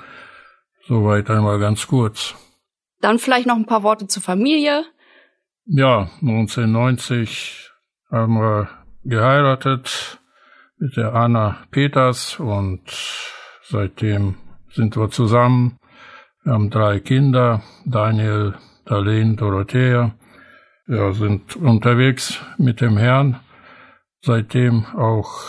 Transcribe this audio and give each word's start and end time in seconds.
Soweit 0.86 1.28
einmal 1.31 1.58
ganz 1.58 1.86
kurz. 1.86 2.34
Dann 3.00 3.19
vielleicht 3.19 3.47
noch 3.47 3.56
ein 3.56 3.66
paar 3.66 3.83
Worte 3.83 4.06
zur 4.06 4.22
Familie. 4.22 4.84
Ja, 5.66 6.11
1990 6.20 7.70
haben 8.11 8.34
wir 8.34 8.69
geheiratet 9.03 10.20
mit 10.78 10.97
der 10.97 11.14
Anna 11.14 11.59
Peters 11.70 12.38
und 12.38 12.83
seitdem 13.62 14.36
sind 14.70 14.97
wir 14.97 15.11
zusammen. 15.11 15.78
Wir 16.44 16.53
haben 16.53 16.70
drei 16.70 17.00
Kinder, 17.00 17.62
Daniel, 17.86 18.55
Darlene, 18.84 19.34
Dorothea 19.36 20.14
ja, 20.87 21.13
sind 21.13 21.57
unterwegs 21.57 22.41
mit 22.59 22.81
dem 22.81 22.97
Herrn, 22.97 23.41
seitdem 24.23 24.87
auch 24.97 25.43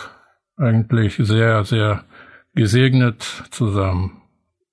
eigentlich 0.57 1.15
sehr, 1.17 1.63
sehr 1.65 2.05
gesegnet 2.53 3.43
zusammen. 3.51 4.21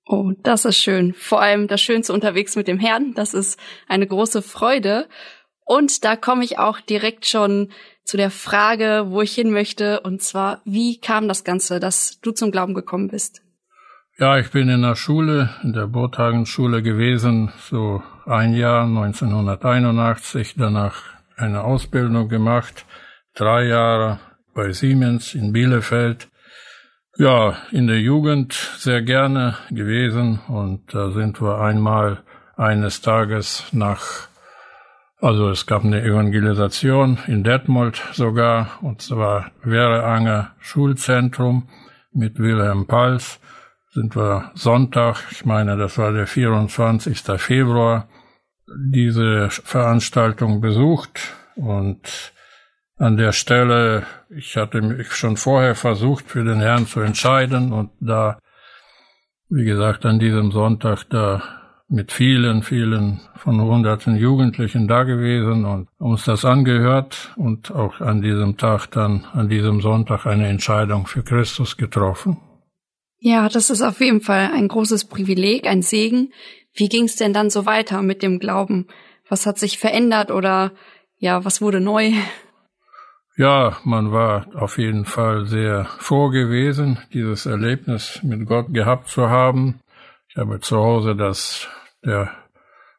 Oh, 0.05 0.31
das 0.43 0.65
ist 0.65 0.77
schön. 0.77 1.13
Vor 1.13 1.41
allem 1.41 1.67
das 1.67 1.81
Schönste 1.81 2.13
unterwegs 2.13 2.55
mit 2.55 2.67
dem 2.67 2.79
Herrn. 2.79 3.13
Das 3.13 3.33
ist 3.33 3.59
eine 3.87 4.07
große 4.07 4.41
Freude. 4.41 5.07
Und 5.65 6.03
da 6.03 6.15
komme 6.15 6.43
ich 6.43 6.59
auch 6.59 6.79
direkt 6.81 7.25
schon 7.25 7.71
zu 8.03 8.17
der 8.17 8.31
Frage, 8.31 9.05
wo 9.07 9.21
ich 9.21 9.33
hin 9.33 9.51
möchte. 9.51 10.01
Und 10.01 10.21
zwar, 10.21 10.61
wie 10.65 10.99
kam 10.99 11.27
das 11.27 11.43
Ganze, 11.43 11.79
dass 11.79 12.19
du 12.19 12.31
zum 12.31 12.51
Glauben 12.51 12.73
gekommen 12.73 13.07
bist? 13.07 13.42
Ja, 14.19 14.37
ich 14.37 14.51
bin 14.51 14.69
in 14.69 14.83
der 14.83 14.93
Schule, 14.93 15.49
in 15.63 15.73
der 15.73 15.87
Burghagen-Schule 15.87 16.83
gewesen, 16.83 17.51
so 17.57 18.03
ein 18.27 18.53
Jahr, 18.53 18.83
1981, 18.83 20.53
danach 20.55 21.01
eine 21.35 21.63
Ausbildung 21.63 22.29
gemacht, 22.29 22.85
drei 23.33 23.65
Jahre 23.65 24.19
bei 24.53 24.71
Siemens 24.71 25.33
in 25.33 25.51
Bielefeld. 25.51 26.29
Ja, 27.17 27.57
in 27.71 27.87
der 27.87 28.01
Jugend 28.01 28.53
sehr 28.53 29.01
gerne 29.01 29.57
gewesen 29.71 30.39
und 30.47 30.93
da 30.93 31.09
sind 31.09 31.41
wir 31.41 31.59
einmal 31.59 32.21
eines 32.55 33.01
Tages 33.01 33.65
nach, 33.71 34.27
also 35.21 35.49
es 35.49 35.65
gab 35.65 35.83
eine 35.83 36.03
Evangelisation 36.03 37.17
in 37.25 37.43
Detmold 37.43 37.99
sogar, 38.11 38.77
und 38.81 39.01
zwar 39.01 39.49
Währeanger 39.63 40.51
Schulzentrum 40.59 41.67
mit 42.11 42.37
Wilhelm 42.37 42.85
Pals 42.85 43.39
sind 43.93 44.15
wir 44.15 44.51
Sonntag, 44.55 45.23
ich 45.31 45.45
meine, 45.45 45.77
das 45.77 45.97
war 45.97 46.11
der 46.11 46.25
24. 46.25 47.21
Februar, 47.37 48.07
diese 48.67 49.49
Veranstaltung 49.49 50.61
besucht 50.61 51.33
und 51.55 52.33
an 52.97 53.17
der 53.17 53.31
Stelle, 53.31 54.03
ich 54.29 54.57
hatte 54.57 54.81
mich 54.81 55.13
schon 55.13 55.37
vorher 55.37 55.75
versucht, 55.75 56.27
für 56.27 56.43
den 56.43 56.59
Herrn 56.59 56.87
zu 56.87 57.01
entscheiden 57.01 57.71
und 57.71 57.91
da, 57.99 58.39
wie 59.49 59.65
gesagt, 59.65 60.05
an 60.05 60.19
diesem 60.19 60.51
Sonntag 60.51 61.03
da 61.09 61.43
mit 61.87 62.11
vielen, 62.11 62.63
vielen 62.63 63.19
von 63.35 63.61
hunderten 63.61 64.15
Jugendlichen 64.15 64.87
da 64.87 65.03
gewesen 65.03 65.65
und 65.65 65.89
uns 65.99 66.25
das 66.25 66.45
angehört 66.45 67.33
und 67.35 67.69
auch 67.71 68.01
an 68.01 68.21
diesem 68.21 68.57
Tag 68.57 68.87
dann, 68.87 69.25
an 69.33 69.49
diesem 69.49 69.81
Sonntag 69.81 70.25
eine 70.25 70.47
Entscheidung 70.47 71.05
für 71.05 71.23
Christus 71.23 71.77
getroffen. 71.77 72.37
Ja, 73.25 73.47
das 73.47 73.69
ist 73.69 73.81
auf 73.81 74.01
jeden 74.01 74.19
Fall 74.19 74.51
ein 74.53 74.67
großes 74.67 75.05
Privileg, 75.05 75.65
ein 75.65 75.81
Segen. 75.81 76.33
Wie 76.73 76.89
ging 76.89 77.05
es 77.05 77.15
denn 77.15 77.31
dann 77.31 77.49
so 77.49 77.65
weiter 77.65 78.01
mit 78.01 78.21
dem 78.21 78.37
Glauben? 78.37 78.87
Was 79.29 79.45
hat 79.45 79.57
sich 79.57 79.79
verändert 79.79 80.29
oder 80.29 80.73
ja, 81.19 81.45
was 81.45 81.61
wurde 81.61 81.79
neu? 81.79 82.11
Ja, 83.37 83.77
man 83.85 84.11
war 84.11 84.47
auf 84.53 84.77
jeden 84.77 85.05
Fall 85.05 85.45
sehr 85.45 85.85
froh 85.99 86.31
gewesen, 86.31 86.99
dieses 87.13 87.45
Erlebnis 87.45 88.19
mit 88.23 88.45
Gott 88.45 88.73
gehabt 88.73 89.07
zu 89.07 89.29
haben. 89.29 89.79
Ich 90.27 90.35
habe 90.35 90.59
zu 90.59 90.75
Hause 90.75 91.15
das 91.15 91.69
der 92.03 92.29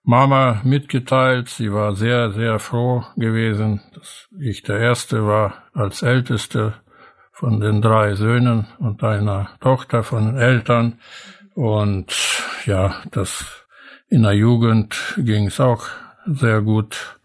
Mama 0.04 0.62
mitgeteilt. 0.64 1.50
Sie 1.50 1.70
war 1.70 1.96
sehr, 1.96 2.32
sehr 2.32 2.58
froh 2.60 3.04
gewesen, 3.16 3.82
dass 3.92 4.26
ich 4.40 4.62
der 4.62 4.78
Erste 4.78 5.26
war 5.26 5.64
als 5.74 6.00
Älteste 6.00 6.72
von 7.44 7.60
den 7.60 7.82
drei 7.82 8.14
Söhnen 8.14 8.68
und 8.78 9.04
einer 9.04 9.50
Tochter 9.60 10.02
von 10.02 10.24
den 10.24 10.38
Eltern. 10.38 10.98
Und 11.54 12.06
ja, 12.64 13.02
das 13.10 13.66
in 14.08 14.22
der 14.22 14.32
Jugend 14.32 15.14
ging 15.18 15.48
es 15.48 15.60
auch 15.60 15.84
sehr 16.24 16.62
gut. 16.62 17.18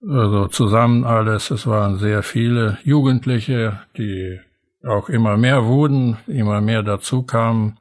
Also 0.00 0.46
zusammen 0.46 1.04
alles. 1.04 1.50
Es 1.50 1.66
waren 1.66 1.98
sehr 1.98 2.22
viele 2.22 2.78
Jugendliche, 2.82 3.78
die 3.98 4.40
auch 4.86 5.10
immer 5.10 5.36
mehr 5.36 5.66
wurden, 5.66 6.16
immer 6.26 6.62
mehr 6.62 6.82
dazu 6.82 7.24
kamen. 7.24 7.76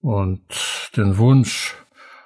Und 0.00 0.42
den 0.96 1.18
Wunsch 1.18 1.76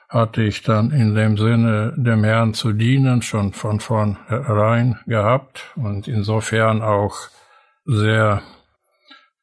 hatte 0.09 0.43
ich 0.43 0.63
dann 0.63 0.91
in 0.91 1.15
dem 1.15 1.37
Sinne, 1.37 1.93
dem 1.99 2.25
Herrn 2.25 2.55
zu 2.55 2.73
dienen, 2.73 3.21
schon 3.21 3.53
von 3.53 3.79
vornherein 3.79 4.99
gehabt 5.07 5.67
und 5.77 6.09
insofern 6.09 6.81
auch 6.81 7.29
sehr 7.85 8.41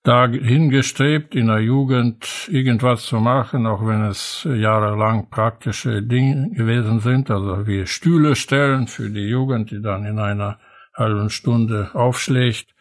dahin 0.08 0.70
gestrebt, 0.70 1.36
in 1.36 1.48
der 1.48 1.60
Jugend 1.60 2.48
irgendwas 2.50 3.04
zu 3.04 3.20
machen, 3.20 3.68
auch 3.68 3.86
wenn 3.86 4.04
es 4.06 4.48
jahrelang 4.50 5.30
praktische 5.30 6.02
Dinge 6.02 6.50
gewesen 6.52 7.02
sind, 7.02 7.30
also 7.30 7.68
wie 7.68 7.86
Stühle 7.86 8.36
stellen 8.36 8.88
für 8.88 9.10
die 9.10 9.28
Jugend, 9.28 9.72
die 9.72 9.82
dann 9.82 10.06
in 10.06 10.18
einer 10.18 10.60
halben 10.96 11.30
Stunde 11.30 11.90
aufschlägt, 11.94 12.74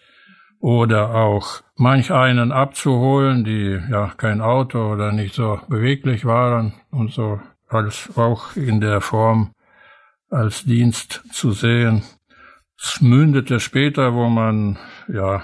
oder 0.60 1.14
auch 1.14 1.62
manch 1.76 2.10
einen 2.10 2.50
abzuholen, 2.50 3.44
die 3.44 3.78
ja 3.90 4.12
kein 4.16 4.40
Auto 4.40 4.92
oder 4.92 5.12
nicht 5.12 5.34
so 5.34 5.60
beweglich 5.68 6.24
waren 6.24 6.72
und 6.90 7.12
so 7.12 7.40
alles 7.68 8.16
auch 8.16 8.56
in 8.56 8.80
der 8.80 9.00
Form 9.00 9.52
als 10.30 10.64
Dienst 10.64 11.22
zu 11.30 11.52
sehen. 11.52 12.02
Es 12.78 13.00
mündete 13.00 13.60
später, 13.60 14.14
wo 14.14 14.28
man 14.28 14.78
ja 15.08 15.42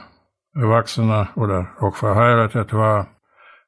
Erwachsener 0.55 1.31
oder 1.37 1.69
auch 1.81 1.97
verheiratet 1.97 2.73
war, 2.73 3.17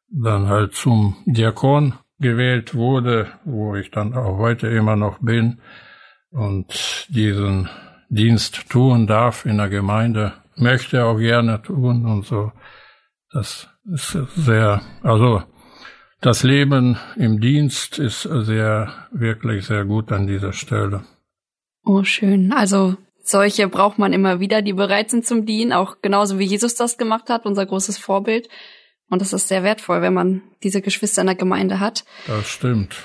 dann 0.08 0.48
halt 0.48 0.74
zum 0.74 1.16
Diakon 1.26 1.94
gewählt 2.18 2.74
wurde, 2.74 3.28
wo 3.44 3.74
ich 3.74 3.90
dann 3.90 4.14
auch 4.14 4.38
heute 4.38 4.68
immer 4.68 4.96
noch 4.96 5.18
bin 5.18 5.60
und 6.30 7.06
diesen 7.08 7.68
Dienst 8.08 8.68
tun 8.70 9.06
darf 9.06 9.46
in 9.46 9.58
der 9.58 9.68
Gemeinde, 9.68 10.32
möchte 10.56 11.04
auch 11.04 11.18
gerne 11.18 11.62
tun 11.62 12.06
und 12.06 12.24
so. 12.24 12.52
Das 13.32 13.68
ist 13.92 14.16
sehr, 14.36 14.80
also 15.02 15.42
das 16.20 16.42
Leben 16.42 16.96
im 17.16 17.40
Dienst 17.40 17.98
ist 17.98 18.22
sehr, 18.22 18.92
wirklich 19.10 19.66
sehr 19.66 19.84
gut 19.84 20.12
an 20.12 20.26
dieser 20.26 20.52
Stelle. 20.52 21.04
Oh, 21.84 22.02
schön. 22.04 22.52
Also 22.52 22.96
solche 23.26 23.68
braucht 23.68 23.98
man 23.98 24.12
immer 24.12 24.40
wieder, 24.40 24.62
die 24.62 24.72
bereit 24.72 25.10
sind 25.10 25.26
zum 25.26 25.46
Dienen, 25.46 25.72
auch 25.72 25.96
genauso 26.02 26.38
wie 26.38 26.44
Jesus 26.44 26.74
das 26.74 26.98
gemacht 26.98 27.28
hat, 27.30 27.46
unser 27.46 27.66
großes 27.66 27.98
Vorbild. 27.98 28.48
Und 29.08 29.20
das 29.20 29.32
ist 29.32 29.48
sehr 29.48 29.62
wertvoll, 29.62 30.02
wenn 30.02 30.14
man 30.14 30.42
diese 30.62 30.80
Geschwister 30.80 31.22
in 31.22 31.26
der 31.26 31.36
Gemeinde 31.36 31.80
hat. 31.80 32.04
Das 32.26 32.48
stimmt. 32.48 32.96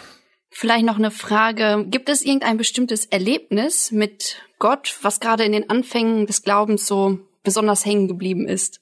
Vielleicht 0.50 0.86
noch 0.86 0.98
eine 0.98 1.12
Frage. 1.12 1.86
Gibt 1.88 2.10
es 2.10 2.24
irgendein 2.24 2.58
bestimmtes 2.58 3.06
Erlebnis 3.06 3.92
mit 3.92 4.42
Gott, 4.58 4.98
was 5.02 5.20
gerade 5.20 5.44
in 5.44 5.52
den 5.52 5.70
Anfängen 5.70 6.26
des 6.26 6.42
Glaubens 6.42 6.88
so 6.88 7.20
besonders 7.44 7.86
hängen 7.86 8.08
geblieben 8.08 8.48
ist? 8.48 8.82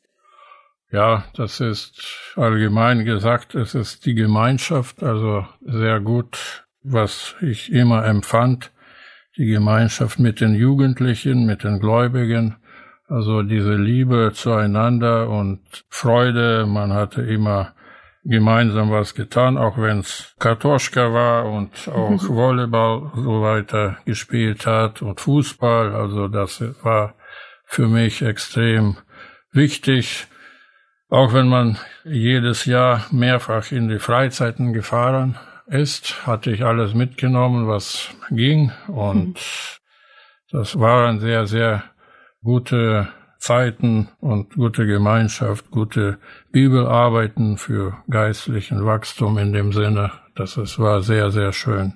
Ja, 0.91 1.25
das 1.35 1.59
ist 1.59 2.33
allgemein 2.35 3.03
gesagt, 3.03 3.55
es 3.55 3.75
ist 3.75 4.05
die 4.05 4.15
Gemeinschaft, 4.15 5.03
also 5.03 5.45
sehr 5.61 5.99
gut, 5.99 6.65
was 6.81 7.35
ich 7.41 7.71
immer 7.71 8.05
empfand, 8.05 8.71
die 9.37 9.45
Gemeinschaft 9.45 10.19
mit 10.19 10.41
den 10.41 10.55
Jugendlichen, 10.55 11.45
mit 11.45 11.63
den 11.63 11.79
Gläubigen, 11.79 12.55
also 13.07 13.43
diese 13.43 13.75
Liebe 13.75 14.31
zueinander 14.33 15.29
und 15.29 15.61
Freude, 15.89 16.65
man 16.65 16.93
hatte 16.93 17.21
immer 17.21 17.73
gemeinsam 18.23 18.91
was 18.91 19.15
getan, 19.15 19.57
auch 19.57 19.77
wenn 19.77 19.99
es 19.99 20.35
Kartoschka 20.39 21.13
war 21.13 21.45
und 21.45 21.87
auch 21.87 22.21
Volleyball 22.27 23.11
so 23.15 23.41
weiter 23.41 23.97
gespielt 24.05 24.65
hat 24.65 25.01
und 25.01 25.21
Fußball, 25.21 25.95
also 25.95 26.27
das 26.27 26.61
war 26.83 27.15
für 27.65 27.87
mich 27.87 28.21
extrem 28.21 28.97
wichtig. 29.51 30.27
Auch 31.09 31.33
wenn 31.33 31.47
man 31.47 31.77
jedes 32.03 32.65
Jahr 32.65 33.05
mehrfach 33.11 33.71
in 33.71 33.87
die 33.87 33.99
Freizeiten 33.99 34.73
gefahren 34.73 35.37
ist, 35.67 36.25
hatte 36.25 36.51
ich 36.51 36.63
alles 36.63 36.93
mitgenommen, 36.93 37.67
was 37.67 38.09
ging. 38.29 38.71
Und 38.87 39.27
mhm. 39.27 39.35
das 40.51 40.79
waren 40.79 41.19
sehr, 41.19 41.45
sehr 41.45 41.83
gute 42.43 43.09
Zeiten 43.39 44.09
und 44.19 44.55
gute 44.55 44.85
Gemeinschaft, 44.85 45.69
gute 45.69 46.17
Bibelarbeiten 46.51 47.57
für 47.57 47.97
geistlichen 48.09 48.85
Wachstum 48.85 49.37
in 49.37 49.53
dem 49.53 49.73
Sinne. 49.73 50.11
Das 50.35 50.57
es 50.57 50.79
war 50.79 51.01
sehr, 51.01 51.31
sehr 51.31 51.53
schön. 51.53 51.93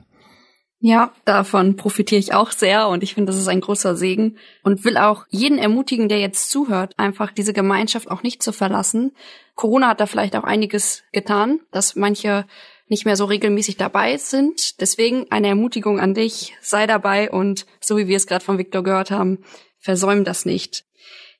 Ja, 0.83 1.11
davon 1.25 1.75
profitiere 1.75 2.17
ich 2.17 2.33
auch 2.33 2.49
sehr 2.49 2.87
und 2.87 3.03
ich 3.03 3.13
finde, 3.13 3.31
das 3.31 3.39
ist 3.39 3.47
ein 3.47 3.61
großer 3.61 3.95
Segen 3.95 4.37
und 4.63 4.83
will 4.83 4.97
auch 4.97 5.25
jeden 5.29 5.59
ermutigen, 5.59 6.09
der 6.09 6.19
jetzt 6.19 6.49
zuhört, 6.49 6.97
einfach 6.97 7.31
diese 7.31 7.53
Gemeinschaft 7.53 8.09
auch 8.09 8.23
nicht 8.23 8.41
zu 8.41 8.51
verlassen. 8.51 9.11
Corona 9.53 9.89
hat 9.89 9.99
da 9.99 10.07
vielleicht 10.07 10.35
auch 10.35 10.43
einiges 10.43 11.03
getan, 11.11 11.59
dass 11.71 11.95
manche 11.95 12.45
nicht 12.91 13.05
mehr 13.05 13.15
so 13.15 13.23
regelmäßig 13.23 13.77
dabei 13.77 14.17
sind. 14.17 14.81
Deswegen 14.81 15.31
eine 15.31 15.47
Ermutigung 15.47 16.01
an 16.01 16.13
dich, 16.13 16.53
sei 16.61 16.87
dabei 16.87 17.31
und 17.31 17.65
so 17.79 17.97
wie 17.97 18.07
wir 18.07 18.17
es 18.17 18.27
gerade 18.27 18.43
von 18.43 18.57
Viktor 18.57 18.83
gehört 18.83 19.11
haben, 19.11 19.39
versäum 19.79 20.25
das 20.25 20.45
nicht. 20.45 20.83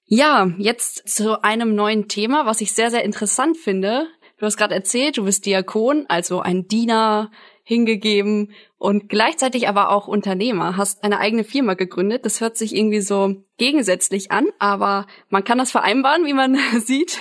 Ja, 0.06 0.50
jetzt 0.58 1.10
zu 1.10 1.44
einem 1.44 1.76
neuen 1.76 2.08
Thema, 2.08 2.46
was 2.46 2.62
ich 2.62 2.72
sehr, 2.72 2.90
sehr 2.90 3.04
interessant 3.04 3.58
finde. 3.58 4.08
Du 4.38 4.46
hast 4.46 4.56
gerade 4.56 4.74
erzählt, 4.74 5.18
du 5.18 5.26
bist 5.26 5.46
Diakon, 5.46 6.06
also 6.08 6.40
ein 6.40 6.68
Diener, 6.68 7.32
hingegeben 7.64 8.52
und 8.78 9.08
gleichzeitig 9.08 9.68
aber 9.68 9.92
auch 9.92 10.08
Unternehmer, 10.08 10.78
hast 10.78 11.04
eine 11.04 11.20
eigene 11.20 11.44
Firma 11.44 11.76
gegründet. 11.76 12.26
Das 12.26 12.42
hört 12.42 12.58
sich 12.58 12.76
irgendwie 12.76 13.02
so 13.02 13.44
gegensätzlich 13.58 14.32
an, 14.32 14.48
aber 14.60 15.06
man 15.30 15.44
kann 15.44 15.58
das 15.58 15.72
vereinbaren, 15.72 16.26
wie 16.26 16.34
man 16.34 16.58
sieht. 16.80 17.20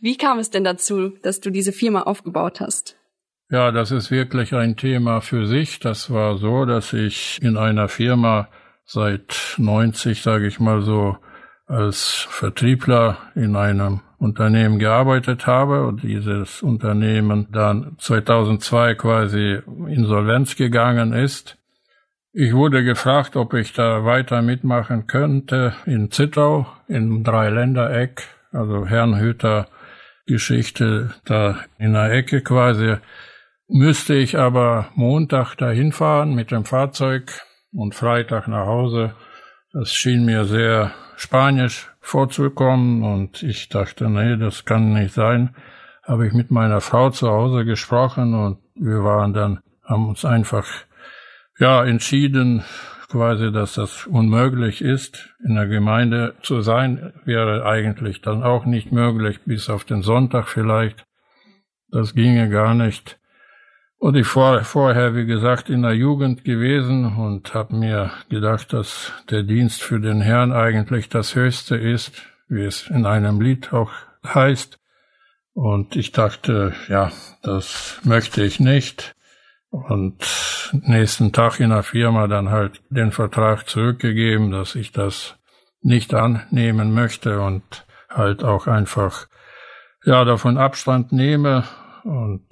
Wie 0.00 0.16
kam 0.16 0.38
es 0.38 0.50
denn 0.50 0.64
dazu, 0.64 1.10
dass 1.22 1.40
du 1.40 1.50
diese 1.50 1.72
Firma 1.72 2.02
aufgebaut 2.02 2.60
hast? 2.60 2.99
Ja, 3.52 3.72
das 3.72 3.90
ist 3.90 4.12
wirklich 4.12 4.54
ein 4.54 4.76
Thema 4.76 5.20
für 5.20 5.44
sich. 5.44 5.80
Das 5.80 6.08
war 6.08 6.38
so, 6.38 6.66
dass 6.66 6.92
ich 6.92 7.42
in 7.42 7.56
einer 7.56 7.88
Firma 7.88 8.46
seit 8.84 9.56
90, 9.58 10.22
sage 10.22 10.46
ich 10.46 10.60
mal 10.60 10.82
so, 10.82 11.16
als 11.66 12.28
Vertriebler 12.30 13.18
in 13.34 13.56
einem 13.56 14.02
Unternehmen 14.18 14.78
gearbeitet 14.78 15.48
habe 15.48 15.84
und 15.84 16.04
dieses 16.04 16.62
Unternehmen 16.62 17.48
dann 17.50 17.96
2002 17.98 18.94
quasi 18.94 19.58
insolvenz 19.88 20.54
gegangen 20.54 21.12
ist. 21.12 21.56
Ich 22.32 22.54
wurde 22.54 22.84
gefragt, 22.84 23.34
ob 23.34 23.54
ich 23.54 23.72
da 23.72 24.04
weiter 24.04 24.42
mitmachen 24.42 25.08
könnte 25.08 25.74
in 25.86 26.12
Zittau, 26.12 26.68
im 26.86 27.24
Dreiländereck, 27.24 28.22
also 28.52 28.86
Herrnhüter 28.86 29.66
Geschichte 30.26 31.14
da 31.24 31.58
in 31.78 31.94
der 31.94 32.12
Ecke 32.12 32.42
quasi. 32.42 32.94
Müsste 33.72 34.14
ich 34.14 34.36
aber 34.36 34.88
Montag 34.96 35.54
dahin 35.54 35.92
fahren 35.92 36.34
mit 36.34 36.50
dem 36.50 36.64
Fahrzeug 36.64 37.40
und 37.72 37.94
Freitag 37.94 38.48
nach 38.48 38.66
Hause. 38.66 39.14
Das 39.72 39.92
schien 39.92 40.24
mir 40.24 40.44
sehr 40.44 40.90
spanisch 41.14 41.88
vorzukommen 42.00 43.04
und 43.04 43.44
ich 43.44 43.68
dachte, 43.68 44.10
nee, 44.10 44.36
das 44.36 44.64
kann 44.64 44.92
nicht 44.92 45.14
sein. 45.14 45.54
Habe 46.02 46.26
ich 46.26 46.32
mit 46.32 46.50
meiner 46.50 46.80
Frau 46.80 47.10
zu 47.10 47.28
Hause 47.30 47.64
gesprochen 47.64 48.34
und 48.34 48.58
wir 48.74 49.04
waren 49.04 49.34
dann, 49.34 49.60
haben 49.84 50.08
uns 50.08 50.24
einfach, 50.24 50.66
ja, 51.60 51.84
entschieden, 51.84 52.64
quasi, 53.08 53.52
dass 53.52 53.74
das 53.74 54.04
unmöglich 54.08 54.82
ist. 54.82 55.32
In 55.46 55.54
der 55.54 55.68
Gemeinde 55.68 56.34
zu 56.42 56.60
sein, 56.60 57.12
wäre 57.24 57.64
eigentlich 57.64 58.20
dann 58.20 58.42
auch 58.42 58.64
nicht 58.64 58.90
möglich, 58.90 59.38
bis 59.44 59.70
auf 59.70 59.84
den 59.84 60.02
Sonntag 60.02 60.48
vielleicht. 60.48 61.04
Das 61.92 62.16
ginge 62.16 62.50
gar 62.50 62.74
nicht. 62.74 63.19
Und 64.00 64.16
ich 64.16 64.34
war 64.34 64.64
vorher, 64.64 65.14
wie 65.14 65.26
gesagt, 65.26 65.68
in 65.68 65.82
der 65.82 65.92
Jugend 65.92 66.42
gewesen 66.42 67.18
und 67.18 67.52
habe 67.52 67.76
mir 67.76 68.10
gedacht, 68.30 68.72
dass 68.72 69.12
der 69.28 69.42
Dienst 69.42 69.82
für 69.82 70.00
den 70.00 70.22
Herrn 70.22 70.52
eigentlich 70.52 71.10
das 71.10 71.34
Höchste 71.34 71.76
ist, 71.76 72.22
wie 72.48 72.64
es 72.64 72.88
in 72.88 73.04
einem 73.04 73.42
Lied 73.42 73.74
auch 73.74 73.90
heißt. 74.26 74.78
Und 75.52 75.96
ich 75.96 76.12
dachte, 76.12 76.72
ja, 76.88 77.12
das 77.42 78.00
möchte 78.02 78.42
ich 78.42 78.58
nicht. 78.58 79.14
Und 79.68 80.16
nächsten 80.72 81.32
Tag 81.34 81.60
in 81.60 81.68
der 81.68 81.82
Firma 81.82 82.26
dann 82.26 82.48
halt 82.48 82.80
den 82.88 83.12
Vertrag 83.12 83.68
zurückgegeben, 83.68 84.50
dass 84.50 84.76
ich 84.76 84.92
das 84.92 85.36
nicht 85.82 86.14
annehmen 86.14 86.94
möchte 86.94 87.42
und 87.42 87.84
halt 88.08 88.44
auch 88.44 88.66
einfach, 88.66 89.26
ja, 90.06 90.24
davon 90.24 90.56
Abstand 90.56 91.12
nehme 91.12 91.64
und 92.04 92.46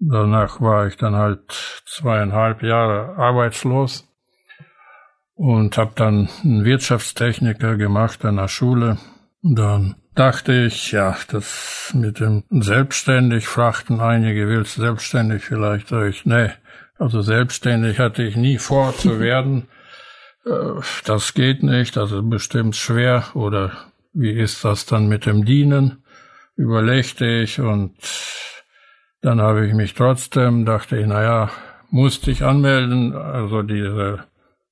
Danach 0.00 0.62
war 0.62 0.86
ich 0.86 0.96
dann 0.96 1.14
halt 1.14 1.82
zweieinhalb 1.84 2.62
Jahre 2.62 3.18
arbeitslos 3.18 4.08
und 5.34 5.76
habe 5.76 5.92
dann 5.94 6.30
einen 6.42 6.64
Wirtschaftstechniker 6.64 7.76
gemacht 7.76 8.24
an 8.24 8.36
der 8.36 8.48
Schule. 8.48 8.96
Dann 9.42 9.96
dachte 10.14 10.54
ich, 10.54 10.92
ja, 10.92 11.18
das 11.30 11.92
mit 11.94 12.18
dem 12.18 12.44
selbstständig 12.48 13.46
frachten 13.46 14.00
einige, 14.00 14.48
willst 14.48 14.76
selbstständig 14.76 15.44
vielleicht? 15.44 15.88
Sag 15.88 16.08
ich, 16.08 16.24
nee, 16.24 16.50
also 16.98 17.20
selbstständig 17.20 17.98
hatte 17.98 18.22
ich 18.22 18.36
nie 18.36 18.56
vor 18.56 18.96
zu 18.96 19.20
werden. 19.20 19.68
Äh, 20.46 20.80
das 21.04 21.34
geht 21.34 21.62
nicht, 21.62 21.96
das 21.96 22.10
ist 22.10 22.30
bestimmt 22.30 22.74
schwer. 22.74 23.24
Oder 23.34 23.72
wie 24.14 24.32
ist 24.32 24.64
das 24.64 24.86
dann 24.86 25.08
mit 25.08 25.26
dem 25.26 25.44
Dienen? 25.44 26.04
Überlegte 26.56 27.26
ich 27.26 27.60
und 27.60 27.94
dann 29.22 29.40
habe 29.40 29.66
ich 29.66 29.74
mich 29.74 29.94
trotzdem, 29.94 30.64
dachte 30.64 30.98
ich, 30.98 31.06
naja, 31.06 31.50
musste 31.90 32.30
ich 32.30 32.44
anmelden, 32.44 33.14
also 33.14 33.62
diese 33.62 34.24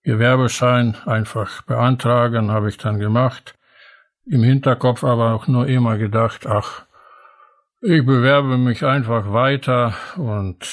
Gewerbeschein 0.05 0.97
einfach 1.05 1.63
beantragen, 1.63 2.51
habe 2.51 2.69
ich 2.69 2.79
dann 2.79 2.99
gemacht. 2.99 3.55
Im 4.25 4.43
Hinterkopf 4.43 5.05
aber 5.05 5.35
auch 5.35 5.49
nur 5.49 5.67
immer 5.67 5.99
gedacht, 5.99 6.47
ach, 6.47 6.85
ich 7.81 8.05
bewerbe 8.05 8.59
mich 8.59 8.85
einfach 8.85 9.33
weiter 9.33 9.95
und 10.17 10.67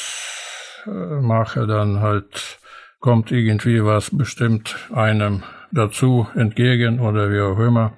äh, 0.86 0.90
mache 0.90 1.68
dann 1.68 2.00
halt, 2.00 2.60
kommt 3.00 3.32
irgendwie 3.32 3.84
was 3.84 4.16
bestimmt 4.16 4.76
einem 4.94 5.44
dazu 5.72 6.28
entgegen 6.36 7.00
oder 7.00 7.32
wie 7.32 7.42
auch 7.42 7.60
immer. 7.60 7.94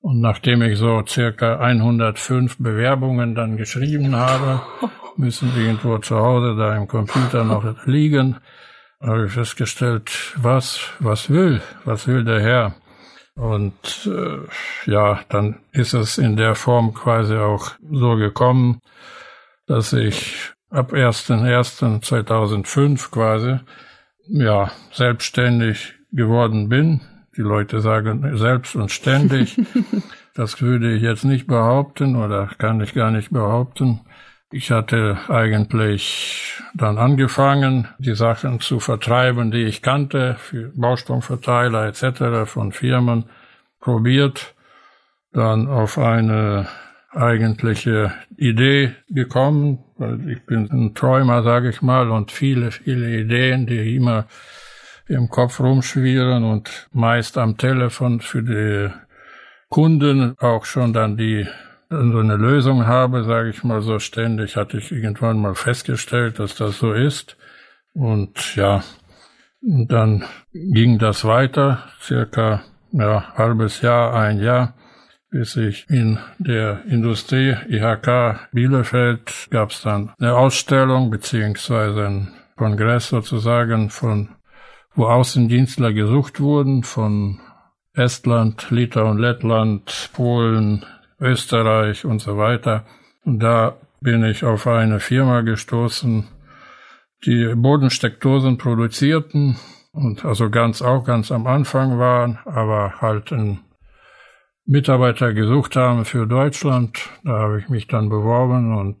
Und 0.00 0.20
nachdem 0.20 0.62
ich 0.62 0.78
so 0.78 1.02
circa 1.06 1.58
105 1.58 2.58
Bewerbungen 2.58 3.34
dann 3.34 3.56
geschrieben 3.56 4.14
habe, 4.14 4.60
müssen 5.18 5.52
irgendwo 5.56 5.98
zu 5.98 6.16
Hause 6.16 6.56
da 6.56 6.76
im 6.76 6.88
Computer 6.88 7.44
noch 7.44 7.86
liegen. 7.86 8.36
Habe 9.00 9.26
ich 9.26 9.32
festgestellt, 9.32 10.34
was, 10.36 10.80
was 11.00 11.28
will, 11.28 11.60
was 11.84 12.06
will 12.06 12.24
der 12.24 12.40
Herr? 12.40 12.74
Und 13.34 13.74
äh, 14.06 14.38
ja, 14.90 15.20
dann 15.28 15.58
ist 15.72 15.92
es 15.92 16.16
in 16.16 16.36
der 16.36 16.54
Form 16.54 16.94
quasi 16.94 17.36
auch 17.36 17.72
so 17.90 18.16
gekommen, 18.16 18.80
dass 19.66 19.92
ich 19.92 20.52
ab 20.70 20.92
1.1.2005 20.92 23.10
quasi 23.10 23.58
ja 24.28 24.70
selbstständig 24.90 25.94
geworden 26.12 26.70
bin. 26.70 27.02
Die 27.36 27.42
Leute 27.42 27.80
sagen 27.80 28.38
selbst 28.38 28.74
und 28.74 28.90
ständig. 28.90 29.60
das 30.34 30.62
würde 30.62 30.94
ich 30.94 31.02
jetzt 31.02 31.24
nicht 31.24 31.46
behaupten 31.46 32.16
oder 32.16 32.46
kann 32.58 32.80
ich 32.80 32.94
gar 32.94 33.10
nicht 33.10 33.30
behaupten. 33.30 34.00
Ich 34.56 34.70
hatte 34.70 35.18
eigentlich 35.28 36.62
dann 36.72 36.96
angefangen, 36.96 37.88
die 37.98 38.14
Sachen 38.14 38.58
zu 38.60 38.80
vertreiben, 38.80 39.50
die 39.50 39.64
ich 39.64 39.82
kannte, 39.82 40.36
für 40.38 40.72
Baustromverteiler 40.74 41.84
etc. 41.84 42.50
von 42.50 42.72
Firmen, 42.72 43.26
probiert, 43.80 44.54
dann 45.34 45.68
auf 45.68 45.98
eine 45.98 46.68
eigentliche 47.10 48.14
Idee 48.38 48.94
gekommen, 49.10 49.84
weil 49.98 50.26
ich 50.30 50.46
bin 50.46 50.70
ein 50.70 50.94
Träumer, 50.94 51.42
sage 51.42 51.68
ich 51.68 51.82
mal, 51.82 52.10
und 52.10 52.32
viele, 52.32 52.70
viele 52.70 53.14
Ideen, 53.14 53.66
die 53.66 53.94
immer 53.94 54.24
im 55.06 55.28
Kopf 55.28 55.60
rumschwirren 55.60 56.44
und 56.44 56.88
meist 56.92 57.36
am 57.36 57.58
Telefon 57.58 58.20
für 58.20 58.42
die 58.42 58.90
Kunden 59.68 60.34
auch 60.38 60.64
schon 60.64 60.94
dann 60.94 61.18
die 61.18 61.46
so 61.88 62.18
eine 62.18 62.36
Lösung 62.36 62.86
habe, 62.86 63.24
sage 63.24 63.50
ich 63.50 63.62
mal 63.62 63.80
so 63.80 63.98
ständig, 63.98 64.56
hatte 64.56 64.78
ich 64.78 64.90
irgendwann 64.90 65.38
mal 65.38 65.54
festgestellt, 65.54 66.38
dass 66.38 66.56
das 66.56 66.78
so 66.78 66.92
ist. 66.92 67.36
Und 67.94 68.56
ja, 68.56 68.82
dann 69.60 70.24
ging 70.52 70.98
das 70.98 71.24
weiter, 71.24 71.84
circa 72.00 72.62
ja, 72.92 73.34
halbes 73.36 73.80
Jahr, 73.80 74.14
ein 74.14 74.40
Jahr, 74.40 74.74
bis 75.30 75.56
ich 75.56 75.88
in 75.88 76.18
der 76.38 76.84
Industrie 76.86 77.56
IHK 77.68 78.48
Bielefeld 78.52 79.48
gab 79.50 79.70
es 79.70 79.82
dann 79.82 80.12
eine 80.18 80.34
Ausstellung 80.34 81.10
beziehungsweise 81.10 82.06
einen 82.06 82.32
Kongress 82.56 83.08
sozusagen 83.08 83.90
von 83.90 84.30
wo 84.94 85.06
Außendienstler 85.06 85.92
gesucht 85.92 86.40
wurden 86.40 86.82
von 86.82 87.40
Estland, 87.92 88.70
Litauen, 88.70 89.18
Lettland, 89.18 90.10
Polen, 90.14 90.84
Österreich 91.20 92.04
und 92.04 92.20
so 92.20 92.36
weiter. 92.36 92.84
Und 93.24 93.40
da 93.40 93.76
bin 94.00 94.24
ich 94.24 94.44
auf 94.44 94.66
eine 94.66 95.00
Firma 95.00 95.40
gestoßen, 95.40 96.28
die 97.24 97.54
Bodensteckdosen 97.54 98.58
produzierten 98.58 99.56
und 99.92 100.24
also 100.24 100.50
ganz 100.50 100.82
auch 100.82 101.04
ganz 101.04 101.32
am 101.32 101.46
Anfang 101.46 101.98
waren, 101.98 102.38
aber 102.44 103.00
halt 103.00 103.32
einen 103.32 103.60
Mitarbeiter 104.66 105.32
gesucht 105.32 105.76
haben 105.76 106.04
für 106.04 106.26
Deutschland. 106.26 107.08
Da 107.24 107.38
habe 107.38 107.60
ich 107.60 107.68
mich 107.68 107.86
dann 107.86 108.08
beworben 108.08 108.76
und 108.76 108.98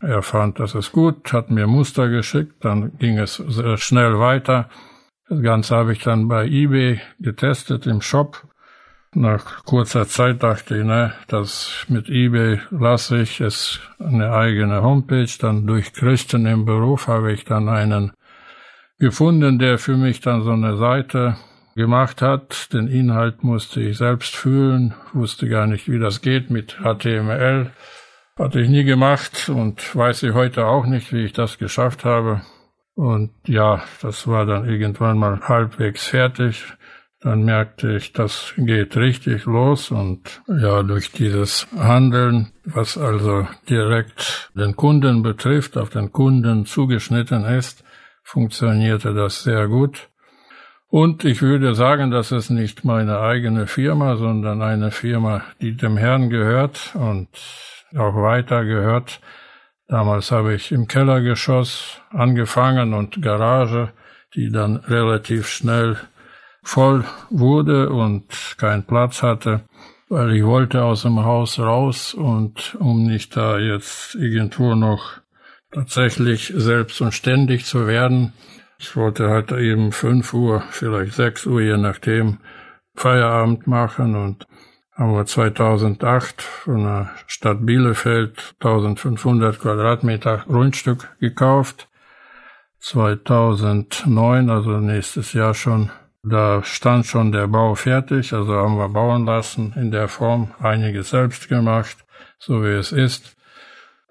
er 0.00 0.22
fand, 0.22 0.58
das 0.58 0.74
ist 0.74 0.92
gut, 0.92 1.32
hat 1.32 1.50
mir 1.50 1.66
Muster 1.66 2.08
geschickt, 2.08 2.64
dann 2.64 2.96
ging 2.98 3.18
es 3.18 3.34
sehr 3.34 3.76
schnell 3.76 4.18
weiter. 4.18 4.70
Das 5.28 5.42
Ganze 5.42 5.76
habe 5.76 5.92
ich 5.92 6.02
dann 6.02 6.26
bei 6.26 6.46
eBay 6.46 7.00
getestet 7.18 7.86
im 7.86 8.00
Shop 8.00 8.48
nach 9.14 9.64
kurzer 9.64 10.06
Zeit 10.06 10.42
dachte 10.42 10.78
ich, 10.78 10.84
ne, 10.84 11.12
das 11.28 11.84
mit 11.88 12.08
eBay 12.08 12.60
lasse 12.70 13.22
ich, 13.22 13.40
es 13.40 13.80
eine 13.98 14.32
eigene 14.32 14.82
Homepage. 14.82 15.30
Dann 15.38 15.66
durch 15.66 15.92
Christen 15.92 16.46
im 16.46 16.64
Beruf 16.64 17.08
habe 17.08 17.32
ich 17.32 17.44
dann 17.44 17.68
einen 17.68 18.12
gefunden, 18.98 19.58
der 19.58 19.78
für 19.78 19.96
mich 19.96 20.20
dann 20.20 20.42
so 20.42 20.52
eine 20.52 20.76
Seite 20.76 21.36
gemacht 21.74 22.22
hat. 22.22 22.72
Den 22.72 22.86
Inhalt 22.88 23.42
musste 23.42 23.80
ich 23.80 23.98
selbst 23.98 24.36
fühlen, 24.36 24.94
wusste 25.12 25.48
gar 25.48 25.66
nicht, 25.66 25.90
wie 25.90 25.98
das 25.98 26.20
geht 26.20 26.50
mit 26.50 26.78
HTML. 26.82 27.70
Hatte 28.38 28.60
ich 28.60 28.68
nie 28.68 28.84
gemacht 28.84 29.48
und 29.48 29.94
weiß 29.94 30.22
ich 30.22 30.34
heute 30.34 30.66
auch 30.66 30.86
nicht, 30.86 31.12
wie 31.12 31.24
ich 31.24 31.32
das 31.32 31.58
geschafft 31.58 32.04
habe. 32.04 32.42
Und 32.94 33.30
ja, 33.46 33.82
das 34.02 34.26
war 34.28 34.46
dann 34.46 34.68
irgendwann 34.68 35.18
mal 35.18 35.40
halbwegs 35.48 36.06
fertig. 36.06 36.64
Dann 37.22 37.44
merkte 37.44 37.96
ich, 37.96 38.14
das 38.14 38.54
geht 38.56 38.96
richtig 38.96 39.44
los 39.44 39.90
und 39.90 40.40
ja, 40.48 40.82
durch 40.82 41.12
dieses 41.12 41.66
Handeln, 41.76 42.52
was 42.64 42.96
also 42.96 43.46
direkt 43.68 44.50
den 44.54 44.74
Kunden 44.74 45.22
betrifft, 45.22 45.76
auf 45.76 45.90
den 45.90 46.12
Kunden 46.12 46.64
zugeschnitten 46.64 47.44
ist, 47.44 47.84
funktionierte 48.22 49.12
das 49.12 49.42
sehr 49.42 49.68
gut. 49.68 50.08
Und 50.88 51.24
ich 51.24 51.42
würde 51.42 51.74
sagen, 51.74 52.10
das 52.10 52.32
ist 52.32 52.48
nicht 52.48 52.84
meine 52.84 53.20
eigene 53.20 53.66
Firma, 53.66 54.16
sondern 54.16 54.62
eine 54.62 54.90
Firma, 54.90 55.42
die 55.60 55.76
dem 55.76 55.98
Herrn 55.98 56.30
gehört 56.30 56.94
und 56.94 57.28
auch 57.96 58.16
weiter 58.16 58.64
gehört. 58.64 59.20
Damals 59.88 60.32
habe 60.32 60.54
ich 60.54 60.72
im 60.72 60.88
Kellergeschoss 60.88 62.00
angefangen 62.10 62.94
und 62.94 63.20
Garage, 63.20 63.92
die 64.34 64.50
dann 64.50 64.76
relativ 64.76 65.48
schnell 65.48 65.96
voll 66.62 67.04
wurde 67.30 67.90
und 67.90 68.56
keinen 68.58 68.84
Platz 68.84 69.22
hatte, 69.22 69.62
weil 70.08 70.34
ich 70.34 70.44
wollte 70.44 70.82
aus 70.84 71.02
dem 71.02 71.24
Haus 71.24 71.58
raus 71.58 72.14
und 72.14 72.76
um 72.78 73.04
nicht 73.04 73.36
da 73.36 73.58
jetzt 73.58 74.14
irgendwo 74.14 74.74
noch 74.74 75.20
tatsächlich 75.72 76.52
selbst 76.54 77.00
und 77.00 77.12
ständig 77.12 77.64
zu 77.64 77.86
werden, 77.86 78.32
ich 78.80 78.96
wollte 78.96 79.28
halt 79.28 79.52
eben 79.52 79.92
fünf 79.92 80.32
Uhr, 80.32 80.62
vielleicht 80.70 81.12
sechs 81.12 81.44
Uhr, 81.44 81.60
je 81.60 81.76
nachdem, 81.76 82.38
Feierabend 82.94 83.66
machen 83.66 84.16
und 84.16 84.46
haben 84.94 85.14
wir 85.14 85.26
2008 85.26 86.42
von 86.42 86.84
der 86.84 87.10
Stadt 87.26 87.64
Bielefeld 87.64 88.54
1500 88.60 89.58
Quadratmeter 89.60 90.44
Grundstück 90.46 91.14
gekauft. 91.20 91.88
2009, 92.78 94.48
also 94.48 94.78
nächstes 94.78 95.34
Jahr 95.34 95.52
schon, 95.52 95.90
da 96.22 96.62
stand 96.62 97.06
schon 97.06 97.32
der 97.32 97.46
Bau 97.46 97.74
fertig, 97.74 98.32
also 98.32 98.54
haben 98.54 98.76
wir 98.76 98.88
bauen 98.88 99.24
lassen 99.24 99.72
in 99.76 99.90
der 99.90 100.08
Form, 100.08 100.52
einiges 100.60 101.10
selbst 101.10 101.48
gemacht, 101.48 101.96
so 102.38 102.62
wie 102.62 102.74
es 102.74 102.92
ist. 102.92 103.36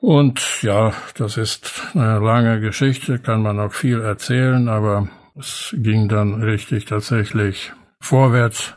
Und 0.01 0.63
ja, 0.63 0.94
das 1.18 1.38
ist 1.38 1.84
eine 1.94 2.20
lange 2.20 2.62
Geschichte, 2.62 3.20
kann 3.20 3.44
man 3.44 3.60
auch 3.60 3.74
viel 3.74 4.01
erzählen, 4.01 4.70
aber 4.70 5.10
es 5.38 5.75
ging 5.78 6.08
dann 6.08 6.42
richtig 6.42 6.86
tatsächlich 6.86 7.74
vorwärts. 8.00 8.75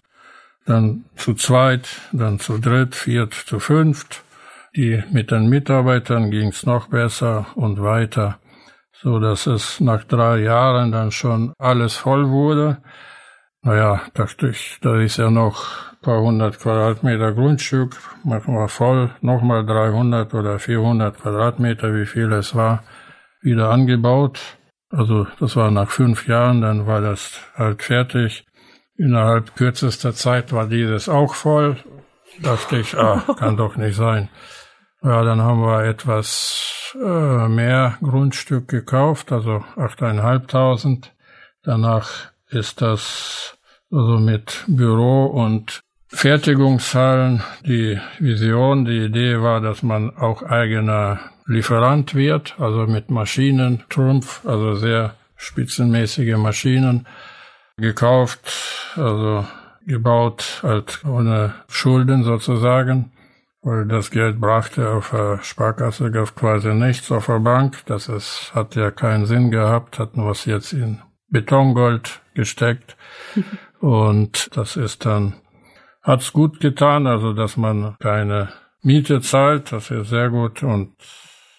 Dann 0.66 1.04
zu 1.16 1.34
zweit, 1.34 1.88
dann 2.12 2.38
zu 2.38 2.58
dritt, 2.58 2.94
viert, 2.94 3.34
zu 3.34 3.58
fünft. 3.60 4.22
Die 4.76 5.02
mit 5.10 5.30
den 5.30 5.48
Mitarbeitern 5.48 6.30
ging's 6.30 6.64
noch 6.64 6.88
besser 6.88 7.46
und 7.56 7.82
weiter, 7.82 8.38
so 8.92 9.18
dass 9.18 9.46
es 9.46 9.80
nach 9.80 10.04
drei 10.04 10.38
Jahren 10.38 10.92
dann 10.92 11.10
schon 11.10 11.52
alles 11.58 11.96
voll 11.96 12.30
wurde. 12.30 12.78
Naja, 13.64 14.02
dachte 14.14 14.48
ich, 14.48 14.78
da 14.80 15.00
ist 15.00 15.18
ja 15.18 15.30
noch 15.30 15.92
ein 15.92 15.98
paar 16.02 16.20
hundert 16.20 16.58
Quadratmeter 16.58 17.32
Grundstück, 17.32 17.96
machen 18.24 18.54
wir 18.54 18.66
voll, 18.66 19.10
nochmal 19.20 19.64
300 19.64 20.34
oder 20.34 20.58
400 20.58 21.16
Quadratmeter, 21.16 21.94
wie 21.94 22.06
viel 22.06 22.32
es 22.32 22.56
war, 22.56 22.82
wieder 23.40 23.70
angebaut. 23.70 24.40
Also 24.90 25.28
das 25.38 25.54
war 25.54 25.70
nach 25.70 25.90
fünf 25.90 26.26
Jahren, 26.26 26.60
dann 26.60 26.88
war 26.88 27.00
das 27.00 27.40
halt 27.54 27.84
fertig. 27.84 28.44
Innerhalb 28.96 29.54
kürzester 29.54 30.12
Zeit 30.12 30.52
war 30.52 30.66
dieses 30.66 31.08
auch 31.08 31.34
voll. 31.34 31.76
Dachte 32.40 32.78
ich, 32.78 32.98
ah, 32.98 33.22
kann 33.38 33.56
doch 33.56 33.76
nicht 33.76 33.94
sein. 33.94 34.28
Ja, 35.02 35.22
dann 35.22 35.40
haben 35.40 35.60
wir 35.62 35.84
etwas 35.84 36.96
äh, 37.00 37.48
mehr 37.48 37.96
Grundstück 38.02 38.66
gekauft, 38.66 39.30
also 39.30 39.64
8.500. 39.76 41.10
Danach 41.62 42.31
ist 42.52 42.82
das 42.82 43.58
also 43.90 44.18
mit 44.18 44.64
Büro 44.66 45.26
und 45.26 45.80
Fertigungshallen. 46.08 47.42
Die 47.64 47.98
Vision, 48.18 48.84
die 48.84 49.04
Idee 49.04 49.40
war, 49.40 49.60
dass 49.60 49.82
man 49.82 50.16
auch 50.16 50.42
eigener 50.42 51.20
Lieferant 51.46 52.14
wird, 52.14 52.54
also 52.58 52.86
mit 52.86 53.10
Maschinen, 53.10 53.82
Trumpf, 53.88 54.46
also 54.46 54.74
sehr 54.74 55.14
spitzenmäßige 55.36 56.36
Maschinen 56.36 57.06
gekauft, 57.76 58.94
also 58.94 59.44
gebaut, 59.86 60.60
halt 60.62 61.04
ohne 61.04 61.54
Schulden 61.68 62.22
sozusagen, 62.22 63.10
weil 63.62 63.86
das 63.86 64.10
Geld 64.10 64.40
brachte 64.40 64.90
auf 64.90 65.10
der 65.10 65.42
Sparkasse 65.42 66.10
gab 66.10 66.36
quasi 66.36 66.72
nichts 66.74 67.10
auf 67.10 67.26
der 67.26 67.40
Bank. 67.40 67.78
Das 67.86 68.08
ist, 68.08 68.52
hat 68.54 68.76
ja 68.76 68.90
keinen 68.90 69.26
Sinn 69.26 69.50
gehabt, 69.50 69.98
hatten 69.98 70.22
wir 70.22 70.30
es 70.30 70.44
jetzt 70.44 70.72
in 70.72 71.00
Betongold 71.28 72.21
gesteckt. 72.34 72.96
Und 73.80 74.56
das 74.56 74.76
ist 74.76 75.04
dann, 75.06 75.34
hat's 76.02 76.32
gut 76.32 76.60
getan, 76.60 77.06
also 77.06 77.32
dass 77.32 77.56
man 77.56 77.96
keine 77.98 78.48
Miete 78.82 79.20
zahlt, 79.20 79.72
das 79.72 79.90
ist 79.90 80.08
sehr 80.08 80.30
gut. 80.30 80.62
Und 80.62 80.94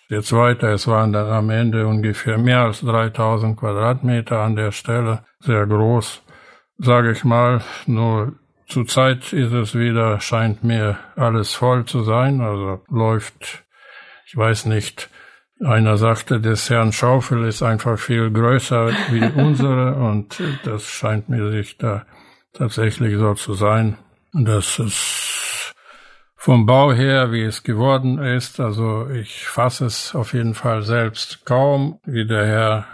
jetzt 0.10 0.34
weiter, 0.34 0.70
es 0.70 0.88
waren 0.88 1.14
dann 1.14 1.30
am 1.30 1.50
Ende 1.50 1.88
ungefähr 1.88 2.38
mehr 2.38 2.62
als 2.62 2.82
3000 2.82 3.58
Quadratmeter 3.58 4.40
an 4.40 4.56
der 4.56 4.72
Stelle, 4.72 5.26
sehr 5.40 5.66
groß, 5.66 6.22
sage 6.78 7.12
ich 7.12 7.24
mal. 7.24 7.62
Nur 7.86 8.34
zurzeit 8.68 9.34
ist 9.34 9.54
es 9.54 9.76
wieder, 9.76 10.20
scheint 10.20 10.64
mir 10.64 10.98
alles 11.16 11.54
voll 11.54 11.86
zu 11.86 12.04
sein, 12.04 12.42
also 12.42 12.82
läuft, 12.90 13.64
ich 14.26 14.36
weiß 14.36 14.66
nicht, 14.66 15.10
einer 15.66 15.98
sagte, 15.98 16.40
des 16.40 16.70
Herrn 16.70 16.92
Schaufel 16.92 17.46
ist 17.46 17.64
einfach 17.64 17.98
viel 17.98 18.32
größer 18.32 18.92
wie 19.12 19.24
unsere 19.42 19.96
und 19.96 20.42
das 20.64 20.86
scheint 20.86 21.30
mir 21.30 21.52
sich 21.52 21.78
da 21.78 22.06
tatsächlich 22.54 23.18
so 23.18 23.34
zu 23.34 23.54
sein, 23.54 23.98
dass 24.34 24.80
es 24.80 25.74
vom 26.36 26.66
Bau 26.66 26.92
her, 26.92 27.32
wie 27.32 27.44
es 27.44 27.64
geworden 27.64 28.18
ist, 28.20 28.60
also 28.60 29.10
ich 29.10 29.46
fasse 29.46 29.86
es 29.86 30.14
auf 30.14 30.34
jeden 30.34 30.56
Fall 30.56 30.84
selbst 30.84 31.46
kaum, 31.46 32.00
wie 32.06 32.28
der 32.28 32.46
Herr 32.46 32.86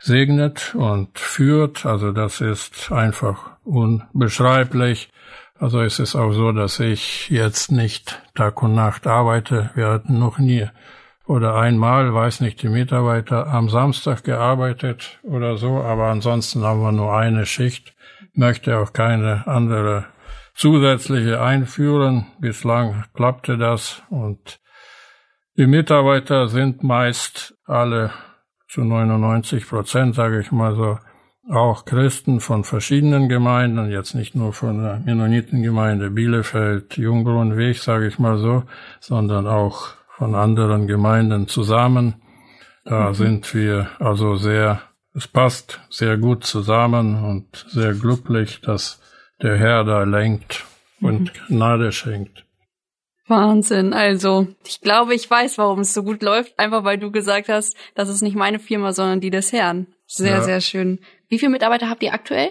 segnet 0.00 0.74
und 0.74 1.18
führt, 1.18 1.86
also 1.86 2.10
das 2.10 2.40
ist 2.40 2.90
einfach 2.90 3.50
unbeschreiblich. 3.64 5.10
Also 5.58 5.80
es 5.80 6.00
ist 6.00 6.16
auch 6.16 6.32
so, 6.32 6.50
dass 6.50 6.80
ich 6.80 7.30
jetzt 7.30 7.70
nicht 7.70 8.20
Tag 8.34 8.60
und 8.64 8.74
Nacht 8.74 9.06
arbeite. 9.06 9.70
Wir 9.76 9.86
hatten 9.88 10.18
noch 10.18 10.38
nie 10.38 10.68
oder 11.26 11.54
einmal, 11.56 12.12
weiß 12.12 12.40
nicht, 12.40 12.62
die 12.62 12.68
Mitarbeiter 12.68 13.46
am 13.46 13.68
Samstag 13.68 14.24
gearbeitet 14.24 15.20
oder 15.22 15.56
so, 15.56 15.80
aber 15.80 16.06
ansonsten 16.06 16.64
haben 16.64 16.80
wir 16.80 16.92
nur 16.92 17.14
eine 17.14 17.46
Schicht, 17.46 17.94
möchte 18.34 18.78
auch 18.78 18.92
keine 18.92 19.46
andere 19.46 20.06
zusätzliche 20.54 21.40
einführen. 21.40 22.26
Bislang 22.40 23.04
klappte 23.14 23.56
das 23.56 24.02
und 24.10 24.60
die 25.56 25.66
Mitarbeiter 25.66 26.48
sind 26.48 26.82
meist 26.82 27.54
alle 27.66 28.10
zu 28.68 28.82
99 28.82 29.68
Prozent, 29.68 30.14
sage 30.14 30.40
ich 30.40 30.50
mal 30.50 30.74
so, 30.74 30.98
auch 31.50 31.84
Christen 31.84 32.40
von 32.40 32.64
verschiedenen 32.64 33.28
Gemeinden, 33.28 33.90
jetzt 33.90 34.14
nicht 34.14 34.34
nur 34.34 34.52
von 34.52 34.82
der 34.82 35.00
Mennonitengemeinde 35.00 36.10
Bielefeld, 36.10 36.96
Jungbrunnenweg, 36.96 37.78
sage 37.78 38.06
ich 38.06 38.18
mal 38.18 38.38
so, 38.38 38.62
sondern 39.00 39.46
auch 39.46 39.88
von 40.22 40.36
anderen 40.36 40.86
Gemeinden 40.86 41.48
zusammen. 41.48 42.22
Da 42.84 43.08
mhm. 43.08 43.14
sind 43.14 43.54
wir 43.54 43.90
also 43.98 44.36
sehr, 44.36 44.80
es 45.16 45.26
passt 45.26 45.80
sehr 45.90 46.16
gut 46.16 46.44
zusammen 46.44 47.24
und 47.24 47.66
sehr 47.68 47.92
glücklich, 47.92 48.60
dass 48.60 49.00
der 49.42 49.58
Herr 49.58 49.82
da 49.82 50.04
lenkt 50.04 50.64
und 51.00 51.22
mhm. 51.22 51.46
Gnade 51.48 51.90
schenkt. 51.90 52.44
Wahnsinn. 53.26 53.92
Also, 53.92 54.46
ich 54.64 54.80
glaube, 54.80 55.16
ich 55.16 55.28
weiß, 55.28 55.58
warum 55.58 55.80
es 55.80 55.92
so 55.92 56.04
gut 56.04 56.22
läuft. 56.22 56.56
Einfach 56.56 56.84
weil 56.84 56.98
du 56.98 57.10
gesagt 57.10 57.48
hast, 57.48 57.76
das 57.96 58.08
ist 58.08 58.22
nicht 58.22 58.36
meine 58.36 58.60
Firma, 58.60 58.92
sondern 58.92 59.20
die 59.20 59.30
des 59.30 59.52
Herrn. 59.52 59.88
Sehr, 60.06 60.36
ja. 60.36 60.42
sehr 60.42 60.60
schön. 60.60 61.00
Wie 61.26 61.40
viele 61.40 61.50
Mitarbeiter 61.50 61.90
habt 61.90 62.04
ihr 62.04 62.14
aktuell? 62.14 62.50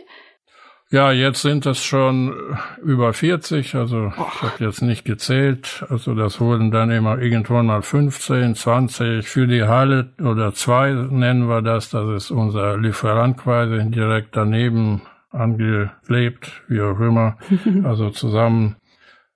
Ja, 0.91 1.13
jetzt 1.13 1.41
sind 1.41 1.65
es 1.65 1.81
schon 1.81 2.35
über 2.83 3.13
40, 3.13 3.75
also 3.75 4.11
oh. 4.17 4.25
ich 4.35 4.41
habe 4.41 4.65
jetzt 4.65 4.81
nicht 4.81 5.05
gezählt. 5.05 5.85
Also 5.87 6.13
das 6.15 6.41
wurden 6.41 6.69
dann 6.69 6.91
immer 6.91 7.17
irgendwann 7.17 7.67
mal 7.67 7.81
15, 7.81 8.55
20 8.55 9.25
für 9.25 9.47
die 9.47 9.63
Halle 9.63 10.09
oder 10.21 10.53
zwei 10.53 10.91
nennen 10.91 11.47
wir 11.47 11.61
das. 11.61 11.91
Das 11.91 12.09
ist 12.09 12.31
unser 12.31 12.77
Lieferant 12.77 13.37
quasi 13.37 13.89
direkt 13.89 14.35
daneben 14.35 15.03
angeklebt, 15.29 16.61
wie 16.67 16.81
auch 16.81 16.99
immer. 16.99 17.37
Also 17.85 18.09
zusammen. 18.09 18.75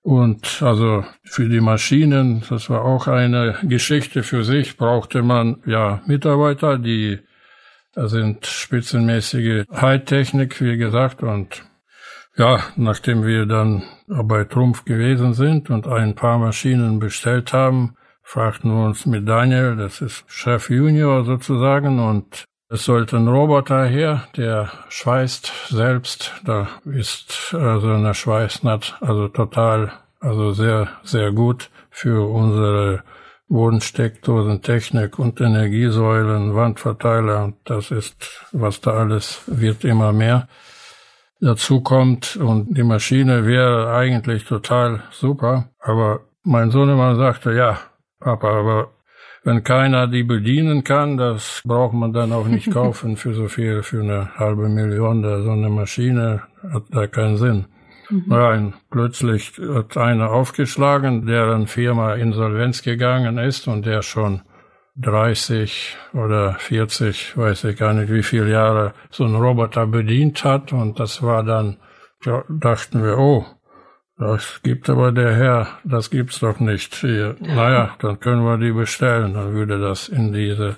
Und 0.01 0.61
also 0.61 1.05
für 1.23 1.47
die 1.47 1.61
Maschinen, 1.61 2.43
das 2.49 2.69
war 2.69 2.83
auch 2.83 3.07
eine 3.07 3.55
Geschichte 3.63 4.23
für 4.23 4.43
sich, 4.43 4.75
brauchte 4.75 5.23
man 5.23 5.63
ja 5.65 6.01
Mitarbeiter, 6.05 6.77
die 6.77 7.21
da 7.95 8.07
sind 8.07 8.45
spitzenmäßige 8.45 9.65
Hightechnik, 9.73 10.61
wie 10.61 10.77
gesagt, 10.77 11.23
und 11.23 11.63
ja, 12.37 12.59
nachdem 12.75 13.25
wir 13.25 13.45
dann 13.45 13.83
bei 14.07 14.43
Trumpf 14.43 14.83
gewesen 14.83 15.33
sind 15.33 15.69
und 15.69 15.87
ein 15.87 16.15
paar 16.15 16.37
Maschinen 16.37 16.99
bestellt 16.99 17.53
haben, 17.53 17.95
fragten 18.23 18.71
wir 18.71 18.85
uns 18.85 19.05
mit 19.05 19.27
Daniel, 19.27 19.77
das 19.77 20.01
ist 20.01 20.25
Chef 20.27 20.69
Junior 20.69 21.23
sozusagen, 21.23 21.99
und 21.99 22.43
es 22.67 22.83
sollte 22.83 23.15
ein 23.15 23.27
Roboter 23.27 23.85
her, 23.85 24.27
der 24.35 24.71
schweißt 24.89 25.69
selbst. 25.69 26.33
Da 26.43 26.67
ist 26.83 27.53
also 27.53 27.91
eine 27.91 28.13
Schweißnaht, 28.13 28.97
also 28.99 29.29
total, 29.29 29.93
also 30.19 30.51
sehr, 30.51 30.89
sehr 31.03 31.31
gut 31.31 31.69
für 31.91 32.27
unsere 32.27 33.03
Bodensteckdosen, 33.47 34.61
Technik 34.61 35.19
und 35.19 35.39
Energiesäulen, 35.39 36.55
Wandverteiler 36.55 37.43
und 37.43 37.55
das 37.65 37.91
ist, 37.91 38.47
was 38.51 38.81
da 38.81 38.91
alles 38.91 39.43
wird 39.47 39.83
immer 39.83 40.13
mehr 40.13 40.47
dazu 41.39 41.81
kommt. 41.81 42.37
Und 42.37 42.75
die 42.75 42.83
Maschine 42.83 43.45
wäre 43.45 43.93
eigentlich 43.93 44.45
total 44.45 45.03
super, 45.11 45.69
aber 45.79 46.21
mein 46.43 46.71
Sohnemann 46.71 47.17
sagte, 47.17 47.53
ja, 47.53 47.79
Papa, 48.19 48.59
aber 48.59 48.91
wenn 49.43 49.63
keiner 49.63 50.07
die 50.07 50.23
bedienen 50.23 50.83
kann, 50.83 51.17
das 51.17 51.61
braucht 51.63 51.93
man 51.93 52.13
dann 52.13 52.33
auch 52.33 52.47
nicht 52.47 52.71
kaufen 52.73 53.15
für 53.15 53.35
so 53.35 53.47
viel, 53.47 53.83
für 53.83 54.01
eine 54.01 54.35
halbe 54.37 54.69
Million, 54.69 55.21
da 55.21 55.43
so 55.43 55.51
eine 55.51 55.69
Maschine 55.69 56.41
hat 56.73 56.83
da 56.89 57.05
keinen 57.05 57.37
Sinn. 57.37 57.65
Mhm. 58.09 58.23
Nein, 58.27 58.73
plötzlich 58.89 59.53
hat 59.73 59.97
einer 59.97 60.31
aufgeschlagen, 60.31 61.25
deren 61.25 61.67
Firma 61.67 62.13
insolvenz 62.13 62.81
gegangen 62.81 63.37
ist 63.37 63.67
und 63.67 63.85
der 63.85 64.01
schon 64.01 64.41
30 64.97 65.97
oder 66.13 66.55
40, 66.59 67.37
weiß 67.37 67.65
ich 67.65 67.77
gar 67.77 67.93
nicht 67.93 68.11
wie 68.11 68.23
viele 68.23 68.49
Jahre, 68.49 68.93
so 69.09 69.25
einen 69.25 69.35
Roboter 69.35 69.87
bedient 69.87 70.43
hat. 70.43 70.71
Und 70.71 70.99
das 70.99 71.21
war 71.21 71.43
dann, 71.43 71.77
ja, 72.23 72.43
dachten 72.49 73.03
wir, 73.03 73.17
oh, 73.17 73.45
das 74.17 74.61
gibt 74.63 74.89
aber 74.89 75.11
der 75.11 75.35
Herr, 75.35 75.67
das 75.83 76.09
gibt's 76.09 76.39
doch 76.39 76.59
nicht. 76.59 76.95
Hier. 76.95 77.35
Naja, 77.41 77.95
dann 77.99 78.19
können 78.19 78.43
wir 78.43 78.57
die 78.57 78.71
bestellen. 78.71 79.33
Dann 79.33 79.53
würde 79.53 79.79
das 79.79 80.07
in 80.07 80.31
diese 80.31 80.77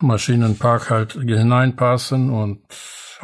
Maschinenpark 0.00 0.90
halt 0.90 1.12
hineinpassen 1.12 2.30
und 2.30 2.62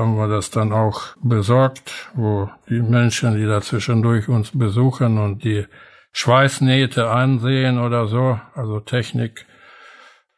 haben 0.01 0.17
wir 0.17 0.29
das 0.29 0.51
dann 0.51 0.73
auch 0.73 1.15
besorgt, 1.23 2.11
wo 2.15 2.51
die 2.69 2.81
Menschen, 2.81 3.37
die 3.37 3.45
da 3.47 3.61
zwischendurch 3.61 4.29
uns 4.29 4.51
besuchen 4.53 5.19
und 5.19 5.45
die 5.45 5.67
Schweißnähte 6.13 7.09
ansehen 7.09 7.79
oder 7.79 8.07
so, 8.07 8.41
also 8.55 8.81
Technik 8.81 9.47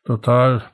total, 0.05 0.65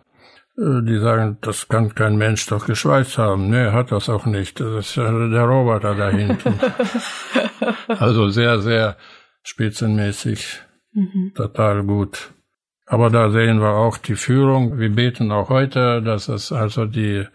äh, 0.57 0.83
die 0.83 0.99
sagen, 0.99 1.37
das 1.43 1.69
kann 1.69 1.95
kein 1.95 2.17
Mensch 2.17 2.47
doch 2.47 2.65
geschweißt 2.65 3.19
haben. 3.19 3.51
Nee, 3.51 3.71
hat 3.73 3.93
das 3.93 4.09
auch 4.09 4.25
nicht. 4.25 4.59
Das 4.59 4.87
ist 4.87 4.97
der 4.97 5.45
Roboter 5.45 5.95
da 5.95 6.09
hinten. 6.09 6.59
also 7.89 8.31
sehr, 8.31 8.59
sehr 8.61 8.97
spitzenmäßig, 9.43 10.63
mhm. 10.93 11.33
total 11.35 11.85
gut. 11.85 12.33
Aber 12.87 13.11
da 13.11 13.31
sehen 13.31 13.61
wir 13.61 13.75
auch 13.75 13.99
die 13.99 14.17
Führung. 14.17 14.79
Wir 14.79 14.89
beten 14.89 15.31
auch 15.31 15.51
heute, 15.51 16.01
dass 16.01 16.29
es 16.29 16.53
also 16.53 16.87
die 16.87 17.27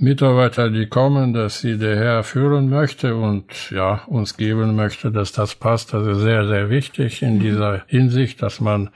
Mitarbeiter, 0.00 0.70
die 0.70 0.86
kommen, 0.86 1.32
dass 1.32 1.60
sie 1.60 1.76
der 1.76 1.96
Herr 1.96 2.22
führen 2.22 2.70
möchte 2.70 3.16
und 3.16 3.70
ja, 3.70 4.02
uns 4.06 4.36
geben 4.36 4.76
möchte, 4.76 5.10
dass 5.10 5.32
das 5.32 5.56
passt. 5.56 5.92
Das 5.92 6.06
ist 6.06 6.20
sehr, 6.20 6.46
sehr 6.46 6.70
wichtig 6.70 7.22
in 7.22 7.36
mhm. 7.36 7.40
dieser 7.40 7.82
Hinsicht, 7.86 8.40
dass 8.40 8.60
man 8.60 8.90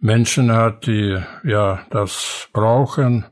Menschen 0.00 0.52
hat, 0.52 0.86
die 0.86 1.16
ja 1.44 1.80
das 1.90 2.48
brauchen 2.52 3.24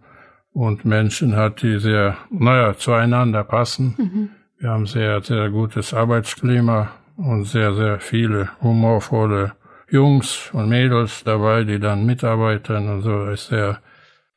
und 0.53 0.85
Menschen 0.85 1.35
hat, 1.35 1.63
die 1.63 1.81
sehr, 1.81 2.17
naja, 2.31 2.75
zueinander 2.77 3.43
passen. 3.43 3.95
Mhm. 3.99 4.31
Wir 4.59 4.71
haben 4.71 4.87
sehr, 4.87 5.21
sehr 5.23 5.51
gutes 5.51 5.93
Arbeitsklima 5.93 6.93
und 7.17 7.47
sehr, 7.47 7.75
sehr 7.75 7.99
viele 7.99 8.49
humorvolle 8.61 9.55
Jungs 9.91 10.51
und 10.53 10.69
Mädels 10.69 11.25
dabei, 11.25 11.65
die 11.65 11.81
dann 11.81 12.07
mitarbeiten 12.07 12.89
und 12.89 13.03
so 13.03 13.25
ist 13.25 13.49
sehr 13.49 13.81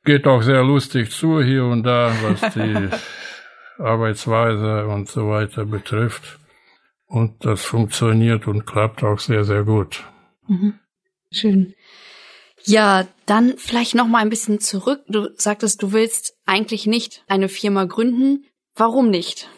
geht 0.06 0.28
auch 0.28 0.42
sehr 0.42 0.64
lustig 0.64 1.12
zu 1.12 1.42
hier 1.42 1.66
und 1.66 1.84
da, 1.84 2.14
was 2.22 2.54
die 2.54 2.90
Arbeitsweise 3.82 4.88
und 4.88 5.10
so 5.10 5.30
weiter 5.30 5.66
betrifft. 5.66 6.40
Und 7.08 7.46
das 7.46 7.64
funktioniert 7.64 8.48
und 8.48 8.66
klappt 8.66 9.04
auch 9.04 9.20
sehr, 9.20 9.44
sehr 9.44 9.64
gut. 9.64 10.04
Mhm. 10.48 10.80
Schön. 11.32 11.74
Ja, 12.64 13.08
dann 13.26 13.58
vielleicht 13.58 13.94
noch 13.94 14.08
mal 14.08 14.20
ein 14.20 14.30
bisschen 14.30 14.60
zurück. 14.60 15.02
Du 15.08 15.30
sagtest, 15.36 15.84
du 15.84 15.92
willst 15.92 16.36
eigentlich 16.46 16.88
nicht 16.88 17.24
eine 17.28 17.50
Firma 17.50 17.86
gründen. 17.86 18.46
Warum 18.76 19.10
nicht? 19.10 19.50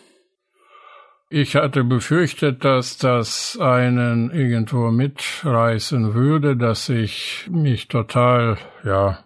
Ich 1.29 1.55
hatte 1.55 1.83
befürchtet, 1.83 2.63
dass 2.63 2.97
das 2.97 3.57
einen 3.59 4.31
irgendwo 4.31 4.91
mitreißen 4.91 6.13
würde, 6.13 6.55
dass 6.55 6.87
ich 6.87 7.47
mich 7.49 7.87
total, 7.87 8.57
ja, 8.85 9.25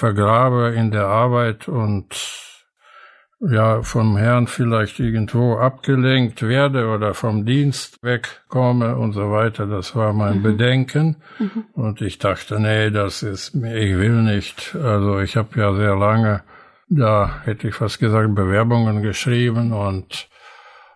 vergrabe 0.00 0.74
in 0.74 0.90
der 0.90 1.06
Arbeit 1.06 1.68
und 1.68 2.16
ja, 3.40 3.82
vom 3.82 4.16
Herrn 4.16 4.46
vielleicht 4.46 4.98
irgendwo 4.98 5.56
abgelenkt 5.56 6.42
werde 6.42 6.88
oder 6.88 7.14
vom 7.14 7.46
Dienst 7.46 8.02
wegkomme 8.02 8.96
und 8.96 9.12
so 9.12 9.30
weiter. 9.30 9.66
Das 9.66 9.94
war 9.94 10.12
mein 10.12 10.38
mhm. 10.38 10.42
Bedenken. 10.42 11.16
Mhm. 11.38 11.64
Und 11.72 12.00
ich 12.02 12.18
dachte, 12.18 12.60
nee, 12.60 12.90
das 12.90 13.22
ist 13.22 13.54
mir, 13.54 13.76
ich 13.76 13.96
will 13.96 14.22
nicht. 14.22 14.74
Also 14.74 15.20
ich 15.20 15.36
habe 15.36 15.58
ja 15.58 15.74
sehr 15.74 15.96
lange, 15.96 16.42
da 16.88 17.40
hätte 17.44 17.68
ich 17.68 17.74
fast 17.74 17.98
gesagt, 17.98 18.34
Bewerbungen 18.34 19.02
geschrieben 19.02 19.72
und 19.72 20.28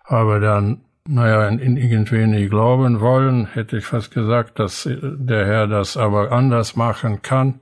habe 0.03 0.39
dann, 0.39 0.81
naja, 1.07 1.47
in, 1.47 1.77
irgendwie 1.77 2.27
nicht 2.27 2.49
glauben 2.51 3.01
wollen, 3.01 3.47
hätte 3.47 3.77
ich 3.77 3.85
fast 3.85 4.11
gesagt, 4.11 4.59
dass 4.59 4.87
der 4.91 5.45
Herr 5.45 5.67
das 5.67 5.97
aber 5.97 6.31
anders 6.31 6.75
machen 6.75 7.21
kann. 7.23 7.61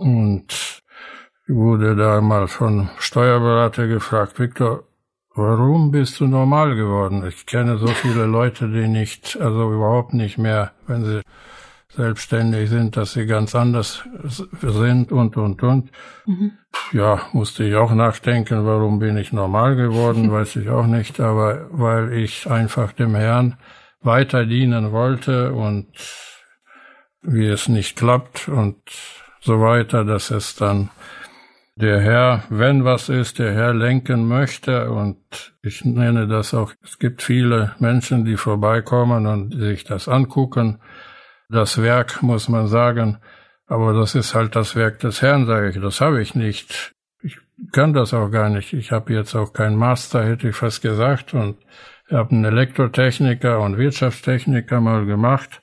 Und 0.00 0.82
ich 1.46 1.54
wurde 1.54 1.94
da 1.94 2.22
mal 2.22 2.48
von 2.48 2.88
Steuerberater 2.98 3.86
gefragt, 3.86 4.38
Viktor, 4.38 4.84
warum 5.34 5.90
bist 5.90 6.20
du 6.20 6.26
normal 6.26 6.74
geworden? 6.74 7.22
Ich 7.26 7.44
kenne 7.44 7.76
so 7.76 7.88
viele 7.88 8.24
Leute, 8.24 8.68
die 8.68 8.88
nicht, 8.88 9.38
also 9.38 9.70
überhaupt 9.70 10.14
nicht 10.14 10.38
mehr, 10.38 10.72
wenn 10.86 11.04
sie 11.04 11.20
selbstständig 11.94 12.70
sind, 12.70 12.96
dass 12.96 13.12
sie 13.12 13.26
ganz 13.26 13.54
anders 13.54 14.02
sind 14.62 15.12
und, 15.12 15.36
und, 15.36 15.62
und. 15.62 15.90
Mhm. 16.24 16.52
Ja, 16.92 17.20
musste 17.34 17.64
ich 17.64 17.74
auch 17.74 17.92
nachdenken, 17.92 18.64
warum 18.64 19.00
bin 19.00 19.18
ich 19.18 19.34
normal 19.34 19.76
geworden, 19.76 20.32
weiß 20.32 20.56
ich 20.56 20.70
auch 20.70 20.86
nicht, 20.86 21.20
aber 21.20 21.66
weil 21.72 22.14
ich 22.14 22.50
einfach 22.50 22.92
dem 22.92 23.14
Herrn 23.14 23.58
weiter 24.00 24.46
dienen 24.46 24.92
wollte 24.92 25.52
und 25.52 25.88
wie 27.20 27.48
es 27.48 27.68
nicht 27.68 27.98
klappt 27.98 28.48
und 28.48 28.78
so 29.40 29.60
weiter, 29.60 30.04
dass 30.04 30.30
es 30.30 30.54
dann 30.54 30.90
der 31.76 32.00
Herr, 32.00 32.44
wenn 32.50 32.84
was 32.84 33.08
ist, 33.08 33.38
der 33.38 33.54
Herr 33.54 33.72
lenken 33.72 34.28
möchte 34.28 34.90
und 34.90 35.54
ich 35.62 35.84
nenne 35.84 36.28
das 36.28 36.52
auch, 36.52 36.72
es 36.84 36.98
gibt 36.98 37.22
viele 37.22 37.74
Menschen, 37.78 38.24
die 38.24 38.36
vorbeikommen 38.36 39.26
und 39.26 39.54
sich 39.54 39.84
das 39.84 40.08
angucken. 40.08 40.78
Das 41.48 41.82
Werk, 41.82 42.22
muss 42.22 42.48
man 42.48 42.66
sagen, 42.66 43.18
aber 43.66 43.94
das 43.94 44.14
ist 44.14 44.34
halt 44.34 44.56
das 44.56 44.76
Werk 44.76 44.98
des 45.00 45.22
Herrn, 45.22 45.46
sage 45.46 45.70
ich. 45.70 45.80
Das 45.80 46.00
habe 46.00 46.20
ich 46.20 46.34
nicht. 46.34 46.92
Ich 47.22 47.38
kann 47.72 47.92
das 47.92 48.12
auch 48.14 48.28
gar 48.28 48.50
nicht. 48.50 48.72
Ich 48.72 48.92
habe 48.92 49.12
jetzt 49.12 49.34
auch 49.34 49.52
keinen 49.52 49.76
Master, 49.76 50.24
hätte 50.24 50.48
ich 50.48 50.56
fast 50.56 50.82
gesagt. 50.82 51.34
Und 51.34 51.56
ich 52.08 52.12
habe 52.12 52.30
einen 52.30 52.44
Elektrotechniker 52.44 53.60
und 53.60 53.78
Wirtschaftstechniker 53.78 54.80
mal 54.80 55.06
gemacht 55.06 55.59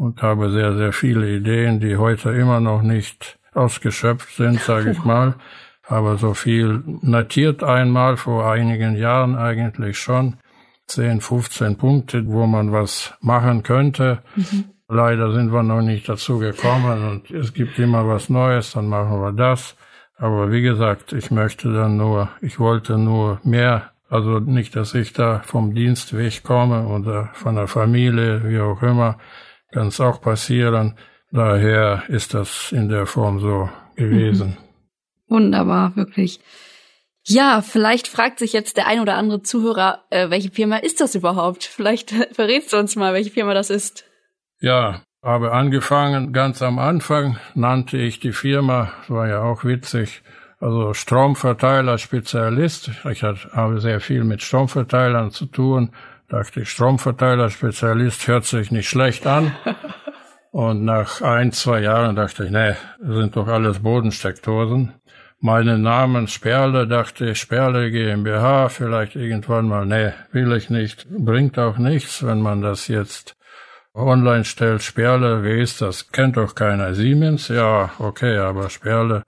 und 0.00 0.22
habe 0.22 0.50
sehr, 0.50 0.74
sehr 0.78 0.94
viele 0.94 1.28
Ideen, 1.28 1.78
die 1.78 1.98
heute 1.98 2.30
immer 2.30 2.58
noch 2.58 2.80
nicht 2.80 3.38
ausgeschöpft 3.52 4.34
sind, 4.34 4.58
sage 4.58 4.92
ich 4.92 5.04
mal. 5.04 5.34
Aber 5.86 6.16
so 6.16 6.32
viel 6.32 6.82
notiert 7.02 7.62
einmal 7.62 8.16
vor 8.16 8.50
einigen 8.50 8.96
Jahren 8.96 9.36
eigentlich 9.36 9.98
schon. 9.98 10.38
10, 10.86 11.20
15 11.20 11.76
Punkte, 11.76 12.26
wo 12.26 12.46
man 12.46 12.72
was 12.72 13.12
machen 13.20 13.62
könnte. 13.62 14.22
Mhm. 14.36 14.70
Leider 14.88 15.32
sind 15.32 15.52
wir 15.52 15.62
noch 15.62 15.82
nicht 15.82 16.08
dazu 16.08 16.38
gekommen 16.38 17.06
und 17.06 17.30
es 17.30 17.52
gibt 17.52 17.78
immer 17.78 18.08
was 18.08 18.30
Neues, 18.30 18.72
dann 18.72 18.88
machen 18.88 19.20
wir 19.20 19.32
das. 19.32 19.76
Aber 20.16 20.50
wie 20.50 20.62
gesagt, 20.62 21.12
ich 21.12 21.30
möchte 21.30 21.72
dann 21.74 21.98
nur, 21.98 22.30
ich 22.40 22.58
wollte 22.58 22.96
nur 22.96 23.38
mehr, 23.44 23.90
also 24.08 24.38
nicht, 24.38 24.74
dass 24.76 24.94
ich 24.94 25.12
da 25.12 25.40
vom 25.44 25.74
Dienst 25.74 26.16
wegkomme 26.16 26.86
oder 26.86 27.28
von 27.34 27.56
der 27.56 27.68
Familie, 27.68 28.48
wie 28.48 28.60
auch 28.60 28.82
immer, 28.82 29.18
kann 29.72 29.88
es 29.88 30.00
auch 30.00 30.20
passieren. 30.20 30.96
Daher 31.32 32.02
ist 32.08 32.34
das 32.34 32.72
in 32.72 32.88
der 32.88 33.06
Form 33.06 33.40
so 33.40 33.68
gewesen. 33.96 34.48
Mhm. 34.48 34.56
Wunderbar, 35.28 35.94
wirklich. 35.94 36.40
Ja, 37.24 37.62
vielleicht 37.62 38.08
fragt 38.08 38.38
sich 38.38 38.52
jetzt 38.52 38.76
der 38.76 38.86
ein 38.86 39.00
oder 39.00 39.14
andere 39.14 39.42
Zuhörer, 39.42 40.04
äh, 40.10 40.30
welche 40.30 40.50
Firma 40.50 40.76
ist 40.76 41.00
das 41.00 41.14
überhaupt? 41.14 41.64
Vielleicht 41.64 42.10
verrätst 42.32 42.72
du 42.72 42.78
uns 42.78 42.96
mal, 42.96 43.14
welche 43.14 43.30
Firma 43.30 43.54
das 43.54 43.70
ist. 43.70 44.04
Ja, 44.60 45.02
habe 45.22 45.52
angefangen, 45.52 46.32
ganz 46.32 46.62
am 46.62 46.78
Anfang 46.78 47.38
nannte 47.54 47.98
ich 47.98 48.20
die 48.20 48.32
Firma, 48.32 48.92
war 49.08 49.28
ja 49.28 49.42
auch 49.42 49.64
witzig, 49.64 50.22
also 50.58 50.94
Stromverteiler-Spezialist. 50.94 52.90
Ich 53.10 53.22
habe 53.22 53.80
sehr 53.80 54.00
viel 54.00 54.24
mit 54.24 54.42
Stromverteilern 54.42 55.30
zu 55.30 55.46
tun. 55.46 55.92
Dachte 56.30 56.60
ich, 56.60 56.70
Stromverteiler-Spezialist 56.70 58.28
hört 58.28 58.44
sich 58.44 58.70
nicht 58.70 58.88
schlecht 58.88 59.26
an. 59.26 59.52
Und 60.52 60.84
nach 60.84 61.22
ein, 61.22 61.50
zwei 61.50 61.80
Jahren 61.80 62.14
dachte 62.14 62.44
ich, 62.44 62.50
nee, 62.50 62.74
sind 63.00 63.34
doch 63.34 63.48
alles 63.48 63.80
Bodensteckdosen. 63.80 64.94
Meinen 65.40 65.82
Namen 65.82 66.28
Sperle, 66.28 66.86
dachte 66.86 67.30
ich, 67.30 67.40
Sperle 67.40 67.90
GmbH, 67.90 68.68
vielleicht 68.68 69.16
irgendwann 69.16 69.66
mal, 69.66 69.86
nee, 69.86 70.12
will 70.30 70.52
ich 70.52 70.70
nicht, 70.70 71.08
bringt 71.08 71.58
auch 71.58 71.78
nichts, 71.78 72.24
wenn 72.24 72.40
man 72.40 72.62
das 72.62 72.86
jetzt 72.86 73.36
online 73.92 74.44
stellt, 74.44 74.82
Sperle, 74.82 75.42
wie 75.42 75.60
ist 75.60 75.80
das? 75.82 76.12
Kennt 76.12 76.36
doch 76.36 76.54
keiner. 76.54 76.94
Siemens? 76.94 77.48
Ja, 77.48 77.90
okay, 77.98 78.36
aber 78.36 78.70
Sperle. 78.70 79.24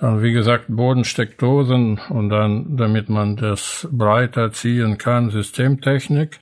Wie 0.00 0.32
gesagt, 0.32 0.66
Bodensteckdosen 0.68 2.00
und 2.08 2.28
dann, 2.28 2.76
damit 2.76 3.08
man 3.08 3.34
das 3.36 3.88
breiter 3.90 4.52
ziehen 4.52 4.96
kann, 4.96 5.30
Systemtechnik. 5.30 6.38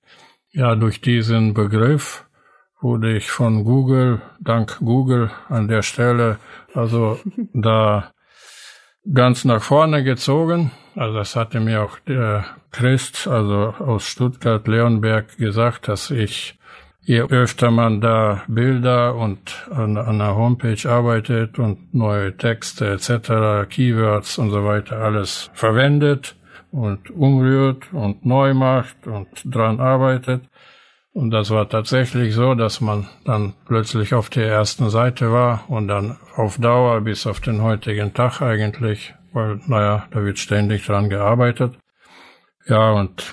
Ja, 0.53 0.75
durch 0.75 1.01
diesen 1.01 1.55
Begriff 1.55 2.27
wurde 2.81 3.17
ich 3.17 3.31
von 3.31 3.65
Google, 3.65 4.21
dank 4.41 4.79
Google 4.81 5.31
an 5.49 5.69
der 5.69 5.81
Stelle, 5.81 6.39
also 6.75 7.19
da 7.55 8.13
ganz 9.13 9.45
nach 9.47 9.63
vorne 9.63 10.05
gezogen. 10.05 10.71
Also 10.95 11.15
das 11.15 11.35
hatte 11.37 11.61
mir 11.61 11.83
auch 11.83 11.99
der 12.01 12.45
Christ, 12.73 13.27
also 13.27 13.75
aus 13.79 14.07
Stuttgart, 14.07 14.67
Leonberg 14.69 15.37
gesagt, 15.39 15.89
dass 15.89 16.11
ich 16.11 16.59
je 17.07 17.23
öfter 17.23 17.71
man 17.71 18.01
da 18.01 18.43
Bilder 18.49 19.15
und 19.15 19.69
an, 19.71 19.97
an 19.97 20.19
der 20.19 20.35
Homepage 20.35 20.91
arbeitet 20.91 21.59
und 21.59 21.95
neue 21.95 22.37
Texte 22.37 22.91
etc., 22.91 23.69
Keywords 23.69 24.39
und 24.39 24.51
so 24.51 24.65
weiter 24.65 24.99
alles 24.99 25.51
verwendet 25.55 26.35
und 26.73 27.11
umrührt 27.11 27.93
und 27.93 28.27
neu 28.27 28.55
macht 28.55 29.07
und 29.07 29.29
dran 29.45 29.79
arbeitet. 29.79 30.43
Und 31.13 31.31
das 31.31 31.51
war 31.51 31.69
tatsächlich 31.69 32.35
so, 32.35 32.55
dass 32.55 32.81
man 32.81 33.09
dann 33.25 33.55
plötzlich 33.67 34.13
auf 34.13 34.29
der 34.29 34.49
ersten 34.49 34.91
Seite 34.91 35.33
war 35.33 35.65
und 35.69 35.89
dann 35.89 36.19
auf 36.35 36.59
Dauer 36.59 37.01
bis 37.01 37.27
auf 37.27 37.41
den 37.41 37.63
heutigen 37.63 38.13
Tag 38.15 38.43
eigentlich, 38.43 39.15
weil, 39.33 39.61
naja, 39.67 40.07
da 40.11 40.25
wird 40.25 40.39
ständig 40.39 40.85
dran 40.85 41.09
gearbeitet. 41.09 41.79
Ja, 42.67 42.91
und 42.91 43.33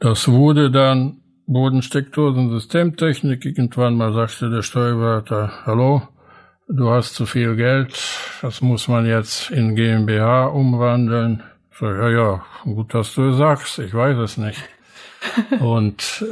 das 0.00 0.28
wurde 0.28 0.72
dann 0.72 1.21
Bodensteckdosen 1.46 2.50
Systemtechnik. 2.50 3.44
Irgendwann 3.44 3.96
mal 3.96 4.12
sagte 4.12 4.50
der 4.50 4.62
Steuerberater, 4.62 5.52
hallo, 5.66 6.02
du 6.68 6.90
hast 6.90 7.14
zu 7.14 7.26
viel 7.26 7.56
Geld, 7.56 7.98
das 8.40 8.60
muss 8.60 8.88
man 8.88 9.06
jetzt 9.06 9.50
in 9.50 9.74
GmbH 9.74 10.46
umwandeln. 10.46 11.42
So, 11.72 11.86
ja, 11.86 12.10
ja, 12.10 12.44
gut, 12.64 12.94
dass 12.94 13.14
du 13.14 13.30
es 13.30 13.38
sagst, 13.38 13.78
ich 13.78 13.94
weiß 13.94 14.18
es 14.18 14.36
nicht. 14.36 14.62
Und 15.60 16.24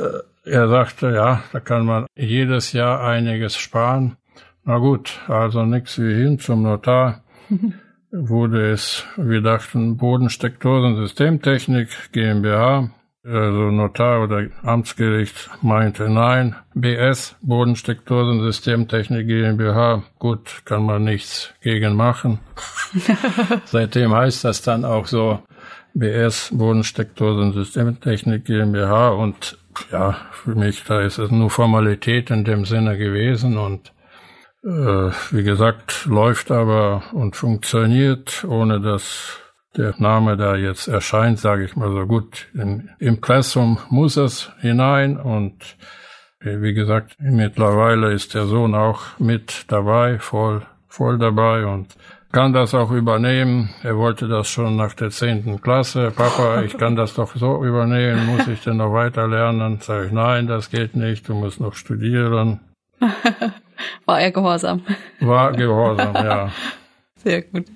äh, 0.44 0.50
er 0.50 0.68
sagte, 0.68 1.12
ja, 1.12 1.42
da 1.52 1.60
kann 1.60 1.86
man 1.86 2.06
jedes 2.16 2.72
Jahr 2.72 3.02
einiges 3.02 3.56
sparen. 3.56 4.16
Na 4.64 4.78
gut, 4.78 5.20
also 5.28 5.64
nichts 5.64 5.98
wie 5.98 6.14
hin 6.14 6.38
zum 6.38 6.62
Notar. 6.62 7.22
Wurde 8.12 8.70
es, 8.70 9.04
wir 9.16 9.40
dachten, 9.40 9.96
Bodensteckdosen 9.96 10.96
Systemtechnik 10.96 11.88
GmbH 12.12 12.90
also 13.24 13.70
Notar 13.70 14.22
oder 14.22 14.46
Amtsgericht 14.62 15.50
meinte 15.62 16.08
nein. 16.08 16.56
BS, 16.74 17.36
Bodensteckdosen 17.42 18.40
Systemtechnik 18.40 19.26
GmbH, 19.26 20.02
gut, 20.18 20.62
kann 20.64 20.84
man 20.84 21.04
nichts 21.04 21.52
gegen 21.60 21.96
machen. 21.96 22.38
Seitdem 23.66 24.14
heißt 24.14 24.44
das 24.44 24.62
dann 24.62 24.84
auch 24.84 25.06
so 25.06 25.42
BS, 25.94 26.50
Bodensteckdosen 26.52 27.52
Systemtechnik 27.52 28.44
GmbH 28.44 29.10
und 29.10 29.58
ja, 29.92 30.16
für 30.32 30.54
mich, 30.54 30.84
da 30.84 31.00
ist 31.00 31.18
es 31.18 31.30
nur 31.30 31.50
Formalität 31.50 32.30
in 32.30 32.44
dem 32.44 32.64
Sinne 32.64 32.96
gewesen 32.96 33.58
und 33.58 33.92
äh, 34.64 35.10
wie 35.30 35.42
gesagt, 35.42 36.06
läuft 36.06 36.50
aber 36.50 37.02
und 37.12 37.36
funktioniert, 37.36 38.44
ohne 38.44 38.80
dass 38.80 39.38
der 39.76 39.94
Name 39.98 40.36
da 40.36 40.56
jetzt 40.56 40.88
erscheint, 40.88 41.38
sage 41.38 41.64
ich 41.64 41.76
mal 41.76 41.92
so 41.92 42.06
gut. 42.06 42.48
Im 42.54 42.88
Impressum 42.98 43.78
muss 43.88 44.16
es 44.16 44.50
hinein 44.60 45.16
und 45.16 45.76
wie 46.40 46.72
gesagt, 46.72 47.16
mittlerweile 47.18 48.12
ist 48.12 48.34
der 48.34 48.46
Sohn 48.46 48.74
auch 48.74 49.18
mit 49.18 49.66
dabei, 49.68 50.18
voll, 50.18 50.62
voll 50.88 51.18
dabei 51.18 51.66
und 51.66 51.94
kann 52.32 52.52
das 52.52 52.74
auch 52.74 52.92
übernehmen. 52.92 53.70
Er 53.82 53.96
wollte 53.96 54.28
das 54.28 54.48
schon 54.48 54.76
nach 54.76 54.94
der 54.94 55.10
zehnten 55.10 55.60
Klasse. 55.60 56.12
Papa, 56.14 56.62
ich 56.62 56.78
kann 56.78 56.94
das 56.94 57.14
doch 57.14 57.34
so 57.34 57.64
übernehmen. 57.64 58.26
Muss 58.26 58.46
ich 58.46 58.62
denn 58.62 58.76
noch 58.76 58.92
weiter 58.92 59.26
lernen? 59.26 59.78
Sag 59.80 60.06
ich, 60.06 60.12
nein, 60.12 60.46
das 60.46 60.70
geht 60.70 60.94
nicht. 60.94 61.28
Du 61.28 61.34
musst 61.34 61.60
noch 61.60 61.74
studieren. 61.74 62.60
War 64.06 64.20
er 64.20 64.30
gehorsam? 64.30 64.82
War 65.18 65.52
gehorsam, 65.52 66.14
ja. 66.14 66.50
Sehr 67.16 67.42
gut. 67.42 67.66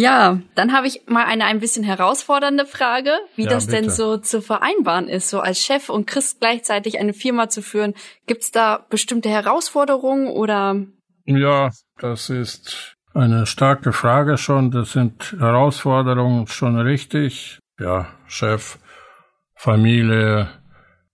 Ja, 0.00 0.40
dann 0.54 0.72
habe 0.72 0.86
ich 0.86 1.02
mal 1.06 1.24
eine 1.24 1.44
ein 1.44 1.60
bisschen 1.60 1.84
herausfordernde 1.84 2.66
Frage, 2.66 3.12
wie 3.34 3.44
ja, 3.44 3.50
das 3.50 3.66
bitte. 3.66 3.82
denn 3.82 3.90
so 3.90 4.18
zu 4.18 4.42
vereinbaren 4.42 5.08
ist, 5.08 5.30
so 5.30 5.40
als 5.40 5.60
Chef 5.60 5.88
und 5.88 6.06
Christ 6.06 6.40
gleichzeitig 6.40 6.98
eine 6.98 7.14
Firma 7.14 7.48
zu 7.48 7.62
führen. 7.62 7.94
Gibt's 8.26 8.50
da 8.50 8.84
bestimmte 8.90 9.28
Herausforderungen 9.28 10.28
oder? 10.28 10.76
Ja, 11.24 11.70
das 11.98 12.30
ist 12.30 12.96
eine 13.14 13.46
starke 13.46 13.92
Frage 13.92 14.36
schon. 14.36 14.70
Das 14.70 14.92
sind 14.92 15.34
Herausforderungen 15.38 16.46
schon 16.46 16.78
richtig. 16.78 17.58
Ja, 17.78 18.08
Chef, 18.26 18.78
Familie, 19.54 20.48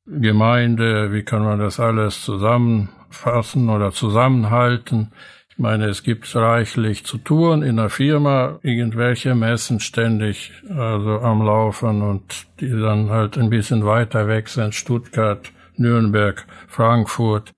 Gemeinde, 0.06 1.12
wie 1.12 1.22
kann 1.22 1.44
man 1.44 1.60
das 1.60 1.78
alles 1.78 2.24
zusammenfassen 2.24 3.70
oder 3.70 3.92
zusammenhalten? 3.92 5.12
Ich 5.52 5.58
meine, 5.58 5.84
es 5.84 6.02
gibt 6.02 6.34
reichlich 6.34 7.04
zu 7.04 7.18
tun 7.18 7.62
in 7.62 7.76
der 7.76 7.90
Firma, 7.90 8.58
irgendwelche 8.62 9.34
Messen 9.34 9.80
ständig 9.80 10.50
also 10.70 11.20
am 11.20 11.42
Laufen 11.42 12.00
und 12.00 12.46
die 12.58 12.70
dann 12.70 13.10
halt 13.10 13.36
ein 13.36 13.50
bisschen 13.50 13.84
weiter 13.84 14.28
weg 14.28 14.48
sind, 14.48 14.74
Stuttgart, 14.74 15.52
Nürnberg, 15.76 16.46
Frankfurt, 16.68 17.52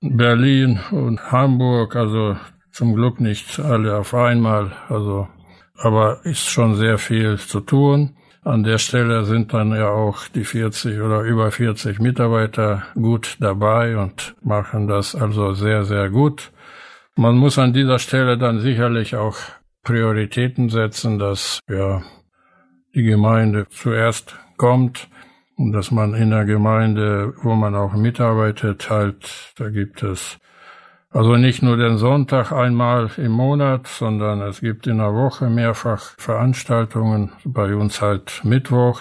Berlin 0.00 0.78
und 0.92 1.32
Hamburg, 1.32 1.96
also 1.96 2.36
zum 2.70 2.94
Glück 2.94 3.20
nicht 3.20 3.58
alle 3.58 3.96
auf 3.96 4.14
einmal, 4.14 4.70
also 4.88 5.26
aber 5.76 6.20
ist 6.24 6.48
schon 6.48 6.76
sehr 6.76 6.98
viel 6.98 7.36
zu 7.36 7.60
tun. 7.60 8.14
An 8.44 8.62
der 8.62 8.78
Stelle 8.78 9.24
sind 9.24 9.52
dann 9.52 9.72
ja 9.72 9.88
auch 9.90 10.28
die 10.28 10.44
40 10.44 11.00
oder 11.00 11.22
über 11.22 11.50
40 11.50 11.98
Mitarbeiter 11.98 12.84
gut 12.94 13.36
dabei 13.40 13.96
und 13.96 14.36
machen 14.40 14.86
das 14.86 15.16
also 15.16 15.54
sehr, 15.54 15.84
sehr 15.84 16.10
gut. 16.10 16.52
Man 17.18 17.36
muss 17.36 17.58
an 17.58 17.72
dieser 17.72 17.98
Stelle 17.98 18.38
dann 18.38 18.60
sicherlich 18.60 19.16
auch 19.16 19.34
Prioritäten 19.82 20.68
setzen, 20.68 21.18
dass 21.18 21.58
ja 21.68 22.00
die 22.94 23.02
Gemeinde 23.02 23.66
zuerst 23.70 24.38
kommt 24.56 25.08
und 25.56 25.72
dass 25.72 25.90
man 25.90 26.14
in 26.14 26.30
der 26.30 26.44
Gemeinde, 26.44 27.34
wo 27.42 27.56
man 27.56 27.74
auch 27.74 27.94
mitarbeitet, 27.94 28.88
halt, 28.88 29.52
da 29.56 29.68
gibt 29.68 30.04
es 30.04 30.38
also 31.10 31.36
nicht 31.36 31.60
nur 31.60 31.76
den 31.76 31.98
Sonntag 31.98 32.52
einmal 32.52 33.10
im 33.16 33.32
Monat, 33.32 33.88
sondern 33.88 34.40
es 34.42 34.60
gibt 34.60 34.86
in 34.86 34.98
der 34.98 35.12
Woche 35.12 35.50
mehrfach 35.50 36.14
Veranstaltungen. 36.18 37.32
Bei 37.44 37.74
uns 37.74 38.00
halt 38.00 38.42
Mittwoch, 38.44 39.00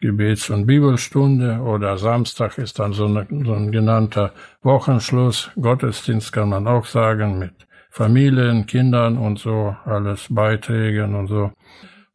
Gebets- 0.00 0.48
und 0.48 0.66
Bibelstunde 0.66 1.60
oder 1.60 1.98
Samstag 1.98 2.56
ist 2.58 2.78
dann 2.78 2.94
so, 2.94 3.04
eine, 3.04 3.26
so 3.44 3.52
ein 3.52 3.70
genannter 3.70 4.32
Wochenschluss. 4.62 5.50
Gottesdienst 5.60 6.32
kann 6.32 6.48
man 6.48 6.66
auch 6.66 6.86
sagen 6.86 7.38
mit 7.38 7.52
Familien, 7.90 8.66
Kindern 8.66 9.18
und 9.18 9.38
so, 9.38 9.76
alles 9.84 10.28
Beiträgen 10.30 11.14
und 11.14 11.26
so. 11.26 11.52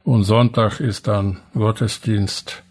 Und 0.02 0.24
Sonntag 0.24 0.80
ist 0.80 1.06
dann 1.06 1.38
Gottesdienst, 1.54 2.64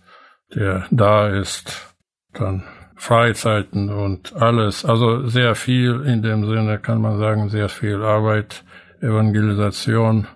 der 0.54 0.86
da 0.92 1.28
ist, 1.28 1.96
dann 2.34 2.64
Freizeiten 2.96 3.90
und 3.90 4.36
alles. 4.36 4.84
Also 4.84 5.28
sehr 5.28 5.56
viel 5.56 6.02
in 6.02 6.24
dem 6.24 6.46
Sinne 6.46 6.80
kann 6.80 7.02
man 7.02 7.20
sagen, 7.20 7.50
sehr 7.50 7.70
viel 7.70 8.02
Arbeit, 8.04 8.64
Evangelisation, 9.02 10.28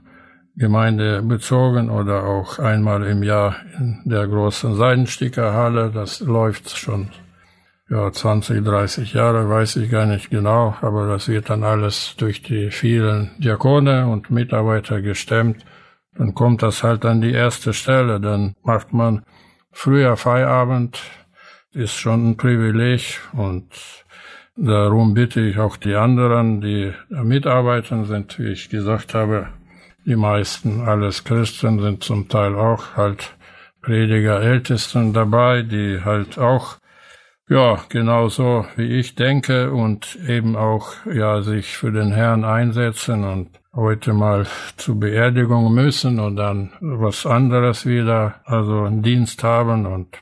Gemeinde 0.60 1.22
bezogen 1.22 1.90
oder 1.90 2.26
auch 2.26 2.60
einmal 2.60 3.04
im 3.04 3.24
Jahr 3.24 3.56
in 3.78 4.02
der 4.04 4.28
großen 4.28 4.76
Seidenstickerhalle. 4.76 5.90
Das 5.90 6.20
läuft 6.20 6.78
schon 6.78 7.08
ja, 7.90 8.12
20, 8.12 8.64
30 8.66 9.14
Jahre, 9.14 9.50
weiß 9.50 9.78
ich 9.78 9.90
gar 9.90 10.06
nicht 10.06 10.30
genau, 10.30 10.76
aber 10.82 11.08
das 11.08 11.30
wird 11.30 11.50
dann 11.50 11.64
alles 11.64 12.16
durch 12.18 12.44
die 12.44 12.72
vielen 12.72 13.32
Diakone 13.38 14.08
und 14.08 14.30
Mitarbeiter 14.30 15.02
gestemmt. 15.02 15.66
Dann 16.18 16.36
kommt 16.36 16.62
das 16.62 16.84
halt 16.84 17.06
an 17.06 17.22
die 17.22 17.32
erste 17.32 17.72
Stelle. 17.72 18.20
Dann 18.20 18.54
macht 18.62 18.92
man 18.92 19.24
früher 19.72 20.18
Feierabend, 20.18 21.00
ist 21.72 21.96
schon 21.96 22.32
ein 22.32 22.38
Privileg 22.38 23.22
und 23.32 23.70
darum 24.58 25.14
bitte 25.14 25.40
ich 25.40 25.58
auch 25.58 25.78
die 25.78 25.96
anderen, 25.96 26.60
die 26.60 26.94
mitarbeiten 27.10 28.04
sind, 28.04 28.38
wie 28.40 28.52
ich 28.52 28.70
gesagt 28.70 29.14
habe, 29.14 29.48
die 30.10 30.16
meisten 30.16 30.82
alles 30.82 31.24
Christen 31.24 31.80
sind 31.80 32.04
zum 32.04 32.28
Teil 32.28 32.56
auch 32.56 32.98
halt 32.98 33.38
Prediger 33.82 34.42
Ältesten 34.42 35.14
dabei, 35.14 35.62
die 35.62 36.02
halt 36.04 36.40
auch 36.40 36.78
ja, 37.48 37.80
genauso 37.90 38.66
wie 38.76 39.00
ich 39.00 39.16
denke 39.16 39.72
und 39.72 40.18
eben 40.28 40.56
auch 40.56 40.94
ja 41.06 41.42
sich 41.42 41.78
für 41.78 41.92
den 41.92 42.12
Herrn 42.12 42.44
einsetzen 42.44 43.24
und 43.24 43.60
heute 43.74 44.14
mal 44.14 44.48
zur 44.78 45.00
Beerdigung 45.00 45.74
müssen 45.74 46.20
und 46.20 46.36
dann 46.36 46.74
was 46.80 47.28
anderes 47.28 47.86
wieder, 47.86 48.42
also 48.46 48.84
einen 48.84 49.04
Dienst 49.04 49.44
haben 49.44 49.86
und 49.86 50.20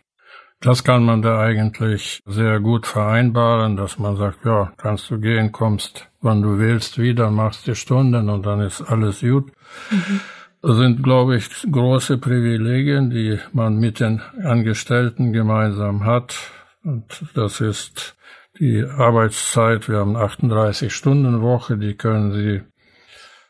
das 0.59 0.83
kann 0.83 1.05
man 1.05 1.21
da 1.21 1.39
eigentlich 1.39 2.21
sehr 2.25 2.59
gut 2.59 2.87
vereinbaren, 2.87 3.77
dass 3.77 3.99
man 3.99 4.17
sagt, 4.17 4.43
ja, 4.45 4.71
kannst 4.77 5.09
du 5.11 5.19
gehen, 5.19 5.51
kommst, 5.51 6.09
wann 6.21 6.41
du 6.41 6.57
willst, 6.57 6.97
wieder, 6.97 7.29
machst 7.29 7.67
die 7.67 7.75
Stunden 7.75 8.29
und 8.29 8.45
dann 8.45 8.61
ist 8.61 8.81
alles 8.81 9.21
gut. 9.21 9.51
Mhm. 9.91 10.19
Das 10.63 10.77
sind, 10.77 11.03
glaube 11.03 11.37
ich, 11.37 11.47
große 11.71 12.17
Privilegien, 12.17 13.11
die 13.11 13.39
man 13.53 13.77
mit 13.77 13.99
den 13.99 14.21
Angestellten 14.43 15.31
gemeinsam 15.31 16.03
hat. 16.03 16.35
Und 16.83 17.05
das 17.35 17.61
ist 17.61 18.15
die 18.59 18.83
Arbeitszeit. 18.83 19.87
Wir 19.87 19.99
haben 19.99 20.15
38 20.15 20.91
Stunden 20.91 21.41
Woche, 21.41 21.77
die 21.77 21.93
können 21.93 22.33
Sie 22.33 22.63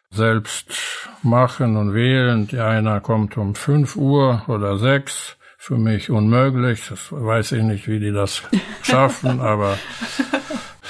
selbst 0.09 1.09
machen 1.23 1.77
und 1.77 1.93
wählen. 1.93 2.47
Die 2.47 2.59
einer 2.59 2.99
kommt 2.99 3.37
um 3.37 3.55
5 3.55 3.95
Uhr 3.95 4.43
oder 4.47 4.77
6 4.77 5.36
für 5.57 5.77
mich 5.77 6.09
unmöglich. 6.09 6.87
Das 6.87 7.11
weiß 7.11 7.53
ich 7.53 7.63
nicht, 7.63 7.87
wie 7.87 7.99
die 7.99 8.11
das 8.11 8.43
schaffen, 8.83 9.41
aber 9.41 9.77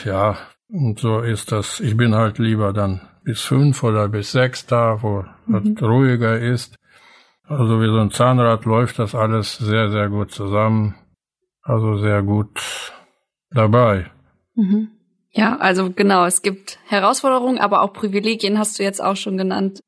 ja, 0.06 0.38
und 0.70 1.00
so 1.00 1.22
ist 1.22 1.52
das. 1.52 1.80
Ich 1.80 1.96
bin 1.96 2.14
halt 2.14 2.38
lieber 2.38 2.74
dann 2.74 3.02
bis 3.24 3.42
fünf 3.42 3.84
oder 3.84 4.08
bis 4.10 4.32
sechs 4.32 4.66
da, 4.66 5.02
wo 5.02 5.26
mhm. 5.46 5.76
es 5.76 5.82
ruhiger 5.82 6.40
ist. 6.40 6.78
Also 7.48 7.82
wie 7.82 7.88
so 7.88 8.00
ein 8.00 8.12
Zahnrad 8.12 8.66
läuft 8.66 9.00
das 9.00 9.16
alles 9.16 9.58
sehr, 9.58 9.90
sehr 9.90 10.10
gut 10.10 10.32
zusammen. 10.32 10.96
Also 11.64 11.98
sehr 11.98 12.22
gut 12.22 12.62
dabei. 13.52 14.12
Mhm. 14.56 14.90
Ja, 15.32 15.58
also 15.58 15.92
genau, 15.92 16.26
es 16.26 16.42
gibt 16.42 16.80
Herausforderungen, 16.88 17.60
aber 17.60 17.82
auch 17.82 17.94
Privilegien 17.94 18.58
hast 18.58 18.80
du 18.80 18.84
jetzt 18.84 19.02
auch 19.02 19.16
schon 19.16 19.38
genannt. 19.38 19.82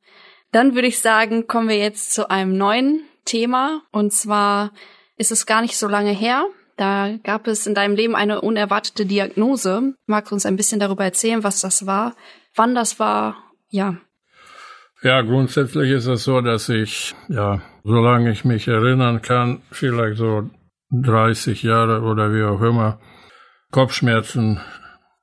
Dann 0.52 0.76
würde 0.76 0.88
ich 0.88 1.00
sagen, 1.00 1.48
kommen 1.48 1.70
wir 1.70 1.78
jetzt 1.78 2.14
zu 2.14 2.30
einem 2.30 2.58
neuen 2.58 3.02
Thema. 3.30 3.82
Und 3.92 4.12
zwar 4.12 4.72
ist 5.18 5.32
es 5.32 5.46
gar 5.46 5.62
nicht 5.62 5.78
so 5.78 5.88
lange 5.88 6.12
her. 6.12 6.46
Da 6.78 7.18
gab 7.24 7.48
es 7.48 7.68
in 7.68 7.76
deinem 7.76 7.96
Leben 7.96 8.16
eine 8.16 8.42
unerwartete 8.42 9.06
Diagnose. 9.06 9.94
Magst 10.08 10.32
du 10.32 10.36
uns 10.36 10.46
ein 10.46 10.56
bisschen 10.56 10.80
darüber 10.80 11.04
erzählen, 11.04 11.44
was 11.44 11.62
das 11.62 11.86
war, 11.86 12.16
wann 12.56 12.74
das 12.74 13.00
war? 13.00 13.36
Ja. 13.70 13.98
Ja, 15.02 15.22
grundsätzlich 15.22 15.92
ist 15.92 16.08
es 16.08 16.24
so, 16.24 16.42
dass 16.42 16.68
ich, 16.70 17.16
ja, 17.28 17.62
solange 17.84 18.32
ich 18.32 18.44
mich 18.44 18.68
erinnern 18.68 19.22
kann, 19.22 19.62
vielleicht 19.72 20.18
so 20.18 20.50
30 20.92 21.64
Jahre 21.64 22.02
oder 22.02 22.34
wie 22.34 22.44
auch 22.44 22.62
immer, 22.62 23.00
Kopfschmerzen 23.72 24.60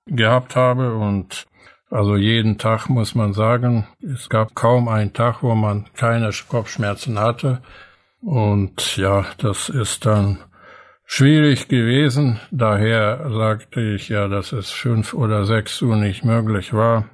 gehabt 0.06 0.56
habe 0.56 0.94
und 0.94 1.46
also 1.90 2.16
jeden 2.16 2.58
Tag 2.58 2.88
muss 2.88 3.14
man 3.14 3.32
sagen, 3.32 3.86
es 4.02 4.28
gab 4.28 4.54
kaum 4.54 4.88
einen 4.88 5.12
Tag, 5.12 5.42
wo 5.42 5.54
man 5.54 5.86
keine 5.94 6.30
Kopfschmerzen 6.48 7.18
hatte. 7.18 7.62
Und 8.26 8.96
ja, 8.96 9.24
das 9.38 9.68
ist 9.68 10.04
dann 10.04 10.38
schwierig 11.04 11.68
gewesen. 11.68 12.40
Daher 12.50 13.30
sagte 13.30 13.80
ich 13.80 14.08
ja, 14.08 14.26
dass 14.26 14.50
es 14.50 14.72
fünf 14.72 15.14
oder 15.14 15.44
sechs 15.44 15.80
Uhr 15.80 15.94
nicht 15.94 16.24
möglich 16.24 16.72
war. 16.72 17.04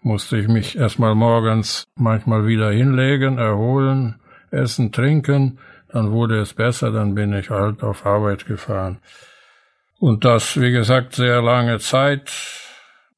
Musste 0.00 0.38
ich 0.38 0.48
mich 0.48 0.78
erstmal 0.78 1.14
morgens 1.14 1.84
manchmal 1.94 2.46
wieder 2.46 2.70
hinlegen, 2.70 3.36
erholen, 3.36 4.18
essen, 4.50 4.92
trinken. 4.92 5.58
Dann 5.90 6.10
wurde 6.10 6.40
es 6.40 6.54
besser, 6.54 6.90
dann 6.90 7.14
bin 7.14 7.34
ich 7.34 7.50
halt 7.50 7.82
auf 7.82 8.06
Arbeit 8.06 8.46
gefahren. 8.46 8.96
Und 10.00 10.24
das, 10.24 10.58
wie 10.58 10.72
gesagt, 10.72 11.16
sehr 11.16 11.42
lange 11.42 11.80
Zeit. 11.80 12.32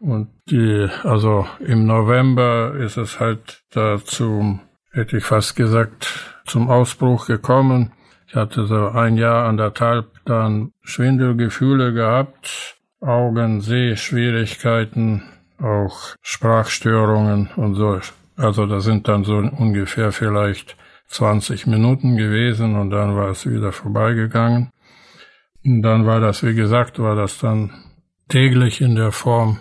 Und 0.01 0.29
die, 0.51 0.89
also 1.05 1.47
im 1.61 1.87
November 1.87 2.75
ist 2.75 2.97
es 2.97 3.21
halt 3.21 3.63
dazu, 3.71 4.59
hätte 4.91 5.19
ich 5.19 5.25
fast 5.25 5.55
gesagt, 5.55 6.34
zum 6.45 6.71
Ausbruch 6.71 7.27
gekommen. 7.27 7.93
Ich 8.27 8.35
hatte 8.35 8.67
so 8.67 8.89
ein 8.89 9.17
Jahr 9.17 9.47
anderthalb 9.47 10.07
dann 10.25 10.73
Schwindelgefühle 10.83 11.93
gehabt, 11.93 12.77
Augen, 13.01 13.61
Sehschwierigkeiten, 13.61 15.23
auch 15.61 16.15
Sprachstörungen 16.23 17.51
und 17.57 17.75
so. 17.75 18.01
Also 18.37 18.67
das 18.67 18.85
sind 18.85 19.09
dann 19.09 19.25
so 19.25 19.37
ungefähr 19.37 20.11
vielleicht 20.13 20.77
20 21.09 21.67
Minuten 21.67 22.17
gewesen 22.17 22.77
und 22.77 22.91
dann 22.91 23.15
war 23.15 23.31
es 23.31 23.49
wieder 23.49 23.73
vorbeigegangen. 23.73 24.71
Und 25.65 25.83
dann 25.83 26.07
war 26.07 26.21
das, 26.21 26.43
wie 26.43 26.55
gesagt, 26.55 26.99
war 26.99 27.15
das 27.15 27.39
dann 27.39 27.71
täglich 28.29 28.81
in 28.81 28.97
der 28.97 29.13
Form 29.13 29.61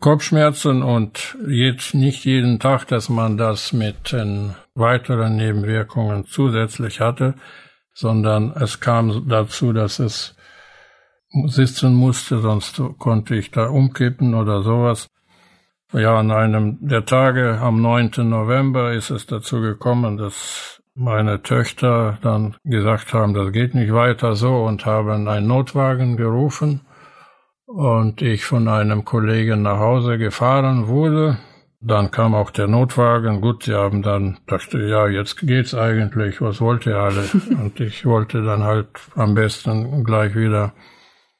Kopfschmerzen 0.00 0.82
und 0.82 1.36
jetzt 1.48 1.92
nicht 1.92 2.24
jeden 2.24 2.60
Tag, 2.60 2.86
dass 2.86 3.08
man 3.08 3.36
das 3.36 3.72
mit 3.72 4.12
den 4.12 4.54
weiteren 4.74 5.34
Nebenwirkungen 5.34 6.24
zusätzlich 6.24 7.00
hatte, 7.00 7.34
sondern 7.94 8.52
es 8.52 8.78
kam 8.78 9.28
dazu, 9.28 9.72
dass 9.72 9.98
es 9.98 10.36
sitzen 11.46 11.94
musste, 11.94 12.38
sonst 12.38 12.80
konnte 12.98 13.34
ich 13.34 13.50
da 13.50 13.66
umkippen 13.68 14.34
oder 14.34 14.62
sowas. 14.62 15.08
Ja, 15.92 16.16
an 16.18 16.30
einem 16.30 16.78
der 16.80 17.04
Tage 17.04 17.58
am 17.60 17.82
9. 17.82 18.12
November 18.18 18.92
ist 18.92 19.10
es 19.10 19.26
dazu 19.26 19.60
gekommen, 19.60 20.16
dass 20.16 20.80
meine 20.94 21.42
Töchter 21.42 22.18
dann 22.22 22.56
gesagt 22.62 23.14
haben, 23.14 23.34
das 23.34 23.52
geht 23.52 23.74
nicht 23.74 23.92
weiter 23.92 24.36
so 24.36 24.64
und 24.64 24.86
haben 24.86 25.26
einen 25.26 25.48
Notwagen 25.48 26.16
gerufen 26.16 26.82
und 27.68 28.22
ich 28.22 28.46
von 28.46 28.66
einem 28.66 29.04
Kollegen 29.04 29.62
nach 29.62 29.78
Hause 29.78 30.16
gefahren 30.16 30.88
wurde. 30.88 31.38
Dann 31.80 32.10
kam 32.10 32.34
auch 32.34 32.50
der 32.50 32.66
Notwagen. 32.66 33.40
Gut, 33.40 33.64
sie 33.64 33.74
haben 33.74 34.02
dann 34.02 34.38
dachte, 34.46 34.80
ja, 34.80 35.06
jetzt 35.06 35.46
geht's 35.46 35.74
eigentlich. 35.74 36.40
Was 36.40 36.60
wollt 36.60 36.86
ihr 36.86 36.96
alle? 36.96 37.24
und 37.62 37.78
ich 37.78 38.06
wollte 38.06 38.42
dann 38.42 38.64
halt 38.64 38.88
am 39.14 39.34
besten 39.34 40.02
gleich 40.02 40.34
wieder 40.34 40.72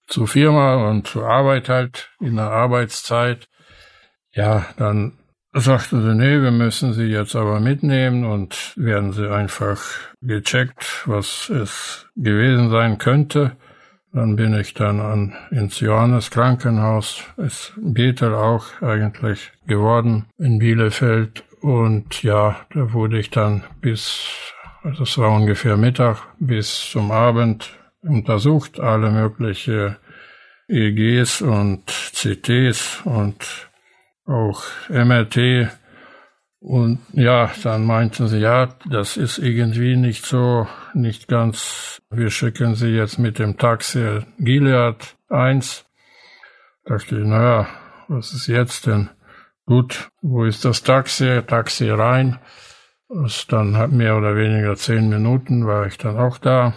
zur 0.07 0.29
Firma 0.29 0.91
und 0.91 1.07
zur 1.07 1.27
Arbeit 1.27 1.71
halt 1.71 2.11
in 2.21 2.37
der 2.37 2.51
Arbeitszeit. 2.51 3.49
Ja, 4.33 4.67
dann 4.77 5.14
sagten 5.55 6.03
sie, 6.03 6.14
nee, 6.14 6.43
wir 6.43 6.51
müssen 6.51 6.93
sie 6.93 7.07
jetzt 7.07 7.35
aber 7.35 7.59
mitnehmen 7.59 8.25
und 8.25 8.75
werden 8.77 9.12
sie 9.12 9.33
einfach 9.33 9.83
gecheckt, 10.21 11.05
was 11.07 11.49
es 11.49 12.07
gewesen 12.17 12.71
sein 12.71 12.99
könnte. 12.99 13.57
Dann 14.12 14.37
bin 14.37 14.59
ich 14.59 14.75
dann 14.75 15.01
an, 15.01 15.37
ins 15.51 15.81
Johannes 15.81 16.31
Krankenhaus, 16.31 17.23
ist 17.37 17.75
Bethel 17.77 18.35
auch 18.35 18.81
eigentlich 18.81 19.53
geworden 19.66 20.27
in 20.38 20.59
Bielefeld. 20.59 21.44
Und 21.61 22.23
ja, 22.23 22.57
da 22.73 22.92
wurde 22.92 23.18
ich 23.18 23.31
dann 23.31 23.64
bis, 23.81 24.27
also 24.83 25.03
es 25.03 25.18
war 25.18 25.31
ungefähr 25.33 25.77
Mittag, 25.77 26.18
bis 26.38 26.90
zum 26.90 27.11
Abend 27.11 27.71
untersucht, 28.01 28.81
alle 28.81 29.11
mögliche 29.11 29.99
EGs 30.68 31.42
und 31.42 31.87
CTs 31.87 33.03
und 33.05 33.68
auch 34.27 34.62
MRT. 34.88 35.71
Und 36.61 36.99
ja, 37.12 37.51
dann 37.62 37.85
meinten 37.85 38.27
sie, 38.27 38.38
ja, 38.38 38.75
das 38.88 39.16
ist 39.16 39.38
irgendwie 39.38 39.97
nicht 39.97 40.27
so, 40.27 40.66
nicht 40.92 41.29
ganz, 41.29 42.03
wir 42.11 42.31
schicken 42.31 42.75
sie 42.75 42.88
jetzt 42.88 43.18
mit 43.18 43.38
dem 43.38 43.57
Taxi 43.57 44.21
Gilead 44.38 45.16
1. 45.29 45.87
Dachte 46.85 47.18
ich, 47.18 47.25
naja, 47.25 47.68
was 48.09 48.33
ist 48.33 48.49
jetzt 48.49 48.87
denn? 48.87 49.11
Gut, 49.66 50.11
wo 50.23 50.44
ist 50.44 50.64
das 50.64 50.83
Taxi? 50.83 51.42
Taxi 51.47 51.90
rein. 51.90 52.38
Das 53.09 53.47
dann 53.47 53.77
hat 53.77 53.92
mehr 53.92 54.16
oder 54.16 54.35
weniger 54.35 54.75
zehn 54.77 55.09
Minuten 55.09 55.66
war 55.66 55.87
ich 55.87 55.97
dann 55.97 56.18
auch 56.18 56.38
da. 56.38 56.75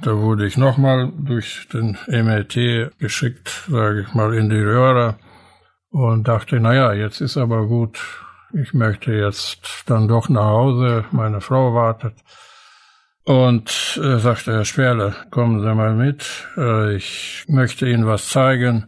Da 0.00 0.16
wurde 0.16 0.46
ich 0.46 0.56
nochmal 0.56 1.12
durch 1.16 1.66
den 1.72 1.98
MRT 2.06 2.98
geschickt, 2.98 3.64
sage 3.68 4.02
ich 4.02 4.14
mal, 4.14 4.32
in 4.34 4.48
die 4.48 4.60
Röhre 4.60 5.16
und 5.90 6.28
dachte, 6.28 6.60
naja, 6.60 6.92
jetzt 6.92 7.20
ist 7.20 7.36
aber 7.36 7.66
gut. 7.66 7.98
Ich 8.52 8.74
möchte 8.74 9.12
jetzt 9.12 9.84
dann 9.86 10.08
doch 10.08 10.28
nach 10.28 10.44
Hause. 10.46 11.04
Meine 11.10 11.40
Frau 11.40 11.74
wartet. 11.74 12.14
Und 13.24 14.00
äh, 14.02 14.18
sagte 14.18 14.52
Herr 14.52 14.64
Sperle, 14.64 15.14
kommen 15.30 15.60
Sie 15.60 15.74
mal 15.74 15.94
mit. 15.94 16.48
Äh, 16.56 16.96
ich 16.96 17.44
möchte 17.48 17.88
Ihnen 17.88 18.06
was 18.06 18.28
zeigen. 18.28 18.86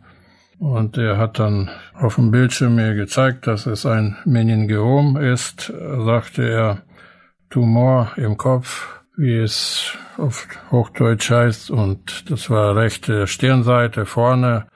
Und 0.58 0.96
er 0.98 1.18
hat 1.18 1.38
dann 1.38 1.70
auf 1.94 2.16
dem 2.16 2.30
Bildschirm 2.30 2.74
mir 2.74 2.94
gezeigt, 2.94 3.46
dass 3.46 3.66
es 3.66 3.86
ein 3.86 4.16
Meningiom 4.24 5.16
ist, 5.16 5.72
sagte 6.04 6.48
er, 6.48 6.82
Tumor 7.48 8.12
im 8.16 8.36
Kopf 8.36 9.00
wie 9.20 9.36
es 9.36 9.98
auf 10.16 10.48
Hochdeutsch 10.70 11.30
heißt, 11.30 11.70
und 11.70 12.30
das 12.30 12.48
war 12.48 12.74
rechte 12.74 13.26
Stirnseite 13.26 14.06
vorne, 14.06 14.66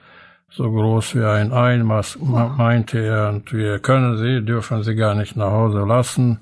so 0.57 0.71
groß 0.71 1.17
wie 1.17 1.25
ein 1.25 1.53
Einmaß, 1.53 2.19
meinte 2.21 3.01
er, 3.01 3.31
und 3.31 3.53
wir 3.53 3.81
können 3.81 4.17
sie, 4.17 4.45
dürfen 4.45 4.83
sie 4.85 4.95
gar 4.95 5.15
nicht 5.15 5.37
nach 5.37 5.51
Hause 5.51 5.81
lassen. 5.81 6.39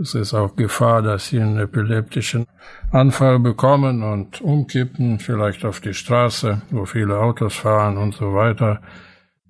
Es 0.00 0.14
ist 0.14 0.32
auch 0.32 0.56
Gefahr, 0.56 1.02
dass 1.02 1.28
sie 1.28 1.40
einen 1.40 1.58
epileptischen 1.58 2.46
Anfall 2.90 3.38
bekommen 3.38 4.02
und 4.02 4.40
umkippen, 4.40 5.18
vielleicht 5.18 5.66
auf 5.66 5.80
die 5.80 5.92
Straße, 5.92 6.62
wo 6.70 6.86
viele 6.86 7.18
Autos 7.18 7.56
fahren 7.56 7.98
und 7.98 8.14
so 8.14 8.34
weiter. 8.34 8.80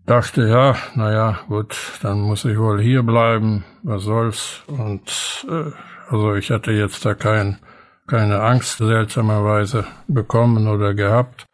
Dachte, 0.04 0.48
ja, 0.48 0.74
naja, 0.96 1.38
gut, 1.46 1.76
dann 2.02 2.20
muss 2.22 2.44
ich 2.44 2.58
wohl 2.58 2.82
hier 2.82 3.04
bleiben, 3.04 3.64
was 3.84 4.02
soll's. 4.02 4.62
Und 4.66 5.46
äh, 5.48 5.70
also 6.10 6.34
ich 6.34 6.50
hatte 6.50 6.72
jetzt 6.72 7.06
da 7.06 7.14
kein 7.14 7.58
keine 8.06 8.42
Angst 8.42 8.78
seltsamerweise 8.78 9.86
bekommen 10.08 10.66
oder 10.66 10.92
gehabt. 10.92 11.46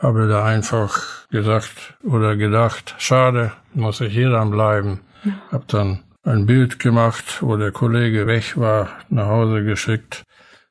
Habe 0.00 0.28
da 0.28 0.44
einfach 0.44 1.28
gesagt 1.28 1.94
oder 2.02 2.36
gedacht, 2.36 2.94
schade, 2.98 3.52
muss 3.74 4.00
ich 4.00 4.14
hier 4.14 4.30
dann 4.30 4.50
bleiben. 4.50 5.00
Ja. 5.24 5.32
Hab 5.52 5.68
dann 5.68 6.00
ein 6.22 6.46
Bild 6.46 6.78
gemacht, 6.78 7.42
wo 7.42 7.56
der 7.56 7.70
Kollege 7.70 8.26
weg 8.26 8.56
war, 8.56 8.88
nach 9.10 9.26
Hause 9.26 9.62
geschickt, 9.62 10.22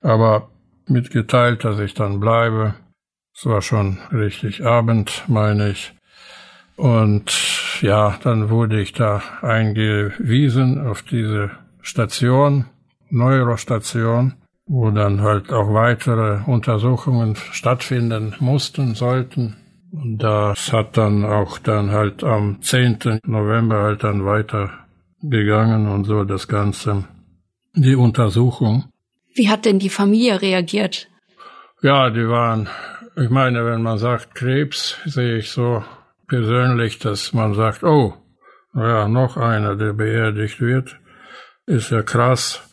aber 0.02 0.50
mitgeteilt, 0.88 1.64
dass 1.64 1.80
ich 1.80 1.94
dann 1.94 2.20
bleibe. 2.20 2.74
Es 3.36 3.46
war 3.46 3.62
schon 3.62 4.00
richtig 4.12 4.66
Abend, 4.66 5.24
meine 5.28 5.70
ich. 5.70 5.94
Und 6.76 7.82
ja, 7.82 8.18
dann 8.24 8.50
wurde 8.50 8.82
ich 8.82 8.94
da 8.94 9.22
eingewiesen 9.42 10.88
auf 10.88 11.04
diese 11.04 11.52
Station, 11.82 12.66
Neurostation 13.10 14.34
wo 14.70 14.92
dann 14.92 15.22
halt 15.22 15.52
auch 15.52 15.74
weitere 15.74 16.44
Untersuchungen 16.46 17.36
stattfinden 17.36 18.36
mussten, 18.40 18.94
sollten. 18.94 19.58
Und 19.92 20.20
das 20.20 20.72
hat 20.72 20.96
dann 20.96 21.26
auch 21.26 21.58
dann 21.58 21.90
halt 21.90 22.24
am 22.24 22.62
10. 22.62 23.22
November 23.24 23.82
halt 23.82 24.04
dann 24.04 24.26
weitergegangen 24.26 25.88
und 25.88 26.04
so 26.04 26.24
das 26.24 26.48
Ganze, 26.48 27.06
die 27.74 27.96
Untersuchung. 27.96 28.86
Wie 29.34 29.50
hat 29.50 29.66
denn 29.66 29.80
die 29.80 29.90
Familie 29.90 30.40
reagiert? 30.40 31.08
Ja, 31.82 32.12
die 32.12 32.28
waren, 32.28 32.70
ich 33.16 33.32
meine, 33.32 33.66
wenn 33.66 33.82
man 33.82 33.98
sagt 33.98 34.36
Krebs, 34.36 34.98
sehe 35.06 35.38
ich 35.38 35.50
so 35.50 35.84
persönlich, 36.28 37.00
dass 37.00 37.34
man 37.34 37.56
sagt, 37.56 37.84
oh, 37.84 38.14
naja, 38.74 39.08
noch 39.08 39.36
einer, 39.36 39.76
der 39.76 39.94
beerdigt 39.94 40.62
wird, 40.62 41.00
ist 41.66 41.90
ja 41.90 42.04
krass. 42.04 42.69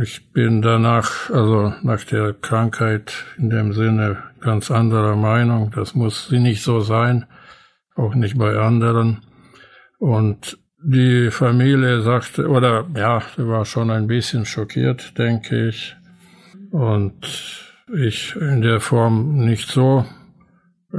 Ich 0.00 0.32
bin 0.32 0.62
danach, 0.62 1.28
also 1.30 1.74
nach 1.82 2.04
der 2.04 2.34
Krankheit 2.34 3.12
in 3.36 3.50
dem 3.50 3.72
Sinne 3.72 4.22
ganz 4.40 4.70
anderer 4.70 5.16
Meinung. 5.16 5.72
Das 5.74 5.96
muss 5.96 6.28
sie 6.28 6.38
nicht 6.38 6.62
so 6.62 6.78
sein, 6.78 7.26
auch 7.96 8.14
nicht 8.14 8.38
bei 8.38 8.56
anderen. 8.56 9.22
Und 9.98 10.56
die 10.84 11.32
Familie 11.32 12.00
sagte, 12.02 12.48
oder 12.48 12.86
ja, 12.94 13.22
sie 13.36 13.48
war 13.48 13.64
schon 13.64 13.90
ein 13.90 14.06
bisschen 14.06 14.46
schockiert, 14.46 15.18
denke 15.18 15.68
ich. 15.68 15.96
Und 16.70 17.72
ich 17.92 18.36
in 18.36 18.62
der 18.62 18.78
Form 18.78 19.44
nicht 19.44 19.68
so. 19.68 20.04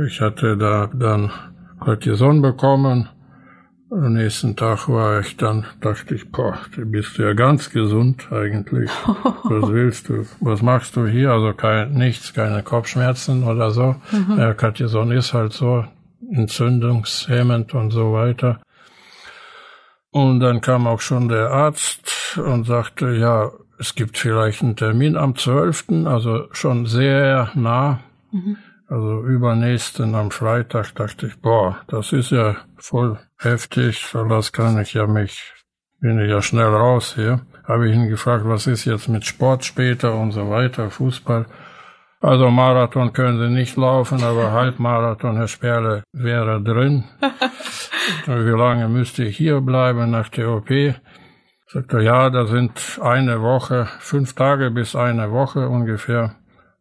Ich 0.05 0.19
hatte 0.19 0.57
da 0.57 0.87
dann 0.93 1.31
Cortison 1.79 2.41
bekommen 2.41 3.07
am 3.93 4.13
nächsten 4.13 4.55
Tag 4.55 4.89
war 4.89 5.19
ich 5.19 5.37
dann, 5.37 5.65
dachte 5.81 6.15
ich, 6.15 6.31
boah, 6.31 6.57
du 6.75 6.85
bist 6.85 7.17
ja 7.17 7.33
ganz 7.33 7.69
gesund 7.69 8.27
eigentlich. 8.31 8.89
Was 9.43 9.69
willst 9.71 10.09
du? 10.09 10.25
Was 10.39 10.61
machst 10.61 10.95
du 10.95 11.05
hier? 11.05 11.31
Also 11.31 11.53
kein, 11.53 11.93
nichts, 11.93 12.33
keine 12.33 12.63
Kopfschmerzen 12.63 13.43
oder 13.43 13.71
so. 13.71 13.95
Mhm. 14.11 14.39
Ja, 14.39 14.53
Katjason 14.53 15.11
ist 15.11 15.33
halt 15.33 15.53
so 15.53 15.85
entzündungshemmend 16.31 17.73
und 17.73 17.91
so 17.91 18.13
weiter. 18.13 18.61
Und 20.11 20.39
dann 20.39 20.61
kam 20.61 20.87
auch 20.87 21.01
schon 21.01 21.27
der 21.27 21.51
Arzt 21.51 22.37
und 22.37 22.65
sagte, 22.65 23.15
ja, 23.15 23.51
es 23.79 23.95
gibt 23.95 24.17
vielleicht 24.17 24.61
einen 24.61 24.75
Termin 24.75 25.17
am 25.17 25.35
12., 25.35 26.05
also 26.05 26.47
schon 26.51 26.85
sehr 26.85 27.51
nah. 27.55 27.99
Mhm. 28.31 28.57
Also 28.87 29.21
übernächsten 29.23 30.13
am 30.15 30.29
Freitag 30.29 30.93
dachte 30.95 31.27
ich, 31.27 31.39
boah, 31.41 31.77
das 31.87 32.11
ist 32.11 32.31
ja 32.31 32.57
voll 32.77 33.17
heftig, 33.39 34.05
so 34.05 34.25
das 34.25 34.51
kann 34.51 34.79
ich 34.79 34.93
ja 34.93 35.07
mich, 35.07 35.53
bin 35.99 36.19
ich 36.19 36.29
ja 36.29 36.41
schnell 36.41 36.67
raus 36.67 37.13
hier. 37.15 37.41
Habe 37.65 37.87
ich 37.89 37.95
ihn 37.95 38.09
gefragt, 38.09 38.43
was 38.45 38.67
ist 38.67 38.85
jetzt 38.85 39.07
mit 39.07 39.25
Sport 39.25 39.63
später 39.63 40.15
und 40.15 40.31
so 40.31 40.49
weiter, 40.49 40.89
Fußball. 40.89 41.45
Also 42.19 42.49
Marathon 42.49 43.11
können 43.11 43.39
Sie 43.39 43.49
nicht 43.49 43.75
laufen, 43.75 44.23
aber 44.23 44.51
Halbmarathon, 44.51 45.35
Herr 45.35 45.47
Sperle, 45.47 46.03
wäre 46.13 46.61
drin. 46.61 47.03
Wie 48.25 48.57
lange 48.57 48.87
müsste 48.87 49.23
ich 49.25 49.37
hier 49.37 49.59
bleiben 49.61 50.11
nach 50.11 50.29
der 50.29 50.49
OP? 50.49 50.69
Sagt 51.67 51.93
er, 51.93 52.01
ja, 52.01 52.29
da 52.29 52.45
sind 52.45 52.99
eine 53.01 53.41
Woche, 53.41 53.87
fünf 53.99 54.35
Tage 54.35 54.71
bis 54.71 54.95
eine 54.95 55.31
Woche 55.31 55.67
ungefähr. 55.67 56.35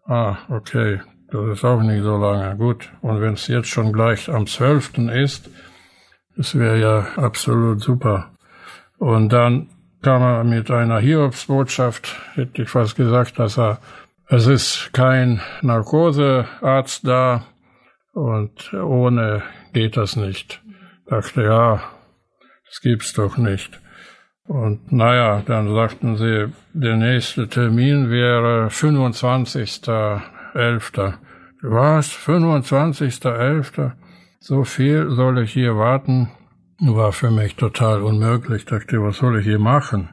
Ah, 0.07 0.37
okay, 0.49 1.01
das 1.33 1.59
ist 1.59 1.64
auch 1.64 1.83
nicht 1.83 2.03
so 2.03 2.18
lange. 2.18 2.57
Gut. 2.57 2.90
Und 3.01 3.21
wenn 3.21 3.35
es 3.35 3.47
jetzt 3.47 3.68
schon 3.68 3.92
gleich 3.92 4.29
am 4.29 4.47
12. 4.47 4.99
ist, 5.12 5.51
das 6.37 6.59
wäre 6.59 6.79
ja 6.79 7.07
absolut 7.16 7.81
super. 7.81 8.31
Und 8.99 9.33
dann 9.33 9.68
kam 10.03 10.23
er 10.23 10.45
mit 10.45 10.71
einer 10.71 10.99
Hiobsbotschaft, 10.99 12.21
hätte 12.35 12.62
ich 12.62 12.68
fast 12.68 12.97
gesagt, 12.97 13.38
dass 13.38 13.59
er, 13.59 13.79
es 14.29 14.47
ist 14.47 14.90
kein 14.92 15.40
Narkosearzt 15.62 17.07
da 17.07 17.47
und 18.12 18.73
ohne 18.75 19.42
geht 19.73 19.97
das 19.97 20.16
nicht. 20.16 20.62
Dachte, 21.07 21.42
ja, 21.42 21.83
das 22.66 22.81
gibt's 22.81 23.12
doch 23.14 23.37
nicht. 23.37 23.81
Und 24.45 24.93
naja, 24.93 25.43
dann 25.47 25.72
sagten 25.74 26.16
sie, 26.16 26.53
der 26.72 26.97
nächste 26.97 27.49
Termin 27.49 28.11
wäre 28.11 28.70
25.11. 30.55 31.14
Was? 31.62 32.11
25.11.? 32.11 33.92
So 34.40 34.64
viel 34.64 35.11
soll 35.11 35.38
ich 35.38 35.53
hier 35.53 35.76
warten? 35.76 36.30
War 36.80 37.12
für 37.12 37.30
mich 37.30 37.55
total 37.55 38.03
unmöglich. 38.03 38.64
Dachte, 38.64 39.00
was 39.03 39.18
soll 39.18 39.38
ich 39.38 39.44
hier 39.44 39.61
machen? 39.61 40.11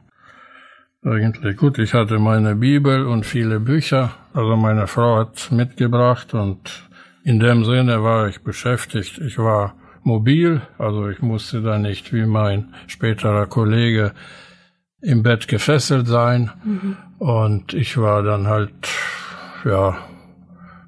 Eigentlich 1.02 1.56
gut, 1.56 1.78
ich 1.78 1.94
hatte 1.94 2.18
meine 2.18 2.54
Bibel 2.54 3.06
und 3.06 3.24
viele 3.24 3.58
Bücher. 3.58 4.10
Also 4.34 4.54
meine 4.56 4.86
Frau 4.86 5.16
hat 5.16 5.50
mitgebracht 5.50 6.34
und 6.34 6.88
in 7.24 7.40
dem 7.40 7.64
Sinne 7.64 8.02
war 8.02 8.28
ich 8.28 8.42
beschäftigt. 8.42 9.18
Ich 9.18 9.38
war 9.38 9.74
mobil, 10.02 10.62
also 10.78 11.08
ich 11.08 11.22
musste 11.22 11.62
da 11.62 11.78
nicht 11.78 12.12
wie 12.12 12.26
mein 12.26 12.74
späterer 12.86 13.46
Kollege 13.46 14.12
im 15.00 15.22
Bett 15.22 15.48
gefesselt 15.48 16.06
sein. 16.06 16.50
Mhm. 16.62 16.96
Und 17.18 17.74
ich 17.74 17.96
war 17.98 18.22
dann 18.22 18.46
halt, 18.46 18.88
ja, 19.64 19.96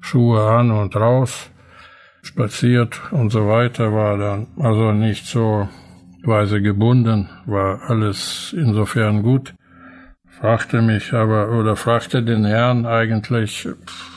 Schuhe 0.03 0.43
an 0.43 0.69
und 0.69 0.95
raus, 0.97 1.49
spaziert 2.21 2.99
und 3.11 3.31
so 3.31 3.47
weiter 3.47 3.93
war 3.93 4.17
dann 4.17 4.47
also 4.59 4.91
nicht 4.91 5.25
so 5.25 5.69
quasi 6.25 6.59
gebunden, 6.61 7.29
war 7.45 7.89
alles 7.89 8.53
insofern 8.55 9.23
gut. 9.23 9.53
Fragte 10.27 10.81
mich 10.81 11.13
aber 11.13 11.51
oder 11.51 11.77
fragte 11.77 12.21
den 12.21 12.43
Herrn 12.43 12.85
eigentlich, 12.85 13.69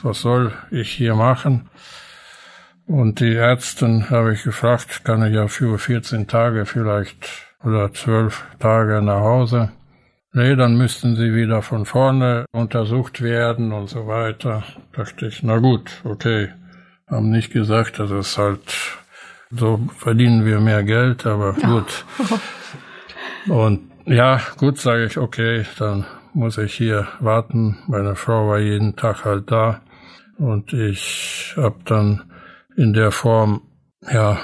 was 0.03 0.21
soll 0.21 0.51
ich 0.71 0.91
hier 0.91 1.15
machen? 1.15 1.69
Und 2.85 3.21
die 3.21 3.33
Ärzten 3.33 4.09
habe 4.09 4.33
ich 4.33 4.43
gefragt, 4.43 5.05
kann 5.05 5.25
ich 5.25 5.35
ja 5.35 5.47
für 5.47 5.79
14 5.79 6.27
Tage 6.27 6.65
vielleicht 6.65 7.47
oder 7.63 7.93
12 7.93 8.43
Tage 8.59 9.01
nach 9.01 9.21
Hause? 9.21 9.71
Nee, 10.37 10.55
dann 10.55 10.77
müssten 10.77 11.15
sie 11.15 11.33
wieder 11.33 11.63
von 11.63 11.87
vorne 11.87 12.45
untersucht 12.51 13.23
werden 13.23 13.73
und 13.73 13.89
so 13.89 14.05
weiter. 14.05 14.63
Dachte 14.95 15.25
ich, 15.25 15.41
na 15.41 15.57
gut, 15.57 15.89
okay. 16.03 16.49
Haben 17.07 17.31
nicht 17.31 17.51
gesagt, 17.51 17.97
dass 17.97 18.11
es 18.11 18.37
halt 18.37 18.99
so 19.49 19.79
verdienen 19.97 20.45
wir 20.45 20.59
mehr 20.59 20.83
Geld, 20.83 21.25
aber 21.25 21.53
gut. 21.53 22.05
Und 23.49 23.89
ja, 24.05 24.39
gut, 24.59 24.77
sage 24.77 25.05
ich, 25.05 25.17
okay, 25.17 25.65
dann 25.79 26.05
muss 26.35 26.59
ich 26.59 26.75
hier 26.75 27.07
warten. 27.19 27.79
Meine 27.87 28.15
Frau 28.15 28.47
war 28.47 28.59
jeden 28.59 28.95
Tag 28.95 29.25
halt 29.25 29.51
da 29.51 29.81
und 30.37 30.71
ich 30.71 31.55
habe 31.57 31.79
dann 31.85 32.31
in 32.75 32.93
der 32.93 33.09
Form, 33.09 33.63
ja, 34.07 34.37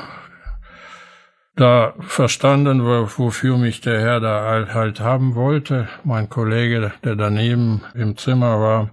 da 1.56 1.94
verstanden, 2.00 2.84
wofür 2.84 3.58
mich 3.58 3.82
der 3.82 4.00
Herr 4.00 4.20
da 4.20 4.66
halt 4.74 5.00
haben 5.00 5.36
wollte. 5.36 5.88
Mein 6.04 6.30
Kollege, 6.30 6.92
der 7.04 7.16
daneben 7.16 7.82
im 7.94 8.18
Zimmer 8.18 8.60
war, 8.60 8.90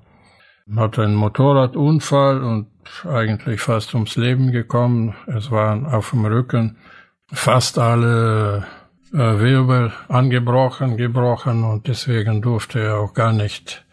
hatte 0.77 1.03
einen 1.03 1.15
Motorradunfall 1.15 2.43
und 2.43 2.67
eigentlich 3.09 3.61
fast 3.61 3.95
ums 3.95 4.17
Leben 4.17 4.53
gekommen. 4.53 5.15
Es 5.27 5.51
waren 5.51 5.87
auf 5.87 6.11
dem 6.11 6.25
Rücken 6.25 6.77
fast 7.33 7.79
alle 7.79 8.67
äh, 9.13 9.17
Wirbel 9.17 9.93
angebrochen, 10.09 10.97
gebrochen 10.97 11.65
und 11.65 11.89
deswegen 11.89 12.43
durfte 12.43 12.81
er 12.81 12.99
auch 12.99 13.15
gar 13.15 13.33
nicht, 13.33 13.85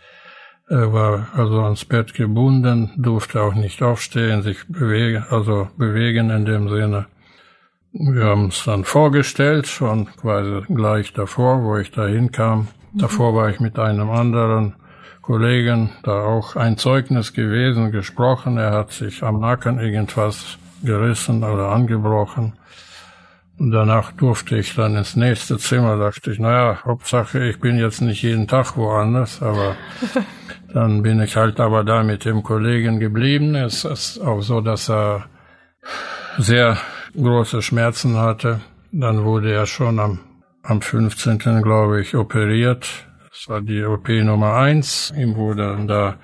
er 0.70 0.92
war 0.92 1.30
also 1.36 1.62
ans 1.62 1.86
Bett 1.86 2.14
gebunden, 2.14 2.92
durfte 2.98 3.42
auch 3.42 3.54
nicht 3.54 3.82
aufstehen, 3.82 4.42
sich 4.42 4.68
bewegen, 4.68 5.24
also 5.30 5.70
bewegen 5.78 6.30
in 6.30 6.46
dem 6.46 6.68
Sinne. 6.68 7.08
Wir 8.00 8.26
haben 8.26 8.50
es 8.50 8.64
dann 8.64 8.84
vorgestellt, 8.84 9.66
schon 9.66 10.06
quasi 10.22 10.62
gleich 10.72 11.14
davor, 11.14 11.64
wo 11.64 11.78
ich 11.78 11.90
da 11.90 12.06
hinkam. 12.06 12.68
Davor 12.94 13.34
war 13.34 13.50
ich 13.50 13.60
mit 13.60 13.80
einem 13.80 14.12
anderen 14.12 14.76
Kollegen 15.24 15.90
da 16.04 16.22
auch 16.22 16.56
ein 16.56 16.78
Zeugnis 16.78 17.34
gewesen, 17.34 17.92
gesprochen. 17.92 18.58
Er 18.58 18.72
hat 18.72 18.92
sich 18.92 19.24
am 19.24 19.40
Nacken 19.40 19.80
irgendwas 19.80 20.60
gerissen 20.84 21.44
oder 21.44 21.70
angebrochen. 21.70 22.54
Und 23.58 23.72
danach 23.72 24.12
durfte 24.12 24.58
ich 24.58 24.76
dann 24.76 24.96
ins 24.96 25.16
nächste 25.16 25.58
Zimmer, 25.58 25.98
dachte 25.98 26.32
ich, 26.32 26.38
naja, 26.38 26.78
Hauptsache, 26.86 27.46
ich 27.46 27.60
bin 27.60 27.80
jetzt 27.80 28.02
nicht 28.02 28.22
jeden 28.22 28.48
Tag 28.48 28.78
woanders, 28.78 29.42
aber 29.42 29.76
dann 30.72 31.02
bin 31.02 31.20
ich 31.20 31.36
halt 31.36 31.60
aber 31.60 31.84
da 31.84 32.04
mit 32.04 32.26
dem 32.26 32.44
Kollegen 32.44 33.00
geblieben. 33.00 33.56
Es 33.56 33.86
ist 33.86 34.20
auch 34.20 34.42
so, 34.42 34.62
dass 34.62 34.88
er 34.88 35.26
sehr 36.38 36.78
große 37.14 37.62
Schmerzen 37.62 38.18
hatte. 38.18 38.62
Dann 38.92 39.24
wurde 39.24 39.52
er 39.52 39.66
schon 39.66 40.00
am, 40.00 40.20
am 40.64 40.82
15. 40.82 41.62
glaube 41.62 42.02
ich 42.02 42.16
operiert. 42.16 42.88
Das 43.30 43.48
war 43.48 43.62
die 43.62 43.84
OP 43.84 44.08
Nummer 44.10 44.56
eins. 44.56 45.14
Ihm 45.16 45.36
wurden 45.36 45.88
da 45.88 46.18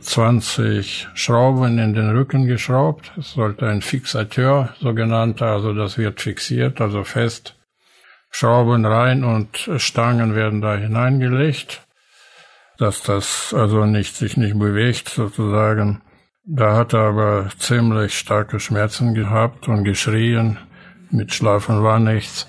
20 0.00 1.08
Schrauben 1.14 1.78
in 1.78 1.94
den 1.94 2.10
Rücken 2.10 2.46
geschraubt. 2.46 3.12
Es 3.18 3.32
sollte 3.32 3.68
ein 3.68 3.82
Fixateur, 3.82 4.74
sogenannter, 4.80 5.46
also 5.46 5.72
das 5.72 5.96
wird 5.96 6.20
fixiert, 6.20 6.80
also 6.80 7.04
fest. 7.04 7.56
Schrauben 8.30 8.84
rein 8.84 9.24
und 9.24 9.70
Stangen 9.76 10.34
werden 10.34 10.60
da 10.60 10.74
hineingelegt, 10.74 11.86
dass 12.78 13.02
das 13.02 13.54
also 13.54 13.84
nicht, 13.84 14.16
sich 14.16 14.36
nicht 14.36 14.58
bewegt 14.58 15.10
sozusagen. 15.10 16.02
Da 16.44 16.76
hat 16.76 16.92
er 16.92 17.00
aber 17.00 17.48
ziemlich 17.58 18.18
starke 18.18 18.58
Schmerzen 18.58 19.14
gehabt 19.14 19.68
und 19.68 19.84
geschrien. 19.84 20.58
Mit 21.10 21.32
Schlafen 21.32 21.84
war 21.84 22.00
nichts. 22.00 22.48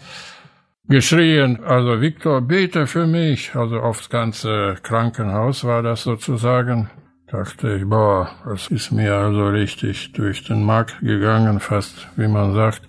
Geschrien, 0.88 1.64
also 1.64 2.02
Viktor, 2.02 2.42
bete 2.42 2.88
für 2.88 3.06
mich. 3.06 3.56
Also 3.56 3.80
aufs 3.80 4.10
ganze 4.10 4.78
Krankenhaus 4.82 5.64
war 5.64 5.84
das 5.84 6.04
sozusagen. 6.04 6.90
Dachte 7.28 7.76
ich, 7.76 7.86
boah, 7.86 8.32
das 8.46 8.68
ist 8.68 8.92
mir 8.92 9.14
also 9.14 9.48
richtig 9.48 10.12
durch 10.14 10.44
den 10.44 10.64
Mark 10.64 11.00
gegangen, 11.00 11.60
fast 11.60 12.08
wie 12.16 12.28
man 12.28 12.54
sagt. 12.54 12.82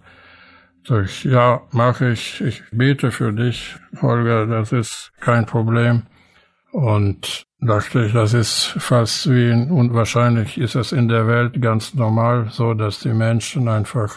Sag 0.87 1.05
ich, 1.05 1.25
ja, 1.25 1.63
mache 1.71 2.11
ich. 2.13 2.41
Ich 2.41 2.63
bete 2.71 3.11
für 3.11 3.33
dich, 3.33 3.77
Holger, 4.01 4.47
das 4.47 4.73
ist 4.73 5.13
kein 5.21 5.45
Problem. 5.45 6.05
Und 6.75 7.47
dachte 7.61 8.05
ich, 8.05 8.13
das 8.13 8.35
ist 8.35 8.65
fast 8.79 9.31
wie, 9.31 9.53
und 9.53 9.95
wahrscheinlich 9.95 10.59
ist 10.59 10.75
es 10.75 10.91
in 10.91 11.07
der 11.07 11.29
Welt 11.29 11.63
ganz 11.63 11.95
normal 11.95 12.49
so, 12.51 12.75
dass 12.75 12.99
die 12.99 13.15
Menschen 13.15 13.69
einfach, 13.69 14.17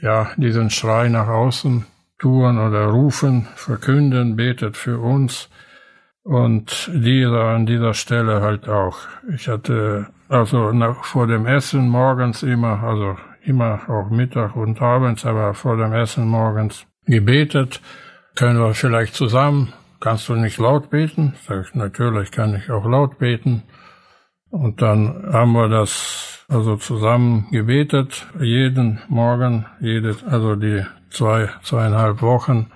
ja, 0.00 0.32
diesen 0.36 0.68
Schrei 0.70 1.08
nach 1.08 1.28
außen 1.28 1.86
tun 2.18 2.58
oder 2.58 2.86
rufen, 2.86 3.46
verkünden, 3.54 4.34
betet 4.34 4.76
für 4.76 4.98
uns. 4.98 5.48
Und 6.24 6.90
dieser 6.92 7.44
an 7.54 7.66
dieser 7.66 7.94
Stelle 7.94 8.42
halt 8.42 8.68
auch. 8.68 8.98
Ich 9.32 9.46
hatte 9.46 10.08
also 10.28 10.72
nach, 10.72 11.04
vor 11.04 11.28
dem 11.28 11.46
Essen 11.46 11.88
morgens 11.88 12.42
immer, 12.42 12.82
also 12.82 13.16
immer 13.44 13.88
auch 13.88 14.10
Mittag 14.10 14.56
und 14.56 14.82
abends, 14.82 15.24
aber 15.24 15.54
vor 15.54 15.76
dem 15.76 15.92
Essen 15.92 16.26
morgens 16.26 16.84
gebetet. 17.06 17.80
Können 18.34 18.58
wir 18.58 18.74
vielleicht 18.74 19.14
zusammen 19.14 19.72
kannst 20.00 20.28
du 20.28 20.34
nicht 20.34 20.58
laut 20.58 20.90
beten? 20.90 21.34
Sag 21.46 21.66
ich, 21.66 21.74
natürlich 21.74 22.30
kann 22.30 22.54
ich 22.54 22.70
auch 22.70 22.86
laut 22.86 23.18
beten. 23.18 23.62
Und 24.50 24.80
dann 24.82 25.32
haben 25.32 25.52
wir 25.52 25.68
das 25.68 26.44
also 26.48 26.76
zusammen 26.76 27.48
gebetet, 27.50 28.26
jeden 28.38 29.00
Morgen, 29.08 29.66
jede, 29.80 30.16
also 30.26 30.54
die 30.54 30.84
zwei, 31.10 31.48
zweieinhalb 31.62 32.22
Wochen. 32.22 32.70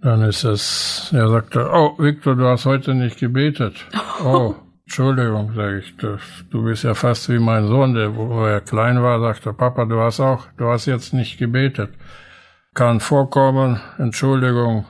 Dann 0.00 0.22
ist 0.22 0.44
es, 0.44 1.10
er 1.12 1.28
sagte, 1.28 1.68
oh, 1.72 1.94
Victor, 1.98 2.36
du 2.36 2.46
hast 2.46 2.66
heute 2.66 2.94
nicht 2.94 3.18
gebetet. 3.18 3.74
Oh, 4.24 4.56
Entschuldigung, 4.84 5.52
sage 5.54 5.78
ich, 5.78 5.96
du, 5.96 6.18
du 6.50 6.64
bist 6.64 6.82
ja 6.82 6.94
fast 6.94 7.28
wie 7.28 7.38
mein 7.38 7.68
Sohn, 7.68 7.94
der, 7.94 8.16
wo 8.16 8.44
er 8.44 8.60
klein 8.60 9.00
war, 9.00 9.20
sagte, 9.20 9.52
Papa, 9.52 9.84
du 9.84 10.00
hast 10.00 10.18
auch, 10.18 10.46
du 10.56 10.66
hast 10.66 10.86
jetzt 10.86 11.12
nicht 11.12 11.38
gebetet. 11.38 11.90
Kann 12.74 12.98
vorkommen, 12.98 13.80
Entschuldigung, 13.98 14.86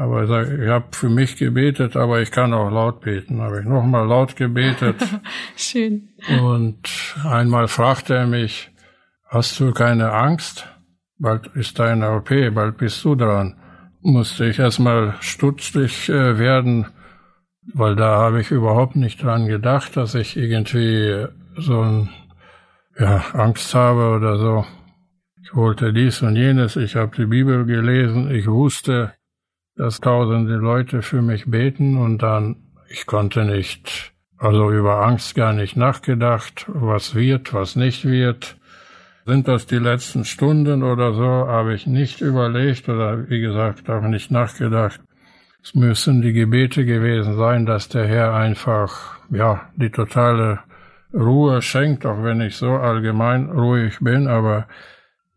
aber 0.00 0.24
ich 0.24 0.68
habe 0.70 0.86
für 0.92 1.10
mich 1.10 1.36
gebetet, 1.36 1.94
aber 1.94 2.22
ich 2.22 2.30
kann 2.30 2.54
auch 2.54 2.70
laut 2.70 3.02
beten. 3.02 3.42
Habe 3.42 3.60
ich 3.60 3.66
nochmal 3.66 4.06
laut 4.06 4.34
gebetet. 4.34 4.96
Schön. 5.56 6.08
Und 6.40 6.80
einmal 7.22 7.68
fragte 7.68 8.14
er 8.14 8.26
mich, 8.26 8.70
hast 9.28 9.60
du 9.60 9.72
keine 9.72 10.10
Angst? 10.12 10.66
Bald 11.18 11.48
ist 11.48 11.78
deine 11.78 12.12
OP, 12.12 12.30
bald 12.54 12.78
bist 12.78 13.04
du 13.04 13.14
dran. 13.14 13.56
Musste 14.00 14.46
ich 14.46 14.58
erstmal 14.58 15.16
stutzig 15.20 16.08
äh, 16.08 16.38
werden, 16.38 16.86
weil 17.74 17.94
da 17.94 18.16
habe 18.16 18.40
ich 18.40 18.50
überhaupt 18.50 18.96
nicht 18.96 19.22
dran 19.22 19.48
gedacht, 19.48 19.98
dass 19.98 20.14
ich 20.14 20.34
irgendwie 20.34 21.26
so 21.58 21.78
ein, 21.78 22.08
ja, 22.98 23.22
Angst 23.34 23.74
habe 23.74 24.16
oder 24.16 24.38
so. 24.38 24.64
Ich 25.42 25.54
wollte 25.54 25.92
dies 25.92 26.22
und 26.22 26.36
jenes, 26.36 26.76
ich 26.76 26.96
habe 26.96 27.14
die 27.14 27.26
Bibel 27.26 27.66
gelesen, 27.66 28.30
ich 28.30 28.46
wusste, 28.46 29.12
dass 29.80 29.98
tausende 29.98 30.56
Leute 30.56 31.00
für 31.00 31.22
mich 31.22 31.50
beten 31.50 31.96
und 31.96 32.18
dann, 32.18 32.56
ich 32.90 33.06
konnte 33.06 33.46
nicht, 33.46 34.12
also 34.36 34.70
über 34.70 35.06
Angst 35.06 35.34
gar 35.34 35.54
nicht 35.54 35.74
nachgedacht, 35.74 36.66
was 36.68 37.14
wird, 37.14 37.54
was 37.54 37.76
nicht 37.76 38.04
wird. 38.04 38.58
Sind 39.24 39.48
das 39.48 39.64
die 39.64 39.78
letzten 39.78 40.26
Stunden 40.26 40.82
oder 40.82 41.14
so, 41.14 41.22
habe 41.22 41.72
ich 41.72 41.86
nicht 41.86 42.20
überlegt 42.20 42.90
oder 42.90 43.30
wie 43.30 43.40
gesagt 43.40 43.88
auch 43.88 44.02
nicht 44.02 44.30
nachgedacht. 44.30 45.00
Es 45.62 45.74
müssen 45.74 46.20
die 46.20 46.34
Gebete 46.34 46.84
gewesen 46.84 47.38
sein, 47.38 47.64
dass 47.64 47.88
der 47.88 48.06
Herr 48.06 48.34
einfach, 48.34 49.18
ja, 49.30 49.62
die 49.76 49.90
totale 49.90 50.58
Ruhe 51.14 51.62
schenkt, 51.62 52.04
auch 52.04 52.22
wenn 52.22 52.42
ich 52.42 52.56
so 52.56 52.72
allgemein 52.72 53.48
ruhig 53.48 53.98
bin, 54.00 54.28
aber 54.28 54.66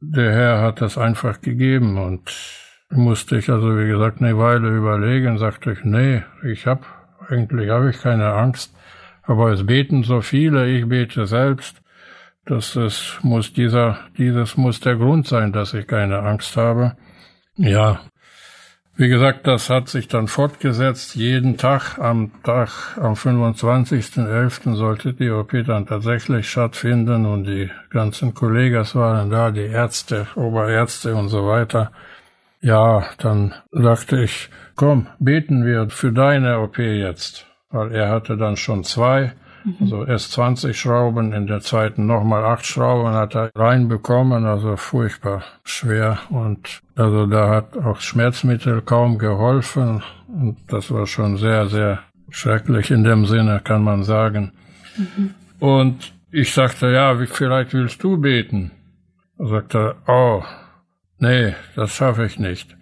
der 0.02 0.34
Herr 0.34 0.62
hat 0.62 0.82
das 0.82 0.98
einfach 0.98 1.40
gegeben 1.40 1.98
und 1.98 2.63
musste 2.96 3.38
ich 3.38 3.50
also, 3.50 3.78
wie 3.78 3.88
gesagt, 3.88 4.22
eine 4.22 4.38
Weile 4.38 4.70
überlegen, 4.70 5.38
sagte 5.38 5.72
ich, 5.72 5.84
nee, 5.84 6.24
ich 6.44 6.68
habe, 6.68 6.82
eigentlich 7.28 7.70
habe 7.70 7.90
ich 7.90 8.02
keine 8.02 8.34
Angst, 8.34 8.74
aber 9.24 9.52
es 9.52 9.66
beten 9.66 10.04
so 10.04 10.22
viele, 10.22 10.68
ich 10.68 10.88
bete 10.88 11.26
selbst, 11.26 11.82
dass 12.46 12.76
es 12.76 13.18
muss 13.22 13.54
dieser, 13.54 14.00
dieses 14.18 14.58
muss 14.58 14.80
der 14.80 14.96
Grund 14.96 15.28
sein, 15.28 15.54
dass 15.54 15.74
ich 15.74 15.88
keine 15.88 16.20
Angst 16.20 16.58
habe. 16.58 16.96
Ja, 17.56 18.02
wie 18.96 19.10
gesagt, 19.10 19.48
das 19.48 19.72
hat 19.72 19.90
sich 19.90 20.08
dann 20.08 20.28
fortgesetzt. 20.28 21.16
Jeden 21.16 21.58
Tag 21.58 21.98
am 21.98 22.32
Tag, 22.44 22.96
am 22.98 23.14
25.11. 23.14 24.76
sollte 24.76 25.16
die 25.16 25.32
OP 25.32 25.52
dann 25.66 25.88
tatsächlich 25.88 26.48
stattfinden 26.48 27.26
und 27.26 27.46
die 27.46 27.72
ganzen 27.90 28.36
Kollegen 28.36 28.86
waren 28.94 29.32
da, 29.32 29.50
die 29.50 29.62
Ärzte, 29.62 30.28
Oberärzte 30.36 31.16
und 31.16 31.30
so 31.30 31.48
weiter. 31.48 31.92
Ja, 32.64 33.04
dann 33.18 33.54
sagte 33.72 34.24
ich, 34.24 34.50
komm, 34.78 35.08
beten 35.20 35.66
wir 35.66 35.90
für 35.90 36.14
deine 36.14 36.60
OP 36.60 36.78
jetzt. 36.78 37.46
Weil 37.70 37.92
er 37.92 38.10
hatte 38.10 38.38
dann 38.38 38.56
schon 38.56 38.86
zwei, 38.86 39.34
mhm. 39.66 39.76
also 39.82 40.06
erst 40.06 40.32
20 40.32 40.80
Schrauben, 40.80 41.34
in 41.34 41.46
der 41.46 41.60
zweiten 41.60 42.06
nochmal 42.06 42.46
acht 42.46 42.66
Schrauben 42.66 43.14
hat 43.14 43.36
er 43.36 43.52
reinbekommen, 43.54 44.46
also 44.46 44.78
furchtbar 44.78 45.44
schwer. 45.66 46.20
Und 46.30 46.80
also 46.96 47.26
da 47.26 47.50
hat 47.50 47.76
auch 47.76 48.00
Schmerzmittel 48.00 48.82
kaum 48.82 49.18
geholfen. 49.18 50.02
Und 50.30 50.56
das 50.70 50.90
war 50.90 51.06
schon 51.06 51.36
sehr, 51.36 51.68
sehr 51.68 52.00
schrecklich 52.30 52.92
in 52.92 53.04
dem 53.04 53.26
Sinne, 53.26 53.60
kann 53.62 53.84
man 53.84 54.04
sagen. 54.04 54.54
Mhm. 54.96 55.34
Und 55.60 56.14
ich 56.32 56.54
sagte, 56.54 56.90
ja, 56.92 57.20
wie, 57.20 57.28
vielleicht 57.28 57.74
willst 57.74 58.02
du 58.02 58.16
beten. 58.18 58.72
Er 59.38 59.48
sagte, 59.48 59.96
oh, 60.08 60.44
nee, 61.18 61.56
das 61.76 61.96
schaffe 61.96 62.26
ich 62.26 62.40
nicht. 62.40 62.76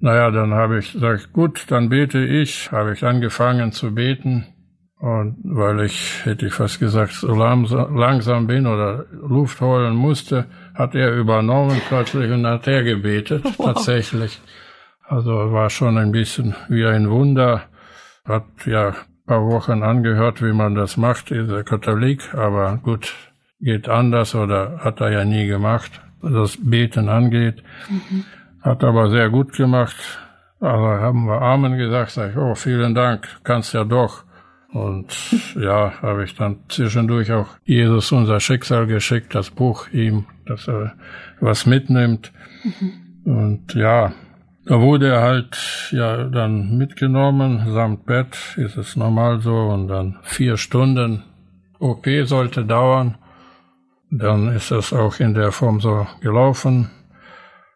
Naja, 0.00 0.30
dann 0.30 0.54
habe 0.54 0.78
ich 0.78 0.92
gesagt, 0.92 1.32
gut, 1.32 1.66
dann 1.70 1.88
bete 1.88 2.20
ich, 2.20 2.70
habe 2.70 2.92
ich 2.92 3.04
angefangen 3.04 3.72
zu 3.72 3.94
beten. 3.94 4.46
Und 5.00 5.38
weil 5.44 5.80
ich, 5.84 6.24
hätte 6.24 6.46
ich 6.46 6.54
fast 6.54 6.80
gesagt, 6.80 7.12
so 7.12 7.34
langsam 7.34 8.48
bin 8.48 8.66
oder 8.66 9.06
Luft 9.12 9.60
holen 9.60 9.94
musste, 9.94 10.46
hat 10.74 10.94
er 10.94 11.14
übernommen 11.14 11.80
plötzlich 11.88 12.30
und 12.32 12.46
hat 12.46 12.66
er 12.66 12.82
gebetet, 12.82 13.44
wow. 13.58 13.74
tatsächlich. 13.74 14.40
Also 15.04 15.52
war 15.52 15.70
schon 15.70 15.98
ein 15.98 16.12
bisschen 16.12 16.54
wie 16.68 16.84
ein 16.84 17.10
Wunder. 17.10 17.62
Hat 18.24 18.44
ja 18.66 18.88
ein 18.88 18.94
paar 19.26 19.46
Wochen 19.46 19.82
angehört, 19.82 20.42
wie 20.42 20.52
man 20.52 20.74
das 20.74 20.96
macht, 20.96 21.30
ist 21.30 21.50
er 21.50 21.62
Katholik, 21.62 22.34
aber 22.34 22.78
gut, 22.82 23.14
geht 23.60 23.88
anders 23.88 24.34
oder 24.34 24.78
hat 24.78 25.00
er 25.00 25.10
ja 25.10 25.24
nie 25.24 25.46
gemacht, 25.46 26.00
das 26.22 26.58
Beten 26.60 27.08
angeht. 27.08 27.62
Mhm. 27.88 28.24
Hat 28.60 28.84
aber 28.84 29.10
sehr 29.10 29.30
gut 29.30 29.52
gemacht. 29.52 29.96
Also 30.60 30.84
haben 30.84 31.26
wir 31.26 31.40
Amen 31.40 31.78
gesagt, 31.78 32.10
sag 32.10 32.30
ich, 32.30 32.36
oh, 32.36 32.54
vielen 32.54 32.94
Dank, 32.94 33.28
kannst 33.44 33.74
ja 33.74 33.84
doch. 33.84 34.24
Und 34.72 35.16
ja, 35.56 35.92
habe 36.02 36.24
ich 36.24 36.34
dann 36.34 36.58
zwischendurch 36.68 37.32
auch 37.32 37.48
Jesus 37.64 38.12
unser 38.12 38.40
Schicksal 38.40 38.86
geschickt, 38.86 39.34
das 39.34 39.50
Buch 39.50 39.88
ihm, 39.92 40.26
dass 40.46 40.68
er 40.68 40.94
was 41.40 41.66
mitnimmt. 41.66 42.32
Mhm. 42.64 42.92
Und 43.24 43.74
ja, 43.74 44.12
da 44.66 44.80
wurde 44.80 45.08
er 45.08 45.22
halt 45.22 45.88
ja 45.92 46.24
dann 46.24 46.76
mitgenommen, 46.76 47.72
samt 47.72 48.06
Bett, 48.06 48.36
ist 48.56 48.76
es 48.76 48.96
normal 48.96 49.40
so, 49.40 49.56
und 49.56 49.88
dann 49.88 50.18
vier 50.22 50.56
Stunden 50.56 51.22
OP 51.78 52.06
sollte 52.24 52.64
dauern. 52.64 53.16
Dann 54.10 54.48
ist 54.48 54.70
es 54.70 54.92
auch 54.92 55.20
in 55.20 55.34
der 55.34 55.52
Form 55.52 55.80
so 55.80 56.06
gelaufen. 56.20 56.90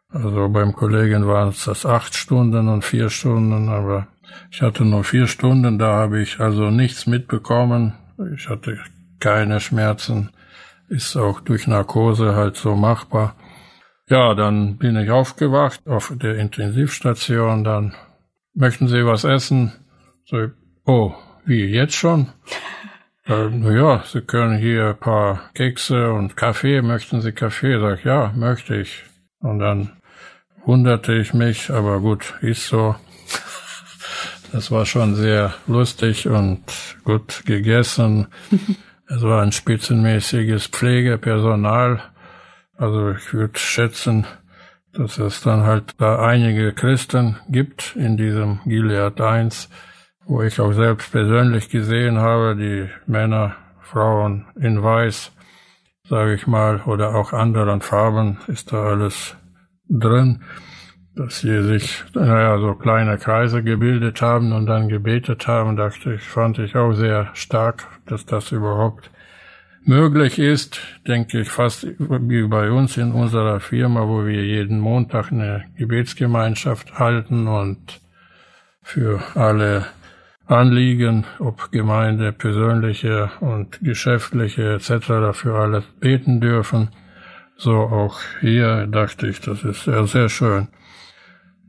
Also 0.08 0.48
beim 0.48 0.72
Kollegen 0.72 1.26
waren 1.26 1.48
es 1.48 1.64
das 1.64 1.86
acht 1.86 2.14
Stunden 2.14 2.68
und 2.68 2.84
vier 2.84 3.10
Stunden, 3.10 3.68
aber 3.68 4.08
ich 4.50 4.62
hatte 4.62 4.84
nur 4.84 5.04
vier 5.04 5.26
Stunden, 5.26 5.78
da 5.78 5.94
habe 5.94 6.20
ich 6.20 6.40
also 6.40 6.70
nichts 6.70 7.06
mitbekommen. 7.06 7.94
Ich 8.34 8.48
hatte 8.48 8.78
keine 9.20 9.60
Schmerzen, 9.60 10.30
ist 10.88 11.16
auch 11.16 11.40
durch 11.40 11.66
Narkose 11.66 12.34
halt 12.34 12.56
so 12.56 12.76
machbar. 12.76 13.36
Ja, 14.08 14.34
dann 14.34 14.76
bin 14.76 14.96
ich 14.96 15.10
aufgewacht 15.10 15.86
auf 15.86 16.12
der 16.16 16.36
Intensivstation, 16.36 17.64
dann 17.64 17.94
möchten 18.54 18.88
Sie 18.88 19.06
was 19.06 19.24
essen? 19.24 19.72
So, 20.26 20.48
oh, 20.84 21.14
wie, 21.44 21.64
jetzt 21.64 21.94
schon? 21.94 22.28
Äh, 23.26 23.48
ja, 23.76 24.02
Sie 24.04 24.20
können 24.20 24.58
hier 24.58 24.88
ein 24.88 24.98
paar 24.98 25.50
Kekse 25.54 26.12
und 26.12 26.36
Kaffee, 26.36 26.82
möchten 26.82 27.20
Sie 27.20 27.32
Kaffee? 27.32 27.78
Sag 27.78 28.00
ich, 28.00 28.04
ja, 28.04 28.32
möchte 28.34 28.74
ich. 28.76 29.04
Und 29.38 29.60
dann 29.60 29.90
wunderte 30.64 31.14
ich 31.14 31.32
mich, 31.32 31.70
aber 31.70 32.00
gut, 32.00 32.34
ist 32.40 32.66
so. 32.66 32.96
Das 34.52 34.70
war 34.70 34.84
schon 34.84 35.14
sehr 35.14 35.54
lustig 35.66 36.28
und 36.28 36.62
gut 37.04 37.42
gegessen. 37.46 38.26
es 39.06 39.22
war 39.22 39.42
ein 39.42 39.52
spitzenmäßiges 39.52 40.66
Pflegepersonal. 40.66 42.02
Also 42.76 43.12
ich 43.12 43.32
würde 43.32 43.58
schätzen, 43.58 44.26
dass 44.92 45.18
es 45.18 45.40
dann 45.42 45.62
halt 45.62 45.94
da 45.98 46.18
einige 46.18 46.72
Christen 46.72 47.36
gibt 47.48 47.96
in 47.96 48.16
diesem 48.16 48.60
Gilead 48.64 49.20
1, 49.20 49.70
wo 50.26 50.42
ich 50.42 50.60
auch 50.60 50.72
selbst 50.72 51.12
persönlich 51.12 51.68
gesehen 51.68 52.18
habe, 52.18 52.56
die 52.56 52.88
Männer, 53.10 53.56
Frauen 53.80 54.46
in 54.58 54.82
Weiß, 54.82 55.32
sage 56.08 56.34
ich 56.34 56.46
mal, 56.46 56.80
oder 56.86 57.14
auch 57.14 57.32
anderen 57.32 57.80
Farben 57.80 58.38
ist 58.46 58.72
da 58.72 58.84
alles 58.84 59.36
drin, 59.88 60.42
dass 61.14 61.40
sie 61.40 61.62
sich, 61.62 62.02
naja, 62.14 62.58
so 62.58 62.74
kleine 62.74 63.18
Kreise 63.18 63.62
gebildet 63.62 64.22
haben 64.22 64.52
und 64.52 64.66
dann 64.66 64.88
gebetet 64.88 65.46
haben, 65.46 65.76
dachte 65.76 66.14
ich, 66.14 66.22
fand 66.22 66.58
ich 66.58 66.74
auch 66.74 66.92
sehr 66.92 67.28
stark, 67.34 67.86
dass 68.06 68.24
das 68.24 68.52
überhaupt 68.52 69.10
möglich 69.84 70.38
ist, 70.38 70.80
denke 71.06 71.40
ich 71.40 71.50
fast 71.50 71.86
wie 71.98 72.46
bei 72.46 72.70
uns 72.70 72.96
in 72.96 73.12
unserer 73.12 73.60
Firma, 73.60 74.06
wo 74.06 74.24
wir 74.24 74.44
jeden 74.44 74.78
Montag 74.78 75.32
eine 75.32 75.64
Gebetsgemeinschaft 75.76 76.98
halten 76.98 77.48
und 77.48 78.00
für 78.82 79.20
alle 79.34 79.86
Anliegen, 80.52 81.24
ob 81.38 81.72
Gemeinde, 81.72 82.32
persönliche 82.32 83.30
und 83.40 83.80
geschäftliche 83.80 84.74
etc. 84.74 85.32
für 85.32 85.58
alle 85.58 85.82
beten 85.98 86.40
dürfen. 86.40 86.90
So 87.56 87.76
auch 87.76 88.20
hier 88.40 88.86
dachte 88.86 89.26
ich, 89.28 89.40
das 89.40 89.64
ist 89.64 89.84
sehr, 89.84 90.06
sehr 90.06 90.28
schön. 90.28 90.68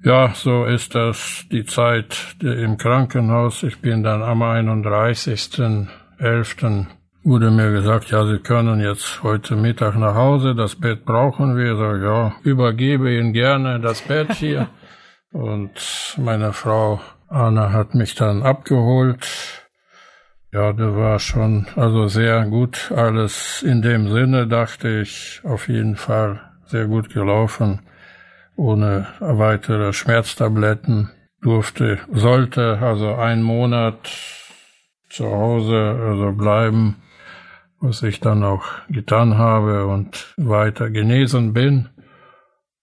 Ja, 0.03 0.34
so 0.36 0.65
ist 0.65 0.95
das 0.95 1.45
die 1.49 1.63
Zeit 1.65 2.36
im 2.41 2.75
Krankenhaus. 2.77 3.63
Ich 3.63 3.79
bin 3.79 4.03
dann 4.03 4.21
am 4.21 4.43
31.11. 4.43 6.86
wurde 7.23 7.51
mir 7.51 7.71
gesagt, 7.71 8.11
ja, 8.11 8.25
Sie 8.25 8.39
können 8.39 8.81
jetzt 8.81 9.23
heute 9.23 9.55
Mittag 9.55 9.95
nach 9.95 10.15
Hause, 10.15 10.55
das 10.55 10.75
Bett 10.75 11.05
brauchen 11.05 11.55
wir. 11.55 11.77
So, 11.77 11.95
ja, 11.95 12.34
übergebe 12.43 13.15
Ihnen 13.15 13.31
gerne 13.31 13.79
das 13.79 14.01
Bett 14.01 14.34
hier. 14.34 14.67
Und 15.31 16.17
meine 16.17 16.51
Frau 16.51 16.99
Anna 17.34 17.71
hat 17.71 17.95
mich 17.95 18.15
dann 18.15 18.43
abgeholt 18.43 19.27
ja, 20.53 20.71
der 20.71 20.95
war 20.95 21.17
schon 21.17 21.65
also 21.75 22.07
sehr 22.07 22.45
gut. 22.45 22.91
Alles 22.95 23.63
in 23.63 23.81
dem 23.81 24.07
Sinne, 24.07 24.45
dachte 24.45 24.99
ich, 24.99 25.41
auf 25.43 25.67
jeden 25.67 25.95
Fall 25.95 26.39
sehr 26.67 26.86
gut 26.86 27.11
gelaufen. 27.11 27.79
Ohne 28.55 29.07
weitere 29.19 29.93
Schmerztabletten 29.93 31.09
durfte, 31.41 31.97
sollte 32.11 32.77
also 32.79 33.15
ein 33.15 33.41
Monat 33.41 34.11
zu 35.09 35.25
Hause 35.25 35.99
also 36.07 36.34
bleiben, 36.34 37.01
was 37.79 38.03
ich 38.03 38.19
dann 38.19 38.43
auch 38.43 38.65
getan 38.89 39.39
habe 39.39 39.88
und 39.88 40.36
weiter 40.38 40.91
genesen 40.91 41.53
bin. 41.53 41.89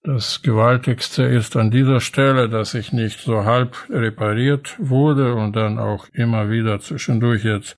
Das 0.03 0.41
Gewaltigste 0.41 1.23
ist 1.23 1.55
an 1.55 1.69
dieser 1.69 1.99
Stelle, 1.99 2.49
dass 2.49 2.73
ich 2.73 2.91
nicht 2.91 3.19
so 3.19 3.45
halb 3.45 3.87
repariert 3.89 4.75
wurde 4.79 5.35
und 5.35 5.55
dann 5.55 5.77
auch 5.77 6.07
immer 6.13 6.49
wieder 6.49 6.79
zwischendurch 6.79 7.43
jetzt 7.43 7.77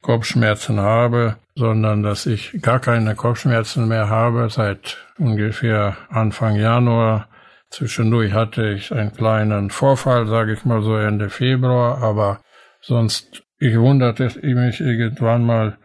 Kopfschmerzen 0.00 0.78
habe, 0.78 1.36
sondern 1.56 2.04
dass 2.04 2.26
ich 2.26 2.62
gar 2.62 2.78
keine 2.78 3.16
Kopfschmerzen 3.16 3.88
mehr 3.88 4.08
habe 4.08 4.48
seit 4.50 4.98
ungefähr 5.18 5.96
Anfang 6.10 6.54
Januar. 6.54 7.28
Zwischendurch 7.70 8.32
hatte 8.32 8.70
ich 8.70 8.92
einen 8.92 9.12
kleinen 9.12 9.70
Vorfall, 9.70 10.28
sage 10.28 10.52
ich 10.52 10.64
mal 10.64 10.82
so 10.82 10.96
Ende 10.96 11.28
Februar, 11.28 12.00
aber 12.00 12.40
sonst, 12.82 13.42
ich 13.58 13.76
wunderte 13.76 14.30
mich 14.42 14.80
irgendwann 14.80 15.44
mal, 15.44 15.76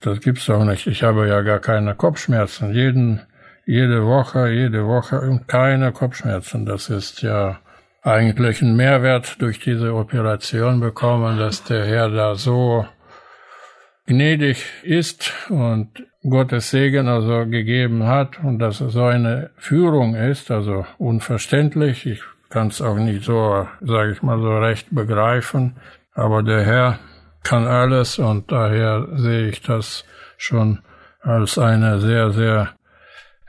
das 0.00 0.18
gibt's 0.20 0.46
doch 0.46 0.64
nicht. 0.64 0.88
Ich 0.88 1.04
habe 1.04 1.28
ja 1.28 1.42
gar 1.42 1.60
keine 1.60 1.94
Kopfschmerzen. 1.94 2.72
Jeden 2.72 3.22
jede 3.66 4.06
Woche, 4.06 4.48
jede 4.48 4.86
Woche 4.86 5.20
und 5.20 5.48
keine 5.48 5.92
Kopfschmerzen. 5.92 6.64
Das 6.64 6.88
ist 6.88 7.20
ja 7.22 7.58
eigentlich 8.02 8.62
ein 8.62 8.76
Mehrwert 8.76 9.42
durch 9.42 9.58
diese 9.58 9.92
Operation 9.92 10.78
bekommen, 10.80 11.38
dass 11.38 11.64
der 11.64 11.84
Herr 11.84 12.08
da 12.08 12.36
so 12.36 12.86
gnädig 14.06 14.64
ist 14.84 15.32
und 15.50 15.88
Gottes 16.22 16.70
Segen 16.70 17.08
also 17.08 17.46
gegeben 17.46 18.06
hat 18.06 18.42
und 18.42 18.60
dass 18.60 18.80
es 18.80 18.92
so 18.92 19.04
eine 19.04 19.50
Führung 19.56 20.14
ist, 20.14 20.50
also 20.52 20.86
unverständlich. 20.98 22.06
Ich 22.06 22.22
kann 22.48 22.68
es 22.68 22.80
auch 22.80 22.96
nicht 22.96 23.24
so, 23.24 23.66
sage 23.80 24.12
ich 24.12 24.22
mal, 24.22 24.40
so 24.40 24.56
recht 24.58 24.88
begreifen. 24.92 25.76
Aber 26.14 26.44
der 26.44 26.64
Herr 26.64 26.98
kann 27.42 27.66
alles 27.66 28.20
und 28.20 28.50
daher 28.52 29.08
sehe 29.14 29.48
ich 29.48 29.60
das 29.62 30.04
schon 30.36 30.80
als 31.20 31.58
eine 31.58 31.98
sehr, 31.98 32.30
sehr 32.30 32.75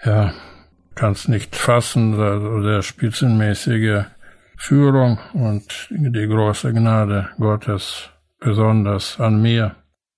ja, 0.08 0.34
kannst 0.96 1.30
nicht 1.30 1.56
fassen, 1.56 2.20
also 2.20 2.62
der 2.62 2.82
spitzenmäßige 2.82 4.06
Führung 4.58 5.20
und 5.34 5.88
die 5.92 6.28
große 6.28 6.74
Gnade 6.74 7.30
Gottes 7.38 8.10
besonders 8.40 9.20
an 9.20 9.42
mir. 9.42 9.76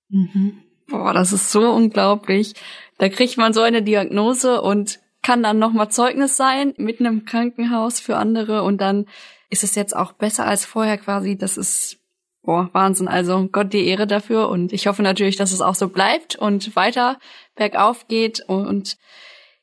Mhm. 0.09 0.61
Boah, 0.87 1.13
das 1.13 1.33
ist 1.33 1.51
so 1.51 1.71
unglaublich. 1.71 2.53
Da 2.97 3.09
kriegt 3.09 3.37
man 3.37 3.53
so 3.53 3.61
eine 3.61 3.81
Diagnose 3.81 4.61
und 4.61 4.99
kann 5.21 5.43
dann 5.43 5.59
nochmal 5.59 5.89
Zeugnis 5.89 6.37
sein, 6.37 6.73
mitten 6.77 7.05
im 7.05 7.25
Krankenhaus 7.25 7.99
für 7.99 8.15
andere 8.17 8.63
und 8.63 8.79
dann 8.79 9.05
ist 9.49 9.63
es 9.63 9.75
jetzt 9.75 9.95
auch 9.95 10.13
besser 10.13 10.45
als 10.45 10.65
vorher 10.65 10.97
quasi. 10.97 11.37
Das 11.37 11.57
ist 11.57 11.97
boah, 12.43 12.69
Wahnsinn. 12.73 13.07
Also 13.07 13.47
Gott 13.51 13.73
die 13.73 13.85
Ehre 13.85 14.07
dafür 14.07 14.49
und 14.49 14.71
ich 14.71 14.87
hoffe 14.87 15.01
natürlich, 15.01 15.35
dass 15.35 15.51
es 15.51 15.61
auch 15.61 15.75
so 15.75 15.89
bleibt 15.89 16.35
und 16.35 16.75
weiter 16.75 17.19
bergauf 17.55 18.07
geht 18.07 18.41
und 18.47 18.97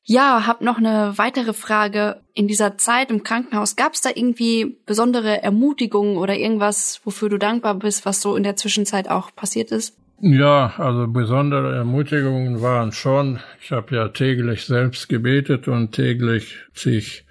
ja, 0.08 0.46
hab 0.46 0.60
noch 0.60 0.78
eine 0.78 1.14
weitere 1.16 1.52
Frage. 1.52 2.20
In 2.32 2.46
dieser 2.46 2.78
Zeit 2.78 3.10
im 3.10 3.24
Krankenhaus, 3.24 3.74
gab 3.74 3.94
es 3.94 4.00
da 4.00 4.10
irgendwie 4.14 4.78
besondere 4.86 5.42
Ermutigungen 5.42 6.16
oder 6.16 6.36
irgendwas, 6.36 7.00
wofür 7.04 7.28
du 7.28 7.38
dankbar 7.38 7.74
bist, 7.74 8.06
was 8.06 8.22
so 8.22 8.36
in 8.36 8.44
der 8.44 8.56
Zwischenzeit 8.56 9.10
auch 9.10 9.34
passiert 9.34 9.72
ist? 9.72 9.98
Ja, 10.20 10.72
also 10.78 11.08
besondere 11.08 11.74
Ermutigungen 11.74 12.62
waren 12.62 12.92
schon, 12.92 13.40
ich 13.60 13.72
habe 13.72 13.96
ja 13.96 14.08
täglich 14.08 14.64
selbst 14.64 15.08
gebetet 15.08 15.68
und 15.68 15.92
täglich 15.92 16.56
sich 16.72 17.26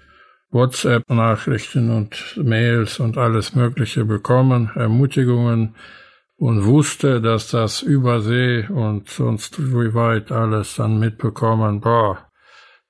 WhatsApp-Nachrichten 0.50 1.90
und 1.90 2.36
Mails 2.36 3.00
und 3.00 3.16
alles 3.16 3.54
Mögliche 3.54 4.04
bekommen, 4.04 4.70
Ermutigungen 4.74 5.74
und 6.36 6.64
wusste, 6.66 7.20
dass 7.20 7.50
das 7.50 7.82
übersee 7.82 8.66
und 8.68 9.08
sonst 9.08 9.58
wie 9.58 9.94
weit 9.94 10.30
alles 10.30 10.76
dann 10.76 10.98
mitbekommen, 10.98 11.80
boah, 11.80 12.25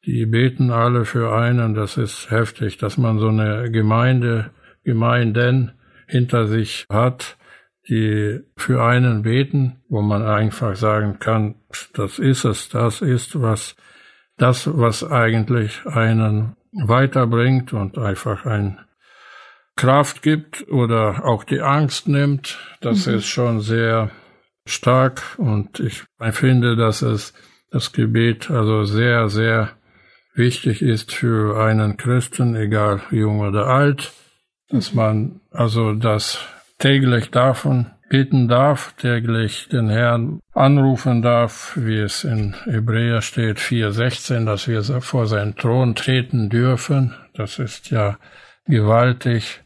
die 0.07 0.25
beten 0.25 0.71
alle 0.71 1.05
für 1.05 1.35
einen, 1.35 1.75
das 1.75 1.97
ist 1.97 2.31
heftig, 2.31 2.79
dass 2.79 2.97
man 2.97 3.19
so 3.19 3.29
eine 3.29 3.71
Gemeinde, 3.71 4.51
Gemeinden 4.85 5.73
hinter 6.07 6.47
sich 6.47 6.87
hat, 6.89 7.37
die 7.89 8.41
für 8.57 8.83
einen 8.85 9.23
beten, 9.23 9.83
wo 9.89 10.03
man 10.03 10.23
einfach 10.23 10.77
sagen 10.77 11.19
kann, 11.19 11.57
das 11.95 12.21
ist 12.21 12.45
es, 12.45 12.69
das 12.69 13.01
ist 13.03 13.41
was, 13.41 13.77
das, 14.37 14.69
was 14.73 15.03
eigentlich 15.03 15.85
einen 15.87 16.57
weiterbringt 16.73 17.73
und 17.73 17.99
einfach 17.99 18.47
ein 18.47 18.79
Kraft 19.75 20.23
gibt 20.23 20.69
oder 20.69 21.25
auch 21.25 21.43
die 21.43 21.61
Angst 21.61 22.07
nimmt, 22.07 22.59
das 22.81 23.07
mhm. 23.07 23.15
ist 23.15 23.27
schon 23.27 23.61
sehr 23.61 24.11
stark 24.67 25.23
und 25.39 25.81
ich 25.81 26.05
finde, 26.33 26.77
dass 26.77 27.03
es 27.03 27.35
das 27.71 27.93
Gebet 27.93 28.51
also 28.51 28.85
sehr, 28.85 29.29
sehr 29.29 29.73
wichtig 30.37 30.83
ist 30.83 31.13
für 31.13 31.61
einen 31.61 31.97
Christen, 31.97 32.55
egal 32.57 33.01
jung 33.11 33.41
oder 33.41 33.67
alt, 33.67 34.13
dass 34.69 34.95
man 34.95 35.41
also 35.51 35.95
das 35.95 36.39
täglich 36.79 37.31
davon 37.31 37.91
beten 38.09 38.47
darf, 38.49 38.95
täglich 38.95 39.69
den 39.69 39.89
Herrn 39.89 40.41
anrufen 40.53 41.23
darf, 41.23 41.73
wie 41.77 41.99
es 41.99 42.25
in 42.25 42.55
Hebräer 42.65 43.23
steht 43.23 43.59
4.16, 43.59 44.45
dass 44.45 44.69
wir 44.69 44.83
vor 45.01 45.27
seinen 45.27 45.57
Thron 45.57 45.95
treten 45.95 46.49
dürfen. 46.49 47.15
Das 47.35 47.59
ist 47.59 47.91
ja 47.91 48.19
gewaltig. 48.67 49.63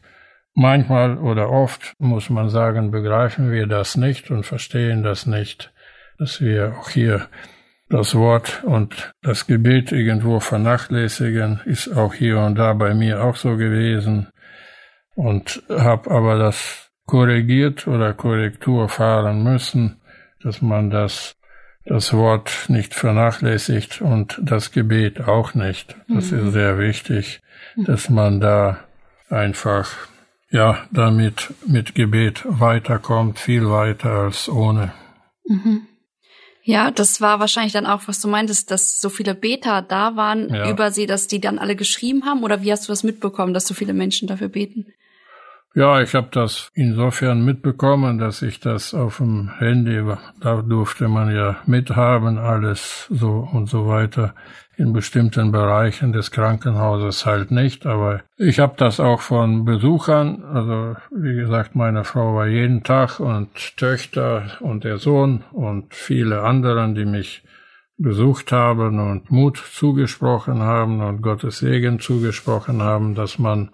Manchmal 0.53 1.17
oder 1.17 1.49
oft 1.49 1.93
muss 1.97 2.29
man 2.29 2.49
sagen, 2.49 2.91
begreifen 2.91 3.51
wir 3.51 3.67
das 3.67 3.95
nicht 3.95 4.31
und 4.31 4.45
verstehen 4.45 5.01
das 5.01 5.25
nicht, 5.25 5.71
dass 6.17 6.41
wir 6.41 6.75
auch 6.77 6.89
hier 6.89 7.27
das 7.91 8.15
Wort 8.15 8.63
und 8.63 9.13
das 9.21 9.47
Gebet 9.47 9.91
irgendwo 9.91 10.39
vernachlässigen, 10.39 11.59
ist 11.65 11.89
auch 11.89 12.13
hier 12.13 12.39
und 12.39 12.55
da 12.55 12.73
bei 12.73 12.93
mir 12.93 13.23
auch 13.23 13.35
so 13.35 13.57
gewesen 13.57 14.27
und 15.15 15.61
habe 15.69 16.09
aber 16.09 16.37
das 16.37 16.89
korrigiert 17.05 17.87
oder 17.87 18.13
Korrektur 18.13 18.87
fahren 18.87 19.43
müssen, 19.43 19.99
dass 20.41 20.61
man 20.61 20.89
das, 20.89 21.35
das 21.85 22.13
Wort 22.13 22.65
nicht 22.69 22.93
vernachlässigt 22.93 24.01
und 24.01 24.39
das 24.41 24.71
Gebet 24.71 25.27
auch 25.27 25.53
nicht. 25.53 25.95
Das 26.07 26.31
mhm. 26.31 26.47
ist 26.47 26.53
sehr 26.53 26.79
wichtig, 26.79 27.41
dass 27.75 28.09
man 28.09 28.39
da 28.39 28.79
einfach, 29.29 29.91
ja, 30.49 30.77
damit 30.91 31.53
mit 31.67 31.93
Gebet 31.93 32.43
weiterkommt, 32.47 33.37
viel 33.37 33.69
weiter 33.69 34.11
als 34.11 34.47
ohne. 34.47 34.93
Mhm. 35.45 35.87
Ja, 36.63 36.91
das 36.91 37.21
war 37.21 37.39
wahrscheinlich 37.39 37.73
dann 37.73 37.87
auch, 37.87 38.01
was 38.07 38.21
du 38.21 38.27
meintest, 38.27 38.69
dass 38.69 39.01
so 39.01 39.09
viele 39.09 39.33
Beter 39.33 39.81
da 39.81 40.15
waren 40.15 40.53
ja. 40.53 40.69
über 40.69 40.91
sie, 40.91 41.07
dass 41.07 41.27
die 41.27 41.41
dann 41.41 41.57
alle 41.57 41.75
geschrieben 41.75 42.25
haben? 42.25 42.43
Oder 42.43 42.61
wie 42.61 42.71
hast 42.71 42.87
du 42.87 42.91
das 42.91 43.03
mitbekommen, 43.03 43.53
dass 43.53 43.67
so 43.67 43.73
viele 43.73 43.93
Menschen 43.93 44.27
dafür 44.27 44.49
beten? 44.49 44.85
Ja, 45.73 46.01
ich 46.01 46.15
habe 46.15 46.27
das 46.31 46.69
insofern 46.73 47.45
mitbekommen, 47.45 48.17
dass 48.17 48.41
ich 48.41 48.59
das 48.59 48.93
auf 48.93 49.17
dem 49.17 49.49
Handy, 49.57 50.03
da 50.41 50.61
durfte 50.61 51.07
man 51.07 51.33
ja 51.33 51.61
mithaben, 51.65 52.37
alles 52.37 53.07
so 53.09 53.47
und 53.51 53.69
so 53.69 53.87
weiter. 53.87 54.35
In 54.81 54.93
bestimmten 54.93 55.51
Bereichen 55.51 56.11
des 56.11 56.31
Krankenhauses 56.31 57.27
halt 57.27 57.51
nicht, 57.51 57.85
aber 57.85 58.21
ich 58.35 58.59
habe 58.59 58.73
das 58.77 58.99
auch 58.99 59.21
von 59.21 59.63
Besuchern, 59.63 60.43
also 60.43 60.95
wie 61.15 61.35
gesagt, 61.35 61.75
meine 61.75 62.03
Frau 62.03 62.33
war 62.33 62.47
jeden 62.47 62.81
Tag 62.81 63.19
und 63.19 63.77
Töchter 63.77 64.57
und 64.59 64.83
der 64.83 64.97
Sohn 64.97 65.43
und 65.51 65.93
viele 65.93 66.41
anderen, 66.41 66.95
die 66.95 67.05
mich 67.05 67.43
besucht 67.99 68.51
haben 68.51 68.97
und 68.99 69.29
Mut 69.29 69.57
zugesprochen 69.71 70.63
haben 70.63 70.99
und 71.01 71.21
Gottes 71.21 71.59
Segen 71.59 71.99
zugesprochen 71.99 72.81
haben, 72.81 73.13
dass 73.13 73.37
man 73.37 73.69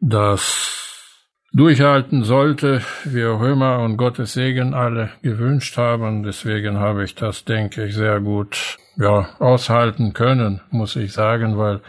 das 0.00 1.38
durchhalten 1.52 2.24
sollte, 2.24 2.82
wie 3.04 3.26
auch 3.26 3.42
immer, 3.42 3.78
und 3.78 3.96
Gottes 3.96 4.32
Segen 4.32 4.74
alle 4.74 5.10
gewünscht 5.22 5.76
haben. 5.76 6.24
Deswegen 6.24 6.80
habe 6.80 7.04
ich 7.04 7.14
das, 7.14 7.44
denke 7.44 7.84
ich, 7.84 7.94
sehr 7.94 8.18
gut 8.18 8.76
ja, 8.98 9.28
aushalten 9.38 10.12
können, 10.12 10.60
muss 10.70 10.96
ich 10.96 11.12
sagen, 11.12 11.56
weil 11.56 11.80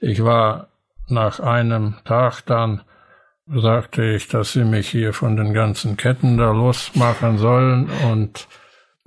ich 0.00 0.22
war 0.24 0.68
nach 1.08 1.40
einem 1.40 1.94
Tag 2.04 2.44
dann, 2.46 2.82
sagte 3.46 4.04
ich, 4.04 4.26
dass 4.28 4.52
sie 4.52 4.64
mich 4.64 4.88
hier 4.88 5.12
von 5.12 5.36
den 5.36 5.54
ganzen 5.54 5.96
Ketten 5.96 6.36
da 6.36 6.50
losmachen 6.50 7.38
sollen 7.38 7.88
und 8.10 8.48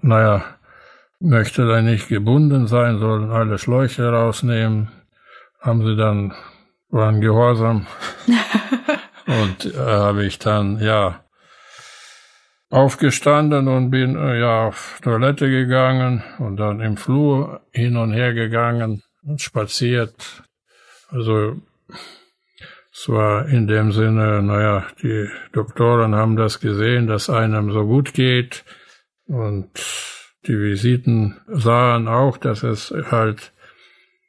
naja, 0.02 0.44
möchte 1.20 1.68
da 1.68 1.82
nicht 1.82 2.08
gebunden 2.08 2.68
sein, 2.68 3.00
sollen 3.00 3.32
alle 3.32 3.58
Schläuche 3.58 4.10
rausnehmen. 4.10 4.90
Haben 5.60 5.86
sie 5.86 5.98
dann, 5.98 6.34
waren 6.90 7.20
gehorsam. 7.20 7.86
Und 9.28 9.66
äh, 9.66 9.78
habe 9.78 10.26
ich 10.26 10.40
dann, 10.40 10.80
ja, 10.80 11.24
aufgestanden 12.70 13.68
und 13.68 13.90
bin 13.90 14.16
äh, 14.16 14.40
ja 14.40 14.68
auf 14.68 15.00
Toilette 15.04 15.50
gegangen 15.50 16.24
und 16.38 16.58
dann 16.58 16.82
im 16.82 16.98
Flur 16.98 17.62
hin 17.72 17.98
und 17.98 18.12
her 18.12 18.34
gegangen 18.34 19.02
und 19.24 19.42
spaziert. 19.42 20.44
Also 21.10 21.58
es 22.94 23.10
war 23.10 23.48
in 23.48 23.68
dem 23.68 23.92
Sinne, 23.92 24.42
naja, 24.44 24.86
die 25.02 25.30
Doktoren 25.52 26.14
haben 26.14 26.36
das 26.36 26.60
gesehen, 26.60 27.08
dass 27.08 27.30
einem 27.30 27.72
so 27.72 27.86
gut 27.86 28.14
geht 28.14 28.64
und 29.26 29.70
die 30.46 30.58
Visiten 30.58 31.38
sahen 31.48 32.08
auch, 32.08 32.38
dass 32.38 32.64
es 32.64 32.94
halt 33.10 33.52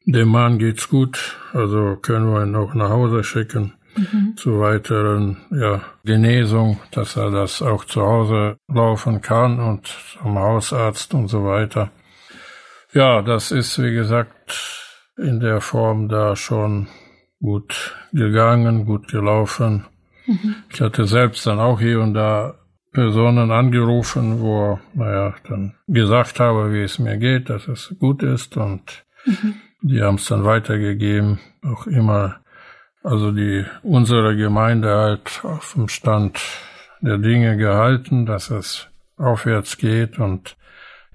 dem 0.07 0.28
Mann 0.28 0.59
geht's 0.59 0.88
gut, 0.88 1.38
also 1.53 1.97
können 1.97 2.32
wir 2.32 2.43
ihn 2.43 2.57
auch 2.57 2.74
nach 2.74 2.88
Hause 2.88 3.22
schicken 3.22 3.74
mhm. 3.97 4.36
zu 4.36 4.61
weiteren 4.61 5.38
ja, 5.51 5.82
Genesung, 6.05 6.80
dass 6.91 7.16
er 7.16 7.30
das 7.30 7.62
auch 7.62 7.84
zu 7.84 8.03
Hause 8.03 8.57
laufen 8.68 9.20
kann 9.20 9.59
und 9.59 9.86
zum 9.86 10.38
Hausarzt 10.38 11.14
und 11.14 11.28
so 11.28 11.45
weiter. 11.45 11.91
Ja, 12.93 13.22
das 13.22 13.53
ist, 13.53 13.80
wie 13.82 13.95
gesagt, 13.95 14.80
in 15.16 15.41
der 15.41 15.61
Form 15.61 16.09
da 16.09 16.34
schon 16.34 16.88
gut 17.41 17.97
gegangen, 18.12 18.84
gut 18.84 19.09
gelaufen. 19.09 19.86
Mhm. 20.26 20.57
Ich 20.72 20.80
hatte 20.80 21.07
selbst 21.07 21.47
dann 21.47 21.59
auch 21.59 21.80
hier 21.80 22.01
und 22.01 22.14
da 22.14 22.55
Personen 22.93 23.53
angerufen, 23.53 24.41
wo, 24.41 24.80
naja, 24.95 25.34
dann 25.49 25.74
gesagt 25.86 26.41
habe, 26.41 26.72
wie 26.72 26.82
es 26.82 26.99
mir 26.99 27.16
geht, 27.18 27.49
dass 27.49 27.68
es 27.68 27.95
gut 28.01 28.22
ist 28.22 28.57
und 28.57 29.05
mhm. 29.24 29.55
die 29.82 30.03
haben 30.03 30.16
es 30.16 30.26
dann 30.26 30.45
weitergegeben, 30.45 31.38
auch 31.62 31.86
immer 31.86 32.39
also 33.03 33.32
die 33.32 33.64
unsere 33.82 34.36
Gemeinde 34.36 34.94
halt 34.94 35.40
auf 35.42 35.72
dem 35.74 35.88
Stand 35.88 36.40
der 37.01 37.18
Dinge 37.18 37.57
gehalten, 37.57 38.26
dass 38.26 38.51
es 38.51 38.88
aufwärts 39.16 39.76
geht 39.78 40.18
und 40.18 40.57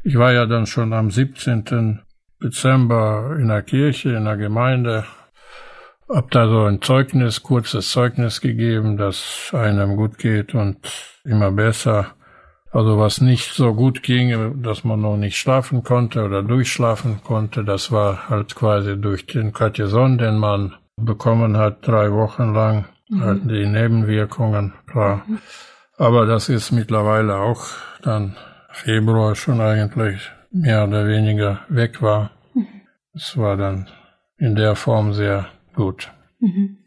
ich 0.04 0.18
war 0.18 0.32
ja 0.34 0.46
dann 0.46 0.68
schon 0.68 0.94
am 0.94 1.10
17. 1.10 2.02
Dezember 2.42 3.36
in 3.40 3.48
der 3.48 3.64
Kirche, 3.64 4.10
in 4.10 4.26
der 4.26 4.38
Gemeinde, 4.38 5.06
hab 6.08 6.30
da 6.30 6.48
so 6.48 6.66
ein 6.66 6.82
Zeugnis, 6.82 7.42
kurzes 7.42 7.90
Zeugnis 7.90 8.42
gegeben, 8.42 8.98
dass 8.98 9.52
einem 9.54 9.96
gut 9.96 10.20
geht 10.20 10.54
und 10.54 10.78
immer 11.24 11.52
besser. 11.52 12.14
Also 12.72 13.00
was 13.00 13.22
nicht 13.22 13.54
so 13.54 13.74
gut 13.74 14.04
ging, 14.04 14.62
dass 14.62 14.84
man 14.84 15.02
noch 15.02 15.18
nicht 15.18 15.38
schlafen 15.38 15.84
konnte 15.84 16.24
oder 16.24 16.44
durchschlafen 16.44 17.22
konnte, 17.24 17.64
das 17.64 17.92
war 17.92 18.30
halt 18.30 18.54
quasi 18.56 19.00
durch 19.00 19.26
den 19.26 19.54
Katjeson, 19.54 20.18
den 20.18 20.38
man 20.38 20.76
bekommen 20.98 21.58
hat, 21.58 21.88
drei 21.88 22.12
Wochen 22.12 22.54
lang, 22.54 22.86
mhm. 23.10 23.22
halt 23.22 23.44
die 23.50 23.66
Nebenwirkungen, 23.66 24.74
klar. 24.88 25.24
Mhm. 25.28 25.40
Aber 25.98 26.26
das 26.26 26.50
ist 26.50 26.72
mittlerweile 26.72 27.38
auch 27.38 27.68
dann 28.02 28.36
Februar 28.72 29.36
schon 29.36 29.62
eigentlich 29.62 30.30
mehr 30.52 30.86
oder 30.88 31.08
weniger 31.08 31.62
weg 31.70 32.02
war. 32.02 32.32
Mhm. 32.54 32.68
Es 33.14 33.38
war 33.38 33.58
dann 33.58 33.88
in 34.38 34.56
der 34.56 34.76
Form 34.76 35.14
sehr 35.14 35.48
gut. 35.74 36.12
Mhm. 36.40 36.80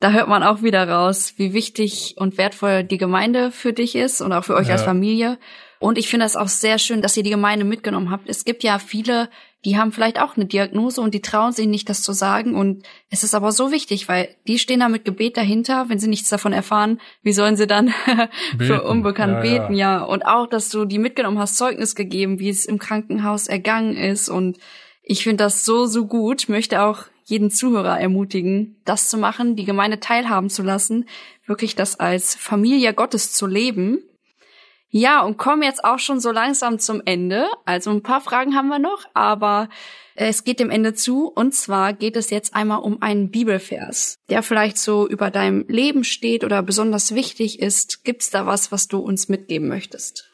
Da 0.00 0.12
hört 0.12 0.28
man 0.28 0.42
auch 0.42 0.62
wieder 0.62 0.88
raus, 0.88 1.34
wie 1.38 1.52
wichtig 1.52 2.14
und 2.18 2.38
wertvoll 2.38 2.84
die 2.84 2.98
Gemeinde 2.98 3.50
für 3.50 3.72
dich 3.72 3.96
ist 3.96 4.20
und 4.20 4.32
auch 4.32 4.44
für 4.44 4.54
euch 4.54 4.68
ja. 4.68 4.74
als 4.74 4.82
Familie. 4.82 5.38
Und 5.80 5.96
ich 5.96 6.08
finde 6.08 6.26
es 6.26 6.36
auch 6.36 6.48
sehr 6.48 6.78
schön, 6.78 7.02
dass 7.02 7.16
ihr 7.16 7.22
die 7.22 7.30
Gemeinde 7.30 7.64
mitgenommen 7.64 8.10
habt. 8.10 8.28
Es 8.28 8.44
gibt 8.44 8.64
ja 8.64 8.78
viele, 8.78 9.30
die 9.64 9.76
haben 9.78 9.92
vielleicht 9.92 10.20
auch 10.20 10.36
eine 10.36 10.46
Diagnose 10.46 11.00
und 11.00 11.14
die 11.14 11.22
trauen 11.22 11.52
sich 11.52 11.68
nicht, 11.68 11.88
das 11.88 12.02
zu 12.02 12.12
sagen. 12.12 12.56
Und 12.56 12.82
es 13.10 13.22
ist 13.22 13.34
aber 13.34 13.52
so 13.52 13.70
wichtig, 13.70 14.08
weil 14.08 14.28
die 14.48 14.58
stehen 14.58 14.80
da 14.80 14.88
mit 14.88 15.04
Gebet 15.04 15.36
dahinter. 15.36 15.88
Wenn 15.88 16.00
sie 16.00 16.08
nichts 16.08 16.30
davon 16.30 16.52
erfahren, 16.52 17.00
wie 17.22 17.32
sollen 17.32 17.56
sie 17.56 17.68
dann 17.68 17.94
für 18.58 18.82
Unbekannt 18.82 19.34
ja, 19.34 19.40
beten? 19.40 19.74
Ja. 19.74 19.98
ja. 19.98 20.04
Und 20.04 20.26
auch, 20.26 20.48
dass 20.48 20.68
du 20.68 20.84
die 20.84 20.98
mitgenommen 20.98 21.38
hast, 21.38 21.56
Zeugnis 21.56 21.94
gegeben, 21.94 22.40
wie 22.40 22.48
es 22.48 22.64
im 22.64 22.78
Krankenhaus 22.78 23.46
ergangen 23.46 23.96
ist. 23.96 24.28
Und 24.28 24.58
ich 25.02 25.22
finde 25.22 25.44
das 25.44 25.64
so, 25.64 25.86
so 25.86 26.06
gut. 26.06 26.48
Möchte 26.48 26.82
auch 26.82 27.04
jeden 27.24 27.50
Zuhörer 27.50 28.00
ermutigen, 28.00 28.80
das 28.84 29.08
zu 29.08 29.16
machen, 29.16 29.54
die 29.54 29.66
Gemeinde 29.66 30.00
teilhaben 30.00 30.50
zu 30.50 30.62
lassen, 30.62 31.04
wirklich 31.46 31.76
das 31.76 32.00
als 32.00 32.34
Familie 32.34 32.94
Gottes 32.94 33.32
zu 33.32 33.46
leben 33.46 34.02
ja, 34.90 35.22
und 35.22 35.36
kommen 35.36 35.62
jetzt 35.62 35.84
auch 35.84 35.98
schon 35.98 36.18
so 36.18 36.32
langsam 36.32 36.78
zum 36.78 37.02
Ende. 37.04 37.46
Also 37.66 37.90
ein 37.90 38.02
paar 38.02 38.20
Fragen 38.20 38.54
haben 38.54 38.68
wir 38.68 38.78
noch, 38.78 39.04
aber 39.12 39.68
es 40.14 40.44
geht 40.44 40.60
dem 40.60 40.70
Ende 40.70 40.94
zu. 40.94 41.28
Und 41.28 41.54
zwar 41.54 41.92
geht 41.92 42.16
es 42.16 42.30
jetzt 42.30 42.54
einmal 42.54 42.80
um 42.80 43.02
einen 43.02 43.30
Bibelvers, 43.30 44.16
der 44.30 44.42
vielleicht 44.42 44.78
so 44.78 45.06
über 45.06 45.30
deinem 45.30 45.66
Leben 45.68 46.04
steht 46.04 46.42
oder 46.42 46.62
besonders 46.62 47.14
wichtig 47.14 47.60
ist. 47.60 48.02
Gibt's 48.04 48.30
da 48.30 48.46
was, 48.46 48.72
was 48.72 48.88
du 48.88 48.98
uns 48.98 49.28
mitgeben 49.28 49.68
möchtest? 49.68 50.30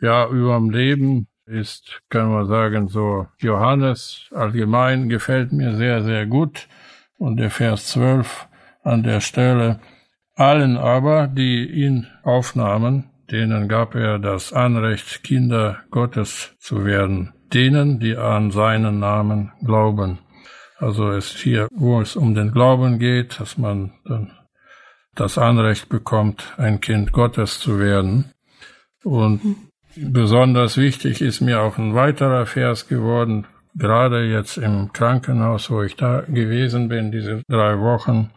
Ja, 0.00 0.28
überm 0.28 0.68
Leben 0.68 1.28
ist, 1.46 2.00
kann 2.10 2.30
man 2.30 2.46
sagen, 2.46 2.88
so 2.88 3.26
Johannes 3.38 4.28
allgemein 4.32 5.08
gefällt 5.08 5.52
mir 5.52 5.76
sehr, 5.76 6.02
sehr 6.02 6.26
gut. 6.26 6.68
Und 7.16 7.38
der 7.38 7.50
Vers 7.50 7.88
12 7.88 8.48
an 8.82 9.02
der 9.02 9.20
Stelle. 9.20 9.80
Allen 10.34 10.76
aber, 10.76 11.26
die 11.26 11.64
ihn 11.64 12.06
aufnahmen, 12.22 13.10
denen 13.30 13.68
gab 13.68 13.94
er 13.94 14.18
das 14.18 14.52
Anrecht, 14.52 15.22
Kinder 15.24 15.80
Gottes 15.90 16.54
zu 16.58 16.84
werden, 16.84 17.32
denen, 17.52 18.00
die 18.00 18.16
an 18.16 18.50
seinen 18.50 18.98
Namen 18.98 19.52
glauben. 19.64 20.18
Also 20.78 21.10
ist 21.10 21.38
hier, 21.38 21.68
wo 21.72 22.00
es 22.00 22.16
um 22.16 22.34
den 22.34 22.52
Glauben 22.52 22.98
geht, 22.98 23.40
dass 23.40 23.56
man 23.56 23.92
dann 24.04 24.32
das 25.14 25.38
Anrecht 25.38 25.88
bekommt, 25.88 26.54
ein 26.56 26.80
Kind 26.80 27.12
Gottes 27.12 27.60
zu 27.60 27.78
werden. 27.78 28.32
Und 29.04 29.40
besonders 29.96 30.76
wichtig 30.76 31.20
ist 31.20 31.40
mir 31.40 31.60
auch 31.60 31.78
ein 31.78 31.94
weiterer 31.94 32.46
Vers 32.46 32.88
geworden, 32.88 33.46
gerade 33.74 34.24
jetzt 34.24 34.56
im 34.56 34.92
Krankenhaus, 34.92 35.70
wo 35.70 35.82
ich 35.82 35.96
da 35.96 36.22
gewesen 36.22 36.88
bin, 36.88 37.12
diese 37.12 37.42
drei 37.48 37.78
Wochen, 37.78 38.30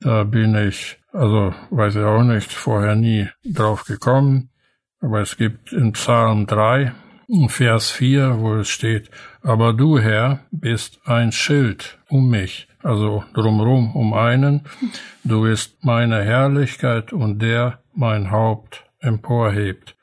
da 0.00 0.24
bin 0.24 0.54
ich 0.54 0.98
also 1.16 1.54
weiß 1.70 1.96
ich 1.96 2.04
auch 2.04 2.22
nicht, 2.22 2.52
vorher 2.52 2.94
nie 2.94 3.28
drauf 3.44 3.84
gekommen. 3.84 4.50
Aber 5.00 5.20
es 5.20 5.36
gibt 5.36 5.72
in 5.72 5.92
Psalm 5.92 6.46
3, 6.46 6.92
Vers 7.48 7.90
4, 7.90 8.38
wo 8.38 8.54
es 8.54 8.68
steht, 8.68 9.10
aber 9.42 9.72
du, 9.72 9.98
Herr, 9.98 10.40
bist 10.50 11.00
ein 11.04 11.32
Schild 11.32 11.98
um 12.08 12.30
mich, 12.30 12.68
also 12.82 13.24
drumrum 13.34 13.96
um 13.96 14.14
einen. 14.14 14.62
Du 15.24 15.42
bist 15.42 15.84
meine 15.84 16.22
Herrlichkeit 16.22 17.12
und 17.12 17.40
der 17.40 17.80
mein 17.94 18.30
Haupt 18.30 18.84
emporhebt. 19.00 19.96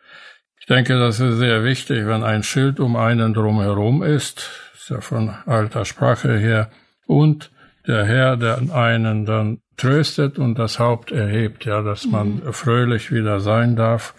Ich 0.60 0.66
denke, 0.66 0.98
das 1.00 1.20
ist 1.20 1.38
sehr 1.38 1.64
wichtig, 1.64 2.06
wenn 2.08 2.24
ein 2.24 2.44
Schild 2.44 2.80
um 2.80 2.96
einen 2.96 3.34
drumherum 3.34 4.04
ist, 4.04 4.50
ist 4.74 4.90
ja 4.90 5.02
von 5.02 5.30
alter 5.46 5.86
Sprache 5.86 6.38
her, 6.38 6.70
und 7.06 7.52
der 7.86 8.06
Herr, 8.06 8.38
der 8.38 8.62
einen 8.74 9.26
dann 9.26 9.60
tröstet 9.78 10.40
und 10.40 10.58
das 10.60 10.80
Haupt 10.80 11.12
erhebt, 11.12 11.66
ja, 11.66 11.82
dass 11.82 12.06
man 12.06 12.36
mhm. 12.36 12.54
fröhlich 12.54 13.12
wieder 13.12 13.40
sein 13.40 13.76
darf. 13.76 14.14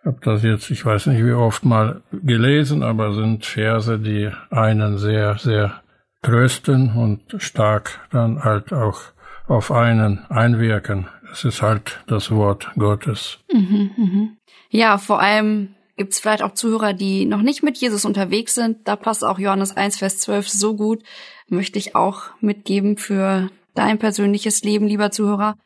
Ich 0.00 0.06
habe 0.06 0.18
das 0.22 0.42
jetzt, 0.42 0.70
ich 0.70 0.84
weiß 0.84 1.06
nicht 1.06 1.24
wie 1.24 1.32
oft 1.32 1.64
mal 1.64 2.02
gelesen, 2.12 2.82
aber 2.82 3.12
sind 3.12 3.44
Verse, 3.44 3.98
die 3.98 4.30
einen 4.50 4.98
sehr, 4.98 5.38
sehr 5.38 5.82
trösten 6.22 6.92
und 6.94 7.42
stark 7.42 8.00
dann 8.10 8.42
halt 8.42 8.72
auch 8.72 9.00
auf 9.46 9.72
einen 9.72 10.24
einwirken. 10.28 11.08
Es 11.32 11.44
ist 11.44 11.62
halt 11.62 12.00
das 12.06 12.30
Wort 12.30 12.70
Gottes. 12.76 13.38
Mhm, 13.52 13.90
mhm. 13.96 14.36
Ja, 14.70 14.98
vor 14.98 15.20
allem 15.20 15.74
gibt 15.96 16.12
es 16.12 16.20
vielleicht 16.20 16.42
auch 16.42 16.54
Zuhörer, 16.54 16.92
die 16.92 17.24
noch 17.24 17.42
nicht 17.42 17.62
mit 17.62 17.76
Jesus 17.76 18.04
unterwegs 18.04 18.54
sind. 18.54 18.86
Da 18.86 18.96
passt 18.96 19.24
auch 19.24 19.38
Johannes 19.38 19.76
1, 19.76 19.98
Vers 19.98 20.18
12 20.18 20.48
so 20.48 20.74
gut. 20.74 21.02
Möchte 21.48 21.78
ich 21.78 21.94
auch 21.96 22.22
mitgeben 22.40 22.96
für 22.96 23.50
dein 23.78 23.98
persönliches 23.98 24.62
Leben, 24.62 24.86
lieber 24.86 25.10
Zuhörer. 25.10 25.56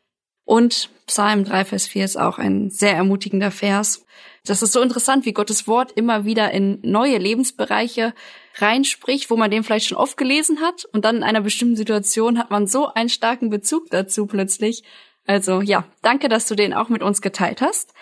Und 0.45 0.89
Psalm 1.07 1.45
3, 1.45 1.65
Vers 1.65 1.87
4 1.87 2.05
ist 2.05 2.17
auch 2.17 2.37
ein 2.37 2.69
sehr 2.69 2.93
ermutigender 2.93 3.51
Vers. 3.51 4.05
Das 4.45 4.61
ist 4.61 4.73
so 4.73 4.81
interessant, 4.81 5.25
wie 5.25 5.33
Gottes 5.33 5.67
Wort 5.67 5.93
immer 5.93 6.25
wieder 6.25 6.51
in 6.51 6.79
neue 6.83 7.17
Lebensbereiche 7.17 8.13
reinspricht, 8.55 9.29
wo 9.29 9.37
man 9.37 9.49
den 9.49 9.63
vielleicht 9.63 9.87
schon 9.87 9.97
oft 9.97 10.17
gelesen 10.17 10.61
hat 10.61 10.85
und 10.85 11.05
dann 11.05 11.17
in 11.17 11.23
einer 11.23 11.41
bestimmten 11.41 11.77
Situation 11.77 12.37
hat 12.37 12.51
man 12.51 12.67
so 12.67 12.87
einen 12.87 13.09
starken 13.09 13.49
Bezug 13.49 13.89
dazu 13.89 14.27
plötzlich. 14.27 14.83
Also 15.25 15.61
ja, 15.61 15.85
danke, 16.01 16.27
dass 16.29 16.47
du 16.47 16.55
den 16.55 16.73
auch 16.73 16.89
mit 16.89 17.01
uns 17.01 17.21
geteilt 17.21 17.61
hast. 17.61 17.93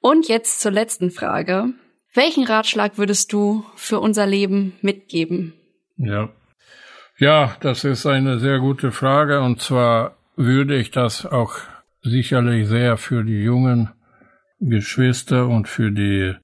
Und 0.00 0.28
jetzt 0.28 0.60
zur 0.60 0.72
letzten 0.72 1.10
Frage. 1.10 1.72
Welchen 2.12 2.44
Ratschlag 2.44 2.98
würdest 2.98 3.32
du 3.32 3.64
für 3.74 3.98
unser 3.98 4.26
Leben 4.26 4.76
mitgeben? 4.82 5.54
Ja, 5.96 6.28
ja, 7.22 7.54
das 7.60 7.84
ist 7.84 8.04
eine 8.04 8.40
sehr 8.40 8.58
gute 8.58 8.90
Frage. 8.90 9.40
Und 9.40 9.60
zwar 9.60 10.16
würde 10.34 10.76
ich 10.76 10.90
das 10.90 11.24
auch 11.24 11.54
sicherlich 12.02 12.66
sehr 12.66 12.96
für 12.96 13.22
die 13.22 13.42
jungen 13.42 13.90
Geschwister 14.58 15.46
und 15.46 15.68
für 15.68 15.92
die 15.92 16.34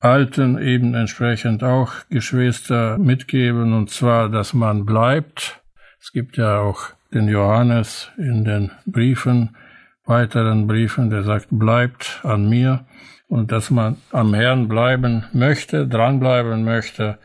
Alten 0.00 0.58
eben 0.58 0.94
entsprechend 0.94 1.62
auch 1.62 1.92
Geschwister 2.10 2.98
mitgeben. 2.98 3.72
Und 3.72 3.90
zwar, 3.90 4.28
dass 4.28 4.54
man 4.54 4.84
bleibt. 4.84 5.62
Es 6.00 6.10
gibt 6.10 6.36
ja 6.36 6.58
auch 6.58 6.80
den 7.14 7.28
Johannes 7.28 8.10
in 8.18 8.44
den 8.44 8.72
Briefen, 8.86 9.56
weiteren 10.04 10.66
Briefen, 10.66 11.10
der 11.10 11.22
sagt, 11.22 11.46
bleibt 11.50 12.20
an 12.24 12.48
mir. 12.48 12.86
Und 13.28 13.52
dass 13.52 13.70
man 13.70 13.98
am 14.10 14.34
Herrn 14.34 14.66
bleiben 14.66 15.26
möchte, 15.32 15.86
dranbleiben 15.86 16.64
möchte 16.64 17.18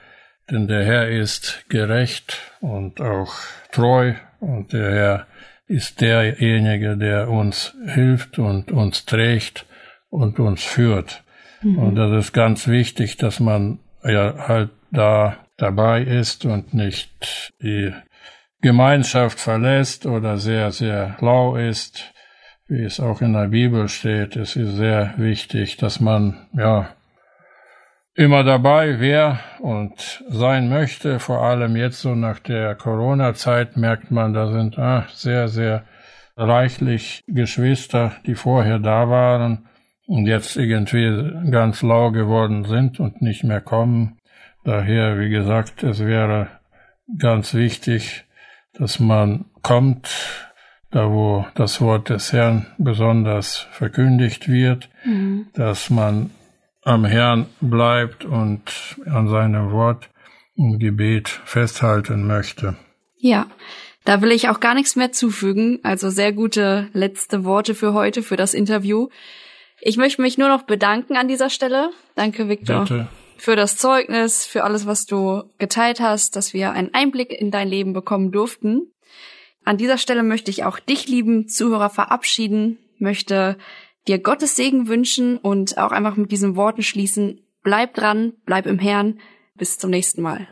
denn 0.49 0.67
der 0.67 0.83
Herr 0.83 1.09
ist 1.09 1.65
gerecht 1.69 2.53
und 2.59 3.01
auch 3.01 3.33
treu 3.71 4.13
und 4.39 4.73
der 4.73 4.91
Herr 4.91 5.27
ist 5.67 6.01
derjenige, 6.01 6.97
der 6.97 7.29
uns 7.29 7.75
hilft 7.85 8.37
und 8.39 8.71
uns 8.71 9.05
trägt 9.05 9.65
und 10.09 10.39
uns 10.39 10.63
führt. 10.63 11.23
Mhm. 11.61 11.77
Und 11.79 11.95
das 11.95 12.11
ist 12.25 12.33
ganz 12.33 12.67
wichtig, 12.67 13.17
dass 13.17 13.39
man 13.39 13.79
ja 14.03 14.47
halt 14.47 14.69
da 14.91 15.37
dabei 15.57 16.01
ist 16.01 16.45
und 16.45 16.73
nicht 16.73 17.53
die 17.61 17.93
Gemeinschaft 18.61 19.39
verlässt 19.39 20.05
oder 20.05 20.37
sehr, 20.37 20.71
sehr 20.71 21.17
lau 21.19 21.55
ist, 21.55 22.13
wie 22.67 22.83
es 22.83 22.99
auch 22.99 23.21
in 23.21 23.33
der 23.33 23.47
Bibel 23.47 23.87
steht. 23.89 24.35
Es 24.35 24.55
ist 24.55 24.75
sehr 24.75 25.13
wichtig, 25.17 25.77
dass 25.77 25.99
man, 25.99 26.47
ja, 26.53 26.89
immer 28.15 28.43
dabei 28.43 28.99
wer 28.99 29.39
und 29.59 30.23
sein 30.29 30.69
möchte. 30.69 31.19
Vor 31.19 31.41
allem 31.41 31.75
jetzt 31.75 32.01
so 32.01 32.15
nach 32.15 32.39
der 32.39 32.75
Corona-Zeit 32.75 33.77
merkt 33.77 34.11
man, 34.11 34.33
da 34.33 34.51
sind 34.51 34.77
ah, 34.77 35.07
sehr, 35.13 35.47
sehr 35.47 35.85
reichlich 36.35 37.23
Geschwister, 37.27 38.13
die 38.25 38.35
vorher 38.35 38.79
da 38.79 39.09
waren 39.09 39.67
und 40.07 40.25
jetzt 40.25 40.57
irgendwie 40.57 41.49
ganz 41.49 41.81
lau 41.81 42.11
geworden 42.11 42.65
sind 42.65 42.99
und 42.99 43.21
nicht 43.21 43.43
mehr 43.43 43.61
kommen. 43.61 44.19
Daher, 44.63 45.19
wie 45.19 45.29
gesagt, 45.29 45.83
es 45.83 46.03
wäre 46.03 46.47
ganz 47.17 47.53
wichtig, 47.53 48.25
dass 48.73 48.99
man 48.99 49.45
kommt, 49.61 50.09
da 50.89 51.09
wo 51.11 51.45
das 51.55 51.81
Wort 51.81 52.09
des 52.09 52.33
Herrn 52.33 52.67
besonders 52.77 53.67
verkündigt 53.71 54.47
wird, 54.47 54.89
mhm. 55.05 55.47
dass 55.53 55.89
man 55.89 56.31
am 56.85 57.05
Herrn 57.05 57.47
bleibt 57.61 58.25
und 58.25 58.97
an 59.05 59.27
seinem 59.27 59.71
Wort 59.71 60.09
und 60.55 60.79
Gebet 60.79 61.29
festhalten 61.29 62.27
möchte. 62.27 62.75
Ja, 63.17 63.47
da 64.05 64.21
will 64.21 64.31
ich 64.31 64.49
auch 64.49 64.59
gar 64.59 64.73
nichts 64.73 64.95
mehr 64.95 65.11
zufügen. 65.11 65.79
Also 65.83 66.09
sehr 66.09 66.33
gute 66.33 66.89
letzte 66.93 67.45
Worte 67.45 67.73
für 67.73 67.93
heute, 67.93 68.21
für 68.21 68.35
das 68.35 68.53
Interview. 68.53 69.07
Ich 69.79 69.97
möchte 69.97 70.21
mich 70.21 70.37
nur 70.37 70.49
noch 70.49 70.63
bedanken 70.63 71.15
an 71.15 71.27
dieser 71.27 71.49
Stelle. 71.49 71.91
Danke, 72.15 72.49
Viktor. 72.49 73.07
Für 73.37 73.55
das 73.55 73.77
Zeugnis, 73.77 74.45
für 74.45 74.63
alles, 74.63 74.85
was 74.85 75.05
du 75.05 75.43
geteilt 75.57 75.99
hast, 75.99 76.35
dass 76.35 76.53
wir 76.53 76.71
einen 76.71 76.93
Einblick 76.93 77.31
in 77.31 77.51
dein 77.51 77.67
Leben 77.67 77.93
bekommen 77.93 78.31
durften. 78.31 78.93
An 79.65 79.77
dieser 79.77 79.97
Stelle 79.97 80.23
möchte 80.23 80.51
ich 80.51 80.63
auch 80.63 80.79
dich, 80.79 81.07
lieben 81.07 81.47
Zuhörer, 81.47 81.89
verabschieden, 81.89 82.77
möchte 82.99 83.57
dir 84.07 84.19
Gottes 84.19 84.55
Segen 84.55 84.87
wünschen 84.87 85.37
und 85.37 85.77
auch 85.77 85.91
einfach 85.91 86.15
mit 86.15 86.31
diesen 86.31 86.55
Worten 86.55 86.83
schließen. 86.83 87.41
Bleib 87.63 87.93
dran, 87.93 88.33
bleib 88.45 88.65
im 88.65 88.79
Herrn. 88.79 89.19
Bis 89.55 89.77
zum 89.77 89.91
nächsten 89.91 90.21
Mal. 90.21 90.47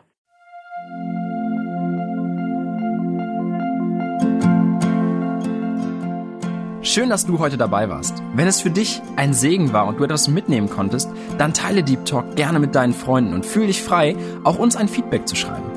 Schön, 6.84 7.10
dass 7.10 7.26
du 7.26 7.40
heute 7.40 7.58
dabei 7.58 7.90
warst. 7.90 8.22
Wenn 8.36 8.48
es 8.48 8.60
für 8.60 8.70
dich 8.70 9.02
ein 9.16 9.34
Segen 9.34 9.72
war 9.72 9.88
und 9.88 10.00
du 10.00 10.04
etwas 10.04 10.28
mitnehmen 10.28 10.70
konntest, 10.70 11.10
dann 11.38 11.54
teile 11.54 11.84
Deep 11.84 12.06
Talk 12.06 12.36
gerne 12.36 12.60
mit 12.60 12.76
deinen 12.76 12.94
Freunden 12.94 13.34
und 13.34 13.46
fühl 13.46 13.68
dich 13.68 13.82
frei, 13.82 14.16
auch 14.44 14.60
uns 14.60 14.76
ein 14.76 14.90
Feedback 14.90 15.28
zu 15.28 15.36
schreiben. 15.36 15.71